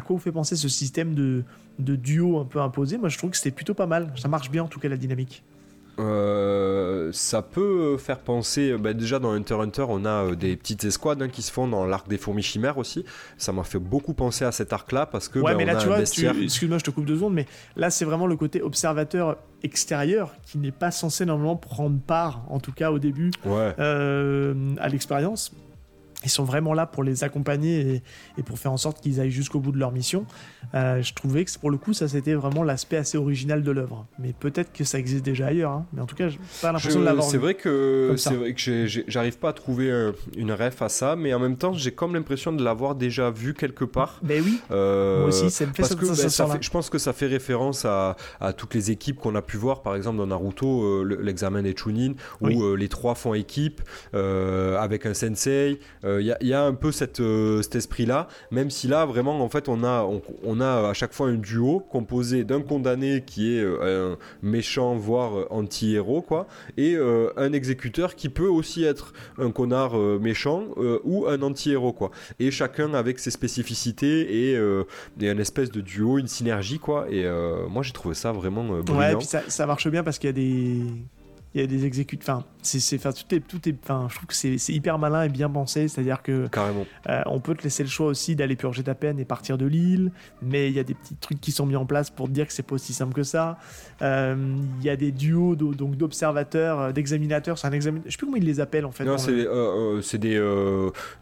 [0.01, 1.43] quoi vous fait penser ce système de,
[1.79, 4.13] de duo un peu imposé, moi, je trouve que c'était plutôt pas mal.
[4.17, 5.43] Ça marche bien en tout cas la dynamique.
[5.99, 10.85] Euh, ça peut faire penser, bah, déjà dans Hunter Hunter, on a euh, des petites
[10.85, 13.05] escouades hein, qui se font dans l'arc des fourmis chimères aussi.
[13.39, 15.39] Ça m'a fait beaucoup penser à cet arc-là parce que.
[15.39, 18.05] Ouais, bah, mais là, tu vois, excuse-moi, je te coupe deux secondes, mais là, c'est
[18.05, 22.91] vraiment le côté observateur extérieur qui n'est pas censé normalement prendre part, en tout cas
[22.91, 25.53] au début, euh, à l'expérience
[26.25, 28.03] ils sont vraiment là pour les accompagner
[28.39, 30.27] et, pour faire en sorte qu'ils aillent jusqu'au bout de leur mission.
[30.75, 34.07] Euh, je trouvais que pour le coup, ça c'était vraiment l'aspect assez original de l'œuvre.
[34.19, 35.71] Mais peut-être que ça existe déjà ailleurs.
[35.71, 35.87] Hein.
[35.93, 37.29] Mais en tout cas, j'ai pas l'impression de l'avoir.
[37.29, 41.35] C'est vrai que c'est vrai que j'arrive pas à trouver une ref à ça, mais
[41.35, 44.21] en même temps, j'ai comme l'impression de l'avoir déjà vu quelque part.
[44.23, 44.61] Ben oui.
[44.71, 47.13] Euh, Moi aussi, ça me fait parce que ben, ça, fait, je pense que ça
[47.13, 50.83] fait référence à, à toutes les équipes qu'on a pu voir, par exemple dans Naruto,
[50.83, 55.81] euh, l'examen des Chunin, où les trois font équipe avec un sensei
[56.21, 59.49] il euh, y, a un peu cette, euh, cet esprit-là, même si là, vraiment, en
[59.49, 60.09] fait, on a,
[60.45, 64.95] on, a à chaque fois un duo composé d'un condamné qui est euh, un méchant,
[64.95, 66.47] voire anti-héros, quoi,
[66.77, 66.97] et
[67.37, 70.65] un exécuteur qui peut aussi être un connard méchant
[71.05, 72.11] ou un anti-héros, quoi.
[72.39, 74.61] Et chacun avec ses spécificités et,
[75.21, 77.07] et un espèce de duo, une synergie, quoi.
[77.11, 77.25] Et
[77.69, 78.99] moi, j'ai trouvé ça vraiment brillant.
[78.99, 80.85] Ouais, et puis ça, ça marche bien parce qu'il y a des
[81.55, 82.37] il y a des exécuteurs.
[82.39, 85.49] Enfin, c'est, tout est, tout est, enfin, je trouve que c'est, hyper malin et bien
[85.51, 85.87] pensé.
[85.89, 86.87] C'est-à-dire que Carrément.
[87.09, 89.67] euh, on peut te laisser le choix aussi d'aller purger ta peine et partir de
[89.67, 90.11] l'île,
[90.43, 92.47] mais il y a des petits trucs qui sont mis en place pour te dire
[92.47, 93.59] que c'est pas aussi simple que ça.
[94.03, 94.35] Euh,
[94.81, 97.59] Il y a des duos d'o- donc d'observateurs, euh, d'examinateurs.
[97.59, 98.01] C'est un examen.
[98.07, 99.05] Je sais plus comment ils les appellent en fait.
[99.05, 100.41] Non, c'est le- euh, des,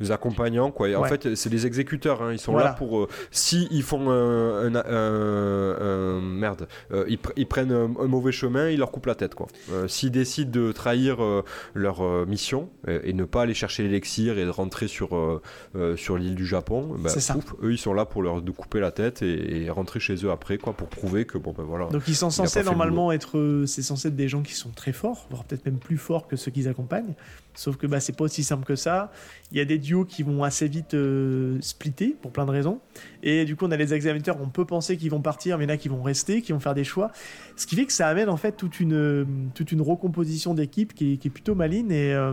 [0.01, 0.89] des accompagnants, quoi.
[0.89, 1.09] Et En Ouais.
[1.09, 2.23] fait, c'est des exécuteurs.
[2.23, 2.33] hein.
[2.33, 2.69] Ils sont Voilà.
[2.69, 3.09] là pour.
[3.31, 6.67] si ils font un, un- un- un- merde,
[7.09, 9.47] ils, pr- ils prennent un, mauvais chemin, ils leur coupent la tête, quoi.
[9.73, 11.45] Euh, S'ils décident de trahir euh,
[11.75, 16.17] leur euh, mission et ne pas aller chercher l'élixir et de rentrer sur euh, sur
[16.17, 17.37] l'île du Japon, bah, ça.
[17.63, 20.31] eux, ils sont là pour leur de couper la tête et, et rentrer chez eux
[20.31, 21.87] après, quoi, pour prouver que bon, ben voilà.
[21.87, 25.27] Donc ils sont censés normalement être, c'est censé être des gens qui sont très forts,
[25.31, 27.15] voire peut-être même plus forts que ceux qu'ils accompagnent.
[27.55, 29.11] Sauf que bah c'est pas aussi simple que ça.
[29.51, 32.81] Il y a des duos qui vont assez vite euh, splitter pour plein de raisons.
[33.23, 35.69] Et du coup on a les examinateurs, on peut penser qu'ils vont partir, mais il
[35.69, 37.11] y en a qui vont rester, qui vont faire des choix.
[37.57, 39.25] Ce qui fait que ça amène en fait toute une euh,
[39.55, 42.33] toute une recomposition d'équipe qui, est- qui est plutôt maligne et euh,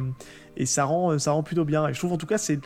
[0.55, 1.87] et ça rend ça rend plutôt bien.
[1.87, 2.59] Et je trouve en tout cas c'est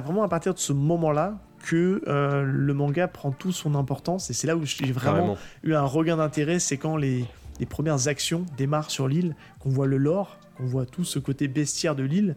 [0.00, 4.32] vraiment à partir de ce moment-là que euh, le manga prend toute son importance et
[4.32, 5.36] c'est là où j'ai vraiment Carrément.
[5.64, 7.24] eu un regain d'intérêt, c'est quand les,
[7.58, 11.48] les premières actions démarrent sur l'île, qu'on voit le lore, qu'on voit tout ce côté
[11.48, 12.36] bestiaire de l'île,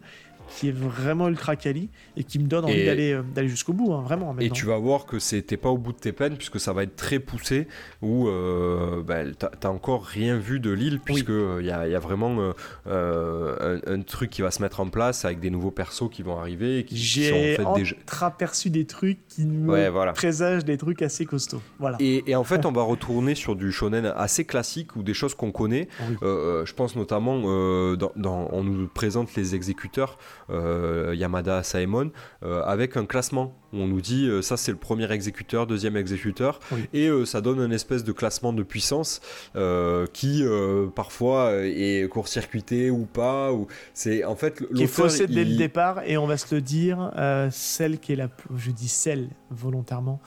[0.58, 3.92] qui est vraiment ultra quali et qui me donne envie d'aller euh, d'aller jusqu'au bout,
[3.92, 4.34] hein, vraiment.
[4.38, 6.82] Et tu vas voir que t'es pas au bout de tes peines puisque ça va
[6.82, 7.66] être très poussé
[8.02, 9.22] où euh, bah,
[9.60, 12.52] t'as encore rien vu de l'île puisque il y, a, y a vraiment euh,
[12.86, 16.22] euh, un, un truc qui va se mettre en place avec des nouveaux persos qui
[16.22, 17.96] vont arriver et qui, qui sont en fait déjà.
[18.02, 20.12] entreaperçu des trucs qui me Ouais, voilà.
[20.12, 21.62] présagent des trucs assez costauds.
[21.78, 21.96] Voilà.
[22.00, 25.34] Et, et en fait, on va retourner sur du shonen assez classique ou des choses
[25.34, 25.88] qu'on connaît.
[26.08, 26.16] Oui.
[26.22, 26.26] Euh,
[26.62, 32.10] euh, je pense notamment, euh, dans, dans- on nous présente les exécuteurs euh, Yamada Saemon
[32.42, 33.54] euh, avec un classement.
[33.72, 36.84] On nous dit euh, ça c'est le premier exécuteur, deuxième exécuteur, Oui.
[36.92, 39.20] et euh, ça donne un espèce de classement de puissance
[39.56, 43.52] euh, qui euh, parfois euh, est court-circuité ou pas.
[43.52, 47.10] Ou c'est en fait qui est dès le départ et on va se le dire,
[47.16, 50.20] euh, celle qui est la plus, je dis celle volontairement,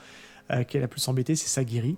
[0.51, 1.97] euh, qui est la plus embêtée, c'est Sagiri.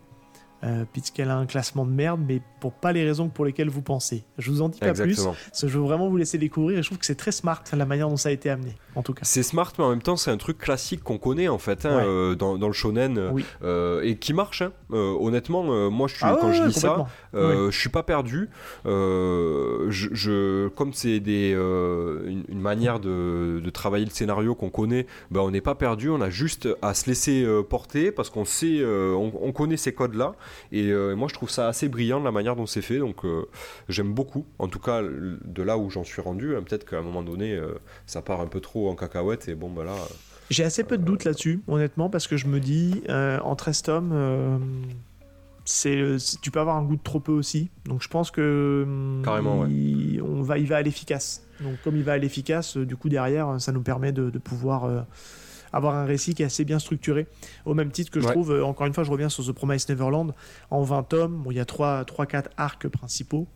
[0.64, 3.84] Euh, puisqu'elle a un classement de merde, mais pour pas les raisons pour lesquelles vous
[3.84, 4.24] pensez.
[4.40, 5.36] Je vous en dis pas plus, Exactement.
[5.50, 7.62] parce que je veux vraiment vous laisser découvrir et je trouve que c'est très smart
[7.74, 9.22] la manière dont ça a été amené, en tout cas.
[9.24, 11.98] C'est smart, mais en même temps, c'est un truc classique qu'on connaît en fait hein,
[11.98, 12.04] Ouais.
[12.08, 13.46] euh, dans, dans le shonen euh, Oui.
[13.62, 14.64] euh, et qui marche.
[14.64, 14.72] hein.
[14.90, 15.62] Honnêtement,
[15.92, 17.06] moi, je suis, Ah quand ouais, je lis ça,
[17.38, 18.50] euh, je suis pas perdu.
[18.86, 24.56] Euh, je, je- comme c'est des euh, une, une manière de, de travailler le scénario
[24.56, 26.10] qu'on connaît, ben, on n'est pas perdu.
[26.10, 29.94] On a juste à se laisser euh, porter parce qu'on sait, on, on connaît ces
[29.94, 30.34] codes là.
[30.72, 32.98] Et moi, je trouve ça assez brillant de la manière dont c'est fait.
[33.00, 33.18] Donc,
[33.90, 34.46] j'aime beaucoup.
[34.60, 36.56] En tout cas, de là où j'en suis rendu.
[36.56, 37.60] hein, Peut-être qu'à un moment donné,
[38.06, 39.92] ça part un peu trop en cacahuète et bon, là.
[39.92, 39.96] euh,
[40.50, 43.82] J'ai assez peu de doutes là-dessus, honnêtement, parce que je me dis, euh, en 13
[43.84, 44.58] tomes, euh,
[45.70, 47.70] c'est, c'est- tu peux avoir un goût de trop peu aussi.
[47.86, 49.70] Donc je pense que hum, Carrément, ouais.
[49.70, 51.44] il, on va, il va à l'efficace.
[51.62, 54.38] Donc comme il va à l'efficace, euh, du coup derrière, ça nous permet de, de
[54.40, 55.02] pouvoir euh,
[55.74, 57.28] avoir un récit qui est assez bien structuré.
[57.66, 58.32] Au même titre que je Ouais.
[58.32, 60.34] trouve, euh, encore une fois, je reviens sur The Promised Neverland,
[60.72, 63.48] en 20 tomes, bon, il y a 3-4 arcs principaux.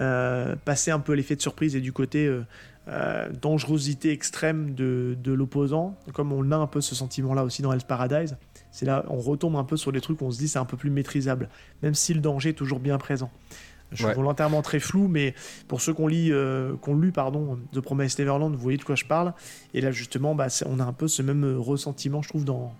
[0.00, 2.42] Euh, passer un peu l'effet de surprise et du côté euh,
[2.86, 7.72] euh, dangerosité extrême de, de l'opposant, comme on a un peu ce sentiment-là aussi dans
[7.72, 8.36] Hell's Paradise,
[8.70, 10.64] c'est là on retombe un peu sur des trucs où on se dit c'est un
[10.64, 11.48] peu plus maîtrisable,
[11.82, 13.30] même si le danger est toujours bien présent.
[13.90, 14.14] Je suis Ouais.
[14.14, 15.34] volontairement très flou, mais
[15.66, 18.76] pour ceux qui ont lit, euh, qui ont lu pardon, The Promised Neverland, vous voyez
[18.76, 19.32] de quoi je parle.
[19.72, 22.74] Et là justement, bah, on a un peu ce même euh, ressentiment, je trouve, dans,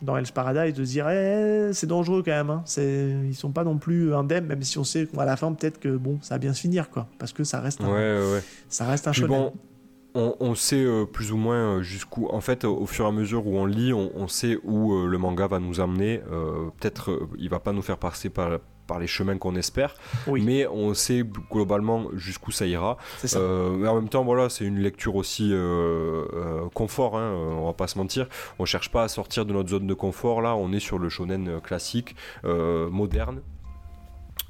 [0.00, 2.48] dans Hell's Paradise, de se dire eh, c'est dangereux quand même.
[2.48, 2.62] Hein.
[2.64, 5.78] C'est- Ils sont pas non plus indemnes, même si on sait qu'à la fin peut-être
[5.78, 8.40] que bon, ça va bien se finir, quoi, parce que ça reste un, Ouais,
[8.70, 9.28] ça reste un shonen.
[9.28, 9.52] bon,
[10.14, 12.26] on, on sait euh, plus ou moins euh, jusqu'où.
[12.28, 15.06] En fait, au fur et à mesure où on lit, on, on sait où euh,
[15.06, 16.20] le manga va nous amener.
[16.80, 19.94] Peut-être il va pas nous faire passer par, par les chemins qu'on espère,
[20.26, 20.42] Oui.
[20.44, 22.96] mais on sait globalement jusqu'où ça ira.
[23.24, 23.38] Ça.
[23.38, 27.16] Euh, mais en même temps, voilà, c'est une lecture aussi euh, euh, confort.
[27.16, 28.28] Hein, on va pas se mentir.
[28.58, 30.42] On cherche pas à sortir de notre zone de confort.
[30.42, 32.14] Là, on est sur le shonen classique,
[32.44, 33.40] moderne.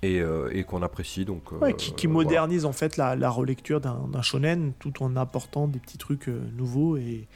[0.04, 2.24] Et, euh, et qu'on apprécie donc euh, Ouais, qui, qui voilà.
[2.28, 6.40] modernise en fait la, la relecture d'un shonen tout en apportant des petits trucs euh,
[6.56, 7.26] nouveaux et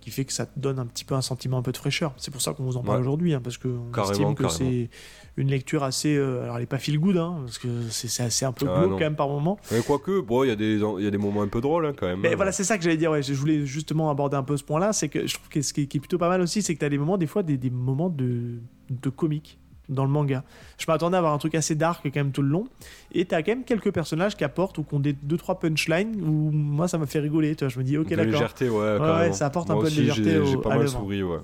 [0.00, 2.14] qui fait que ça te donne un petit peu un sentiment un peu de fraîcheur.
[2.16, 3.02] C'est pour ça qu'on vous en parle Ouais.
[3.02, 4.88] aujourd'hui, hein, parce qu'on estime que c'est
[5.36, 6.16] une lecture assez.
[6.16, 8.92] alors elle est pas feel good, hein, parce que c'est assez un peu Ah, glauque
[8.92, 9.58] quand même par moment.
[9.72, 11.84] Mais quoique, bon, il y, a des- il y a des moments un peu drôles
[11.86, 12.20] hein, quand même.
[12.20, 13.10] Mais voilà, c'est ça que j'allais dire.
[13.10, 13.22] Ouais.
[13.22, 14.92] Je voulais justement aborder un peu ce point-là.
[14.92, 16.74] C'est que je trouve que ce qui est, qui est plutôt pas mal aussi, c'est
[16.74, 18.60] que tu as des moments, des fois, des, des moments de,
[18.90, 19.58] de comique
[19.88, 20.44] dans le manga.
[20.78, 22.68] Je m'attendais à avoir un truc assez dark quand même tout le long.
[23.12, 26.22] Et tu as quand même quelques personnages qui apportent ou qui ont des 2-3 punchlines
[26.22, 27.54] où moi ça m'a fait rigoler.
[27.56, 28.24] Tu vois, je me dis, ok, d'accord.
[28.24, 28.98] légèreté, ouais.
[28.98, 31.38] Ouais, ouais, ça apporte un peu de légèreté J'ai pas mal souri, ouais.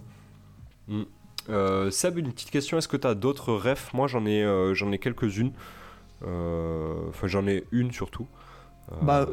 [0.88, 1.02] Mm.
[1.50, 2.78] Euh, Seb, une petite question.
[2.78, 3.92] Est-ce que tu as d'autres refs?
[3.92, 5.52] Moi, j'en ai, euh, j'en ai quelques-unes.
[6.26, 8.26] Euh, Enfin, j'en ai une surtout.
[9.02, 9.26] Bah,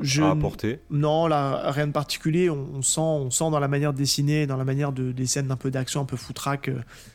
[0.00, 0.22] je...
[0.22, 2.50] à apporter Non, là, rien de particulier.
[2.50, 5.48] On, sent, on sent dans la manière de dessiner, dans la manière de, des scènes
[5.48, 6.70] d'un peu d'action, un peu foutraque,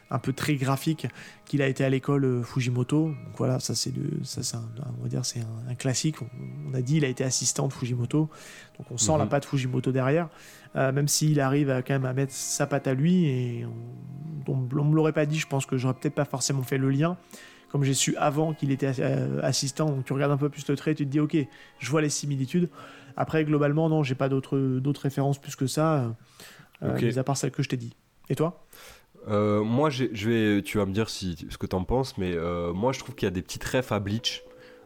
[0.09, 1.07] un peu très graphique,
[1.45, 3.09] qu'il a été à l'école Fujimoto.
[3.09, 3.93] Donc voilà, ça c'est
[4.23, 6.17] ça c'est on va dire c'est un, classique.
[6.21, 8.29] On, a dit il a été assistant de Fujimoto,
[8.77, 9.29] donc on sent la mhm.
[9.29, 10.29] patte Fujimoto derrière.
[10.75, 14.83] même s'il arrive à, quand même à mettre sa patte à lui et on, on,
[14.83, 17.17] me l'aurait pas dit, je pense que j'aurais peut-être pas forcément fait le lien
[17.73, 20.75] comme j'ai su avant qu'il était euh, assistant, donc tu regardes un peu plus le
[20.75, 21.35] trait et tu te dis ok,
[21.79, 22.69] je vois les similitudes.
[23.17, 26.15] Après, globalement, non, j'ai pas d'autres références plus que ça,
[26.83, 27.95] euh, mis à part celle que je t'ai dit.
[28.29, 28.67] Et toi?
[29.27, 32.35] Euh, Moi, je vais, tu vas me dire si, ce que tu en penses, mais
[32.75, 34.43] moi, je trouve qu'il y a des petites refs à Bleach.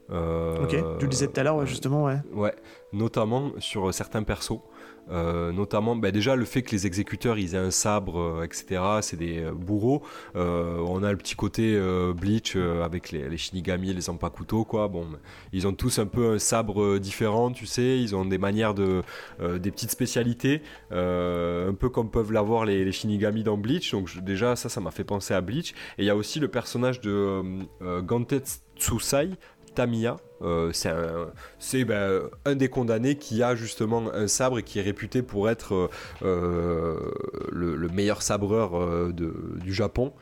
[0.10, 2.20] ok, tu le disais tout à l'heure, ouais, justement, ouais.
[2.32, 2.56] Ouais,
[2.94, 4.62] notamment sur certains persos.
[5.10, 8.82] Euh, notamment bah, déjà le fait que les exécuteurs ils aient un sabre, euh, etc.
[9.02, 10.04] C'est des euh, bourreaux.
[10.36, 11.80] on a le petit côté
[12.16, 14.88] Bleach avec les, les, Shinigami les Zanpakuto, quoi.
[14.88, 15.06] Bon,
[15.54, 18.00] ils ont tous un peu un sabre différent, tu sais.
[18.00, 19.04] Ils ont des manières de,
[19.40, 20.62] des petites spécialités,
[20.92, 23.92] un peu comme peuvent l'avoir les, Shinigami dans Bleach.
[23.92, 25.72] Donc déjà ça, ça m'a fait penser à Bleach.
[25.98, 27.42] Et il y a aussi le personnage de
[28.02, 29.30] Gantetsusai
[29.78, 30.18] Tamiya.
[30.42, 30.72] Euh,
[31.60, 35.50] c'est ben, un, des condamnés qui a justement un sabre et qui est réputé pour
[35.50, 35.88] être euh,
[36.24, 37.12] euh,
[37.52, 40.14] le, meilleur sabreur du Japon,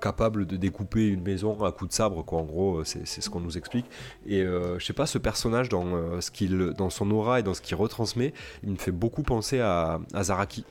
[0.00, 2.24] capable de découper une maison à coup de sabre.
[2.24, 2.38] Quoi.
[2.38, 3.86] En gros, c'est ce qu'on nous explique.
[4.26, 7.60] Et je sais pas, ce personnage, dans, ce qu'il, dans son aura et dans ce
[7.60, 8.32] qu'il retransmet,
[8.62, 10.64] il me fait beaucoup penser à, à Zaraki.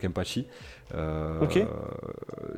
[0.00, 0.46] Kempachi.
[0.94, 1.46] Euh,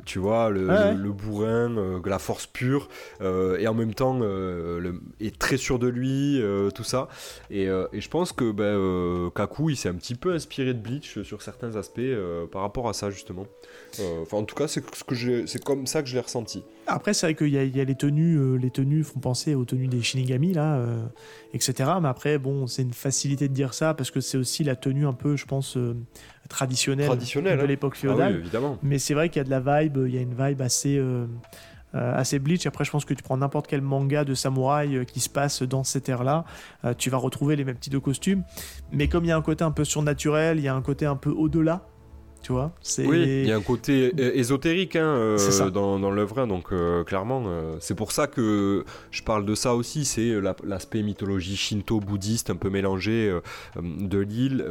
[0.05, 2.89] tu vois, le, bourrin, euh, la force pure,
[3.21, 6.43] euh, et en même temps le, est très sûr de lui,
[6.75, 7.09] tout ça.
[7.51, 11.43] Et, je pense que ben, Kaku, il s'est un petit peu inspiré de Bleach sur
[11.43, 12.01] certains aspects
[12.51, 13.47] par rapport à ça, justement.
[14.23, 16.63] Enfin, en tout cas, c'est ce que c'est comme ça que je l'ai ressenti.
[16.87, 19.87] Après, c'est vrai qu'il y, y, a les tenues, les tenues font penser aux tenues
[19.87, 20.85] des Shinigami, là,
[21.55, 21.91] etc.
[22.01, 25.07] Mais après, bon, c'est une facilité de dire ça parce que c'est aussi la tenue
[25.07, 25.79] un peu, je pense,
[26.53, 27.09] traditionnelle,
[27.59, 27.67] de hein.
[27.67, 28.37] l'époque ah féodale.
[28.37, 28.79] évidemment.
[28.83, 30.97] Mais c'est vrai qu'il y a de la vibe, il y a une vibe assez,
[30.97, 31.27] euh,
[31.95, 32.67] euh, assez bleach.
[32.67, 35.63] Après, je pense que tu prends n'importe quel manga de samouraï euh, qui se passe
[35.63, 36.45] dans cette ère-là,
[36.99, 38.45] tu vas retrouver les mêmes types de costumes.
[38.93, 41.07] Mais comme il y a un côté un peu surnaturel, il y a un côté
[41.07, 41.87] un peu au-delà
[42.43, 46.73] tu vois Oui, il y a un côté ésotérique hein, euh, dans, dans l'œuvre, donc
[46.73, 51.57] euh, clairement, euh, c'est pour ça que je parle de ça aussi, c'est l'aspect mythologie
[51.57, 53.33] shinto-bouddhiste un peu mélangé
[53.77, 54.65] de l'île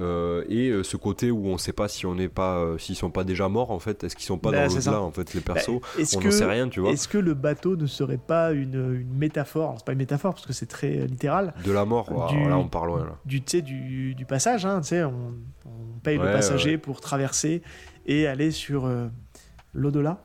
[0.49, 3.23] et ce côté où on ne sait pas si on n'est pas, s'ils sont pas
[3.23, 5.79] déjà morts en fait, est-ce qu'ils sont pas bah, dans l'au-delà en fait les persos,
[5.79, 6.91] bah, on n'en sait rien, tu vois.
[6.91, 10.45] Est-ce que le bateau ne serait pas une, une métaphore, c'est pas une métaphore parce
[10.45, 11.53] que c'est très littéral.
[11.63, 13.05] De la mort, là on parle loin.
[13.05, 13.17] Là.
[13.25, 15.33] Du, du, du passage, hein, tu sais, on,
[15.65, 17.61] on paye le passager pour traverser
[18.05, 19.07] et aller sur euh,
[19.73, 20.23] l'au-delà.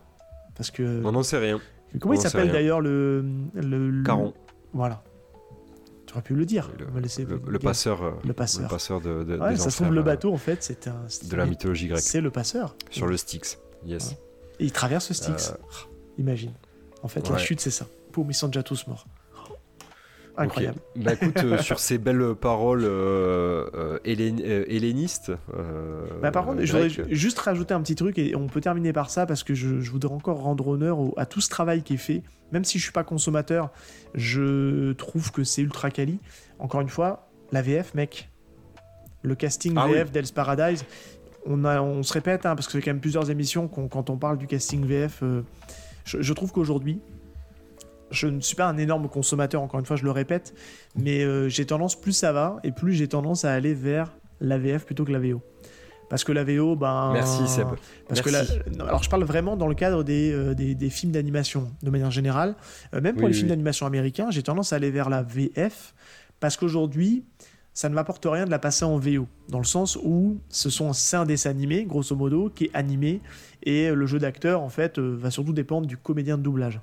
[0.54, 1.02] Parce que.
[1.04, 1.60] On n'en sait rien.
[2.00, 4.34] Comment il s'appelle d'ailleurs le, le, Caron.
[4.72, 5.02] Voilà.
[6.06, 6.70] Tu aurais pu le dire.
[6.78, 8.02] Le, laisser le, passeur.
[8.02, 8.62] Euh, le passeur.
[8.62, 9.24] Le passeur de.
[9.24, 11.06] de ouais, ça se trouve, le bateau, en fait, c'est un.
[11.28, 12.02] De la mythologie grecque.
[12.02, 12.76] C'est le passeur.
[12.90, 13.58] Sur le Styx.
[13.84, 14.16] Yes.
[14.58, 15.50] Et il traverse Styx.
[15.50, 15.54] Euh.
[16.18, 16.52] Imagine.
[17.02, 17.86] En fait, la chute, c'est ça.
[18.12, 19.06] Poum, ils sont déjà tous morts.
[20.38, 20.78] Incroyable.
[20.96, 25.32] Bah écoute, euh, sur ces belles paroles euh, euh, hellénistes.
[26.20, 29.10] bah, par contre, je voudrais juste rajouter un petit truc et on peut terminer par
[29.10, 32.22] ça parce que je, voudrais encore rendre honneur à tout ce travail qui est fait.
[32.52, 33.70] Même si je suis pas consommateur,
[34.14, 36.20] je trouve que c'est ultra quali.
[36.58, 38.30] Encore une fois, la VF, mec.
[39.22, 40.84] Le casting ah VF d'Els Paradise,
[41.46, 44.16] on, a, on se répète, hein, parce que c'est quand même plusieurs émissions quand on
[44.16, 45.22] parle du casting VF.
[46.04, 47.00] je trouve qu'aujourd'hui,
[48.10, 50.54] je ne suis pas un énorme consommateur, encore une fois, je le répète,
[50.96, 54.58] mais euh, j'ai tendance, plus ça va, et plus j'ai tendance à aller vers la
[54.58, 55.42] VF plutôt que la VO.
[56.08, 57.10] Parce que la VO, ben.
[57.12, 57.66] Merci Seb.
[58.08, 58.30] Parce que
[58.80, 62.54] alors je parle vraiment dans le cadre des, euh, des, films d'animation, de manière générale.
[62.94, 65.94] Euh, même pour les films d'animation américains, j'ai tendance à aller vers la VF,
[66.38, 67.24] parce qu'aujourd'hui,
[67.74, 69.26] ça ne m'apporte rien de la passer en VO.
[69.48, 73.20] Dans le sens où ce sont un dessin animé, grosso modo, qui est animé,
[73.64, 76.80] et le jeu d'acteur, en fait, va surtout dépendre du comédien de doublage.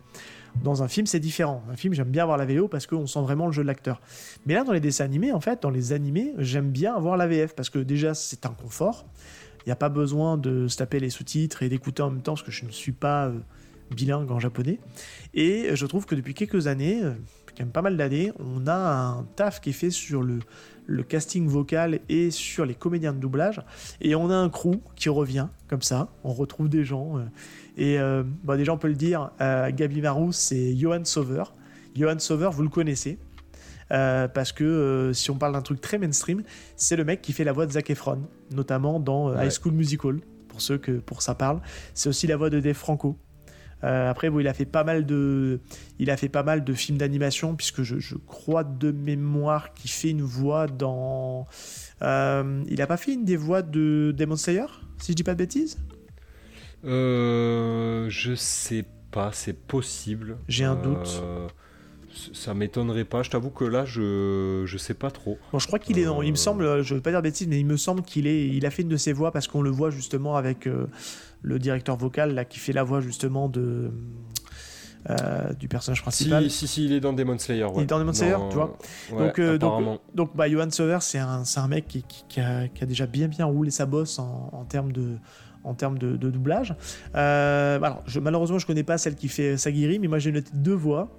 [0.62, 1.64] Dans un film, c'est différent.
[1.72, 4.02] Un film, j'aime bien voir la VO parce qu'on sent vraiment le jeu de l'acteur.
[4.46, 7.28] Mais là, dans les dessins animés, en fait, dans les animés, j'aime bien avoir la
[7.28, 9.06] VF parce que déjà, c'est un confort.
[9.66, 12.34] Il n'y a pas besoin de se taper les sous-titres et d'écouter en même temps
[12.34, 13.40] parce que je ne suis pas euh,
[13.92, 14.80] bilingue en japonais.
[15.34, 17.14] Et je trouve que depuis quelques années, euh,
[17.48, 20.40] quand même pas mal d'années, on a un taf qui est fait sur le,
[20.86, 23.62] le casting vocal et sur les comédiens de doublage.
[24.02, 26.10] Et on a un crew qui revient comme ça.
[26.24, 27.18] On retrouve des gens.
[27.18, 27.24] Euh,
[27.78, 31.54] et euh, bah déjà, on peut le dire, euh, Gabi Marou, c'est Johan Sauveur.
[31.96, 33.18] Johan Sauveur, vous le connaissez.
[33.92, 36.44] Euh, parce que si on parle d'un truc très mainstream,
[36.76, 40.20] c'est le mec qui fait la voix de Zac Efron, notamment dans High School Musical,
[40.48, 41.62] pour ceux que pour ça parle.
[41.94, 43.18] C'est aussi la voix de Dave Franco
[43.86, 45.60] après, bon, il a fait pas mal de,
[46.00, 49.92] il a fait pas mal de films d'animation puisque je, je, crois de mémoire qu'il
[49.92, 51.48] fait une voix dans.
[52.02, 54.68] il a pas fait une des voix de Demon Slayer,
[55.00, 55.78] si je dis pas de bêtises?
[56.84, 60.38] Je sais pas, c'est possible.
[60.48, 61.22] J'ai un doute
[62.34, 63.24] ça m'étonnerait pas.
[63.24, 65.38] Je t'avoue que là, je je sais pas trop.
[65.52, 66.22] Bon, je crois qu'il est dans.
[66.22, 68.48] Il me semble, je veux pas dire bêtises, mais il me semble qu'il est.
[68.48, 70.88] Il a fait une de ses voix parce qu'on le voit justement avec euh,
[71.42, 73.92] le directeur vocal là qui fait la voix justement de.
[75.10, 76.50] Euh, du personnage principal.
[76.50, 77.68] Si, si, il est dans Demon Slayer.
[77.76, 78.78] Il est dans Demon Slayer, tu vois.
[79.12, 82.86] donc, euh, donc, donc, bah, Johan Sever, c'est un, un, mec qui, qui, a, qui,
[82.86, 85.18] a, déjà bien, bien roulé sa bosse en, en termes de,
[85.64, 86.76] en termes de, doublage.
[87.16, 90.52] Euh, alors, je, malheureusement, je connais pas celle qui fait Sagiri, mais moi j'ai noté
[90.54, 91.10] deux voix.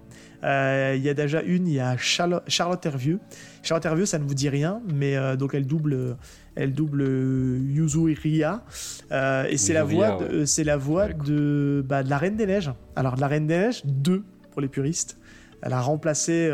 [0.43, 3.19] Euh, il y a déjà une, il y a Charlotte, Charlotte Hervieux.
[3.63, 6.17] Charlotte Hervieux, ça ne vous dit rien, mais euh, donc elle double,
[6.55, 8.63] elle double Yuzu Iria.
[9.11, 12.73] et c'est la, voix c'est la voix de, bah, de la Reine des Neiges.
[12.97, 15.19] Alors, de la Reine des Neiges, deux pour les puristes.
[15.63, 16.51] Elle a remplacé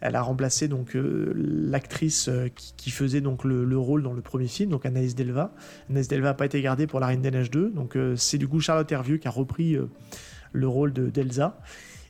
[0.00, 4.46] elle a remplacé donc euh, l'actrice euh, qui, faisait donc le, rôle dans le premier
[4.46, 5.52] film, donc Anaïs Delva.
[5.90, 8.38] Anaïs Delva n'a pas été gardée pour La Reine des Neiges 2, donc euh, c'est
[8.38, 9.76] du coup Charlotte Hervieux qui a repris
[10.52, 11.58] le rôle d'Elsa.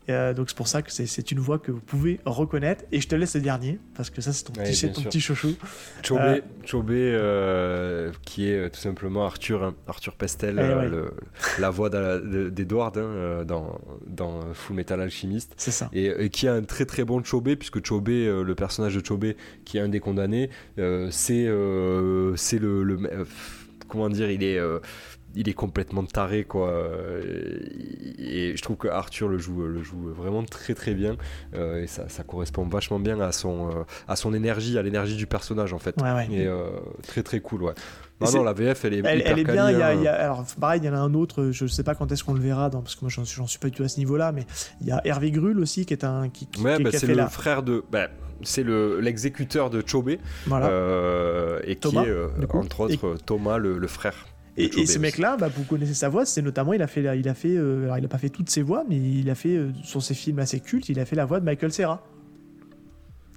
[0.08, 2.84] Euh, donc c'est pour ça que c'est une voix que vous pouvez reconnaître.
[2.92, 5.54] Et je te laisse le dernier, parce que ça c'est ton, petit, ton petit chouchou.
[6.02, 11.10] Chobé, euh, qui est tout simplement Arthur, hein, Arthur Pestel, eh euh,
[11.58, 15.52] la voix d'Edward hein, dans, dans Full Metal Alchemist.
[15.56, 15.90] C'est ça.
[15.92, 19.78] Et, qui a un très très bon Chobé, puisque Chobé, le personnage de Chobé, qui
[19.78, 20.50] est un des condamnés,
[21.10, 21.48] c'est
[22.36, 23.26] c'est le, le,
[23.88, 24.60] comment dire, il est
[25.38, 26.84] il est complètement taré quoi
[28.18, 31.16] et je trouve que Arthur le joue le joue vraiment très très bien
[31.54, 35.16] euh, et ça, ça, correspond vachement bien à son euh, à son énergie à l'énergie
[35.16, 35.94] du personnage en fait
[36.30, 36.70] et euh,
[37.06, 37.74] très très cool ouais
[38.20, 39.70] non, non, la VF, elle est, elle, elle est bien.
[39.70, 41.50] Il y, a, il y a, alors, pareil, il y en a un autre.
[41.52, 43.46] Je ne sais pas quand est-ce qu'on le verra, dans, parce que moi, j'en suis,
[43.46, 44.32] suis pas du tout à ce niveau-là.
[44.32, 44.44] Mais
[44.80, 46.28] il y a Hervé Grull aussi, qui est un.
[46.28, 47.84] Qui, qui, ouais, bah, c'est le frère de.
[47.92, 48.08] Bah,
[48.42, 50.18] c'est l'exécuteur de Chobé.
[50.48, 51.60] Voilà.
[51.62, 54.26] et qui est, entre autres, Thomas, le, le frère.
[54.58, 57.34] Et, ce mec-là, bah, vous connaissez sa voix, c'est notamment, il a fait, il a
[57.34, 59.70] fait, euh, alors il a pas fait toutes ses voix, mais il a fait euh,
[59.84, 62.02] sur ses films assez cultes, il a fait la voix de Michael Serra,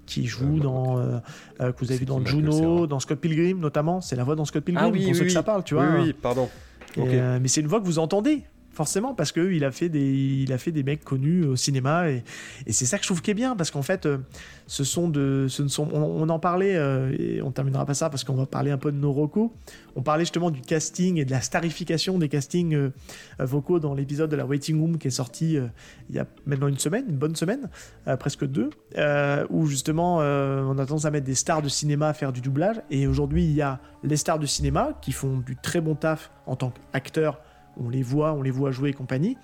[0.07, 1.19] qui joue euh,
[1.60, 4.45] dans, que vous avez vu dans Juno, dans Scott Pilgrim notamment, c'est la voix dans
[4.45, 5.85] Scott Pilgrim, ah, oui, pour ceux que ça parle, tu vois.
[5.85, 6.49] Oui, oui, pardon.
[6.98, 8.43] mais c'est une voix que vous entendez
[8.73, 12.10] forcément parce que il a fait des il a fait des mecs connus au cinéma
[12.10, 12.23] et,
[12.68, 14.18] c'est ça que je trouve qui est bien parce qu'en fait euh,
[14.68, 18.10] ce sont de ce ne sont on, en parlait euh, et on terminera pas ça
[18.10, 19.49] parce qu'on va parler un peu de nos recos
[19.95, 22.91] on parlait justement du casting et de la starification des castings euh,
[23.39, 25.57] vocaux dans l'épisode de la waiting room qui est sorti
[26.10, 27.69] il y a maintenant une semaine une bonne semaine
[28.19, 28.69] presque deux
[29.49, 32.77] où justement on a tendance à mettre des stars de cinéma à faire du doublage.
[32.89, 36.31] Et aujourd'hui il y a les stars de cinéma qui font du très bon taf
[36.45, 37.39] en tant qu'acteurs
[37.77, 39.38] on les voit, on les voit jouer et compagnie.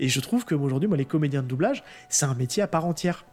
[0.00, 2.86] Et je trouve que aujourd'hui, moi, les comédiens de doublage, c'est un métier à part
[2.86, 3.24] entière.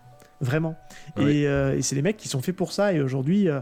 [0.42, 0.76] Vraiment.
[1.20, 2.94] Euh, et, c'est des mecs qui sont faits pour ça.
[2.94, 3.60] Et aujourd'hui, euh,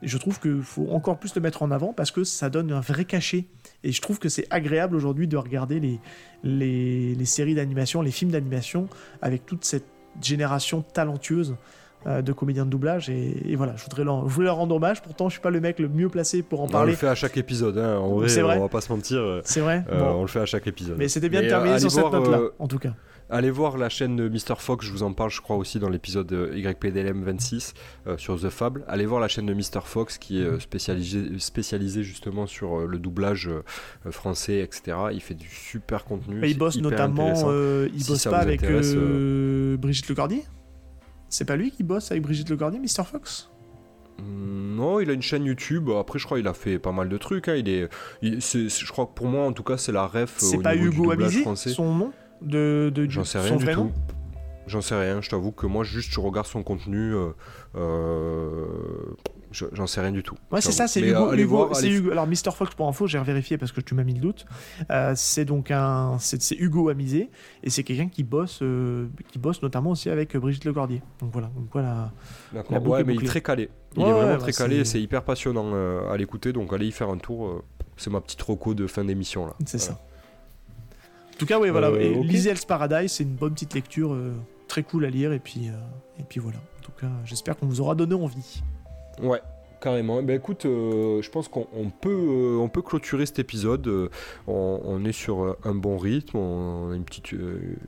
[0.00, 2.80] je trouve qu'il faut encore plus le mettre en avant parce que ça donne un
[2.80, 3.46] vrai cachet.
[3.82, 8.30] Et je trouve que c'est agréable aujourd'hui de regarder les, les séries d'animation, les films
[8.30, 8.88] d'animation
[9.22, 9.86] avec toute cette
[10.22, 11.56] génération talentueuse
[12.04, 13.10] de comédiens de doublage.
[13.10, 15.02] Et, voilà, je voudrais, leur, leur rendre hommage.
[15.02, 16.88] Pourtant, je suis pas le mec le mieux placé pour en parler.
[16.88, 17.98] On le fait à chaque épisode, hein.
[17.98, 19.18] en vrai, vrai, on va pas se mentir.
[19.18, 19.84] Euh, c'est vrai.
[19.90, 20.96] Euh, on le fait à chaque épisode.
[20.98, 22.94] Mais c'était bien de terminer sur cette note-là, en tout cas.
[23.28, 24.54] Allez voir la chaîne de Mr.
[24.56, 27.74] Fox, je vous en parle, je crois, aussi dans l'épisode YPDLM 26
[28.18, 28.84] sur The Fable.
[28.86, 29.80] Allez voir la chaîne de Mr.
[29.84, 33.50] Fox qui est spécialisée spécialisé justement sur le doublage
[34.10, 34.96] français, etc.
[35.12, 36.40] Il fait du super contenu.
[36.44, 37.34] il bosse notamment,
[37.92, 40.44] il bosse pas avec Brigitte Lecordier?
[41.36, 43.04] C'est pas lui qui bosse avec Brigitte Lecordier, Mr.
[43.04, 43.50] Fox?
[44.18, 45.90] Hmm, non, il a une chaîne YouTube.
[45.90, 47.48] Après, je crois qu'il a fait pas mal de trucs.
[47.48, 47.56] Hein.
[47.56, 47.90] Il est,
[48.22, 50.36] je crois que pour moi, en tout cas, c'est la ref.
[50.38, 53.92] C'est pas Hugo Amizi, son nom de, de J'en sais rien du tout.
[54.66, 55.20] J'en sais rien.
[55.20, 57.14] Je t'avoue que moi, juste, je regarde son contenu.
[57.14, 57.28] Euh,
[57.76, 58.55] euh,
[59.72, 60.36] J'en sais rien du tout.
[60.50, 61.32] Ouais, c'est ça, c'est Hugo.
[61.32, 61.70] Euh, voir,
[62.12, 62.52] Alors, Mr.
[62.54, 64.46] Fox, pour info, j'ai vérifié parce que tu m'as mis le doute.
[64.90, 66.16] Euh, c'est donc un.
[66.18, 67.30] C'est Hugo Amisé
[67.62, 71.02] et c'est quelqu'un qui bosse, euh, qui bosse notamment aussi avec Brigitte Lecordier.
[71.20, 71.48] Donc voilà.
[71.48, 72.12] Donc voilà.
[72.52, 73.70] D'accord, ouais, mais il est très calé.
[73.96, 75.72] Il est vraiment très bah, calé c'est hyper passionnant
[76.10, 76.52] à l'écouter.
[76.52, 77.64] Donc allez y faire un tour.
[77.96, 79.54] c'est ma petite roco de fin d'émission là.
[79.64, 79.92] C'est ça.
[81.34, 81.90] En tout cas, oui, voilà.
[81.90, 84.16] et lisez Hell's Paradise, c'est une bonne petite lecture,
[84.68, 85.32] très cool à lire.
[85.32, 85.70] Et puis,
[86.18, 86.58] et puis voilà.
[86.58, 88.62] En tout cas, j'espère qu'on vous aura donné envie.
[89.22, 89.40] Ouais,
[89.80, 90.22] carrément.
[90.22, 93.86] Ben écoute, euh, je pense qu'on peut, euh, on peut clôturer cet épisode.
[93.86, 94.08] Euh,
[94.46, 96.36] on, est sur un bon rythme.
[96.36, 97.32] On a une petite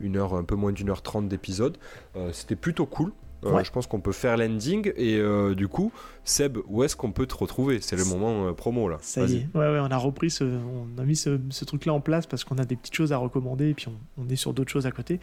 [0.00, 1.76] une heure, un peu moins d'une heure trente d'épisode.
[2.32, 3.12] C'était plutôt cool.
[3.44, 4.92] Euh, je pense qu'on peut faire l'ending.
[4.96, 5.92] Et euh, du coup,
[6.24, 7.80] Seb, où est-ce qu'on peut te retrouver?
[7.80, 8.98] C'est le moment promo là.
[9.00, 9.48] Ça y est.
[9.54, 12.58] Ouais, ouais, on a repris ce, on a mis ce, truc-là en place parce qu'on
[12.58, 13.86] a des petites choses à recommander et puis
[14.16, 15.20] on, est sur d'autres choses à côté.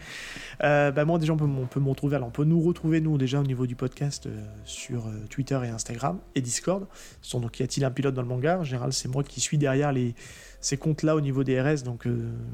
[0.60, 2.16] bah moi déjà on peut, on peut me retrouver.
[2.16, 4.30] Alors on peut nous retrouver nous déjà au niveau du podcast
[4.64, 6.86] sur Twitter et Instagram et Discord.
[7.22, 8.60] Sont donc y a-t-il un pilote dans le manga?
[8.60, 10.16] En général, c'est moi qui suis derrière les
[10.62, 11.84] ces comptes-là au niveau des RS.
[11.84, 12.08] Donc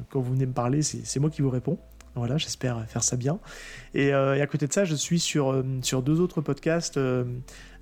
[0.09, 1.79] quand vous venez me parler, c'est moi qui vous réponds.
[2.15, 3.39] Voilà, j'espère faire ça bien.
[3.95, 6.97] Euh, et, à côté de ça, je suis sur, euh, sur deux autres podcasts.
[6.97, 7.23] Euh,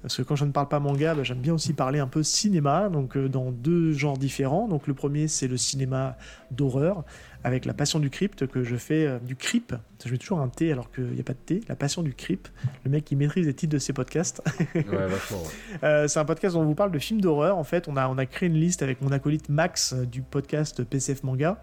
[0.01, 2.23] parce que quand je ne parle pas manga, bah, j'aime bien aussi parler un peu
[2.23, 4.69] cinéma, donc dans deux genres différents.
[4.69, 6.15] Donc le premier, c'est le cinéma
[6.51, 7.03] d'horreur,
[7.43, 9.75] avec La Passion du Crypt, que je fais du Crip.
[10.05, 11.59] Je mets toujours un T alors qu'il n'y a pas de T.
[11.67, 12.53] La Passion du Crypt,
[12.85, 14.41] le mec qui maîtrise les titres de ses podcasts.
[14.73, 15.43] ouais, vachement,
[15.83, 16.07] ouais.
[16.07, 17.57] c'est un podcast où on vous parle de films d'horreur.
[17.57, 20.81] En fait, on a, on a créé une liste avec mon acolyte Max du podcast
[20.85, 21.61] PCF Manga.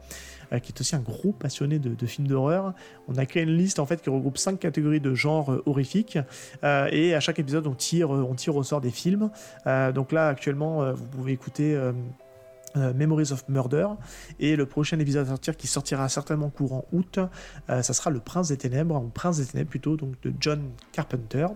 [0.53, 2.73] Euh, qui est aussi un gros passionné de, films d'horreur.
[3.09, 6.19] On a créé une liste en fait qui regroupe cinq catégories de genres euh, horrifiques
[6.63, 9.31] euh, et à chaque épisode on tire, on tire au sort des films.
[9.95, 11.79] donc là actuellement vous pouvez écouter
[12.75, 13.89] Memories of Murder.
[14.39, 17.19] Et le prochain épisode à sortir, qui sortira certainement courant août,
[17.69, 20.63] ça sera Le Prince des Ténèbres, ou Prince des Ténèbres plutôt, donc de John
[20.93, 21.47] Carpenter.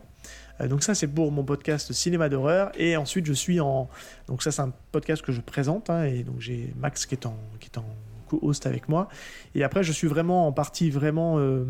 [0.68, 2.72] donc ça c'est pour mon podcast cinéma d'horreur.
[2.76, 3.88] Et ensuite je suis en...
[4.28, 7.26] Donc ça c'est un podcast que je présente, hein, et donc j'ai Max qui est
[7.26, 7.84] en, qui est en
[8.42, 9.08] host avec moi.
[9.54, 11.64] Et après, je suis vraiment en partie vraiment euh,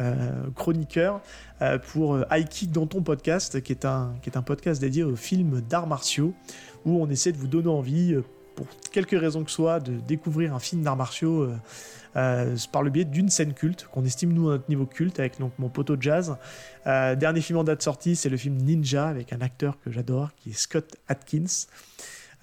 [0.00, 1.20] euh, chroniqueur
[1.62, 5.16] euh, pour Aiki dans ton podcast, qui est, un, qui est un podcast dédié aux
[5.16, 6.34] films d'arts martiaux,
[6.84, 8.16] où on essaie de vous donner envie,
[8.54, 11.48] pour quelque raison que soit, de découvrir un film d'arts martiaux.
[12.14, 15.52] par le biais d'une scène culte qu'on estime nous à notre niveau culte avec donc
[15.58, 16.36] mon poteau jazz.
[16.84, 20.50] dernier film en date sortie, c'est le film Ninja avec un acteur que j'adore qui
[20.50, 21.66] est Scott Atkins.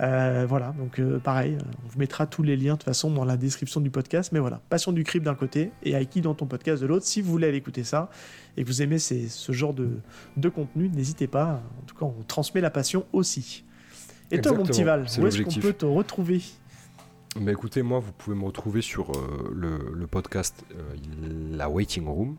[0.01, 3.23] Euh, voilà, donc euh, pareil, on vous mettra tous les liens de toute façon dans
[3.23, 4.31] la description du podcast.
[4.31, 7.05] Mais voilà, Passion du Crypt d'un côté et Aiki dans ton podcast de l'autre.
[7.05, 8.09] Si vous voulez aller écouter ça
[8.57, 9.89] et que vous aimez ce genre de,
[10.35, 11.61] de contenu, n'hésitez pas.
[11.81, 13.63] En tout cas, on transmet la passion aussi.
[14.31, 16.41] Et toi, mon petit Val, où est-ce qu'on peut te retrouver?
[17.39, 20.63] Bah écoutez, moi, vous pouvez me retrouver sur euh, le, le, podcast
[21.51, 22.37] La Waiting Room,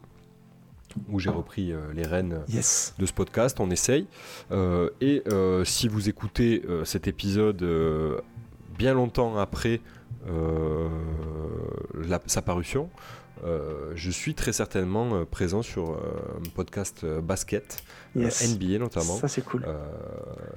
[1.08, 2.60] où j'ai repris euh, les rênes de
[3.06, 3.60] ce podcast.
[3.60, 4.06] On essaye.
[4.52, 7.64] Euh, et euh, si vous écoutez cet épisode
[8.78, 9.80] bien longtemps après
[12.26, 12.90] sa parution,
[13.44, 17.82] je suis très certainement présent sur un podcast basket,
[18.14, 19.16] NBA notamment.
[19.16, 19.64] Ça, c'est cool.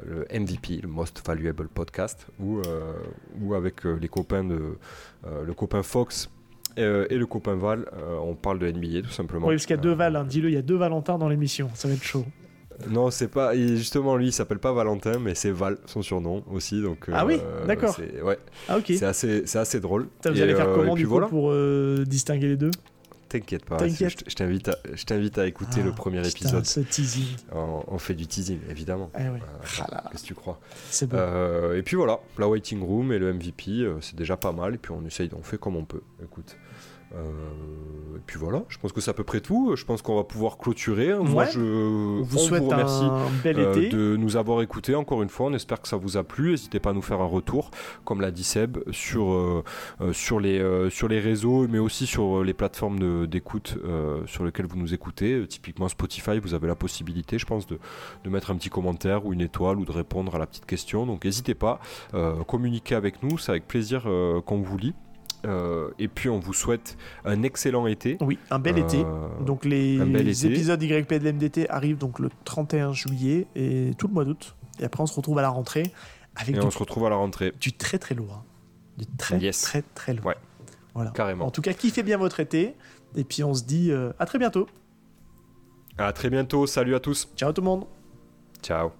[0.05, 2.61] le MVP, le Most Valuable Podcast, où,
[3.41, 4.77] où avec les copains de.
[5.25, 6.29] le copain Fox
[6.77, 9.47] euh, et le copain Val, euh, on parle de NBA tout simplement.
[9.47, 10.25] Oui, parce qu'il y a deux Val, hein.
[10.27, 12.25] dis-le, il y a deux Valentin dans l'émission, ça va être chaud.
[12.89, 13.53] Non, c'est pas.
[13.55, 16.81] Justement, lui, il s'appelle pas Valentin, mais c'est Val, son surnom aussi.
[16.81, 17.97] Donc, ah oui, euh, d'accord.
[18.23, 18.37] Ouais.
[18.69, 18.85] Ah ok.
[18.87, 20.07] C'est assez, c'est assez drôle.
[20.23, 21.53] vous allez faire comment du coup pour
[22.05, 22.71] distinguer les deux?
[23.29, 26.65] T'inquiète pas, je t'invite à, je t'invite à écouter le ah, premier épisode.
[26.65, 27.27] Ce teasing.
[27.51, 29.11] On, fait du teasing, évidemment.
[29.19, 29.39] Eh ouais.
[29.79, 30.59] Ah qu'est-ce que tu crois
[31.03, 31.73] bon.
[31.73, 34.75] et puis voilà, la waiting room et le MVP, c'est déjà pas mal.
[34.75, 36.01] Et puis on essaye, on fait comme on peut.
[36.23, 36.57] Écoute.
[37.15, 39.75] Euh, et puis voilà, je pense que c'est à peu près tout.
[39.75, 41.13] Je pense qu'on va pouvoir clôturer.
[41.15, 43.89] Moi, je vous souhaite vous remercie un bel euh, été.
[43.89, 45.47] de nous avoir écoutés encore une fois.
[45.47, 46.51] On espère que ça vous a plu.
[46.51, 47.71] N'hésitez pas à nous faire un retour,
[48.05, 49.63] comme l'a dit Seb, sur, euh,
[50.11, 53.77] sur, les, sur les réseaux, mais aussi sur les plateformes d'écoute
[54.25, 55.45] sur lesquelles vous nous écoutez.
[55.47, 57.79] typiquement Spotify, vous avez la possibilité, je pense, de,
[58.23, 61.05] de, mettre un petit commentaire ou une étoile ou de répondre à la petite question.
[61.05, 61.79] Donc n'hésitez pas,
[62.47, 64.03] communiquez avec nous, c'est avec plaisir
[64.45, 64.93] qu'on vous lit.
[65.45, 68.17] Euh, et puis on vous souhaite un excellent été.
[68.21, 69.03] Oui, un bel été.
[69.05, 74.13] Euh, donc les épisodes YP de l'MDT arrivent donc le 31 juillet et tout le
[74.13, 74.55] mois d'août.
[74.79, 75.91] Et après on se retrouve à la rentrée.
[76.35, 77.53] Avec et on se retrouve à la rentrée.
[77.59, 78.43] Du très très lourd.
[78.97, 80.25] Du très très très lourd.
[80.25, 80.35] Ouais.
[80.93, 81.11] Voilà.
[81.11, 81.45] Carrément.
[81.45, 82.75] En tout cas, kiffez bien votre été.
[83.15, 84.67] Et puis on se dit euh, à très bientôt.
[85.97, 86.67] À très bientôt.
[86.67, 87.29] Salut à tous.
[87.35, 87.85] Ciao tout le monde.
[88.61, 88.91] Ciao.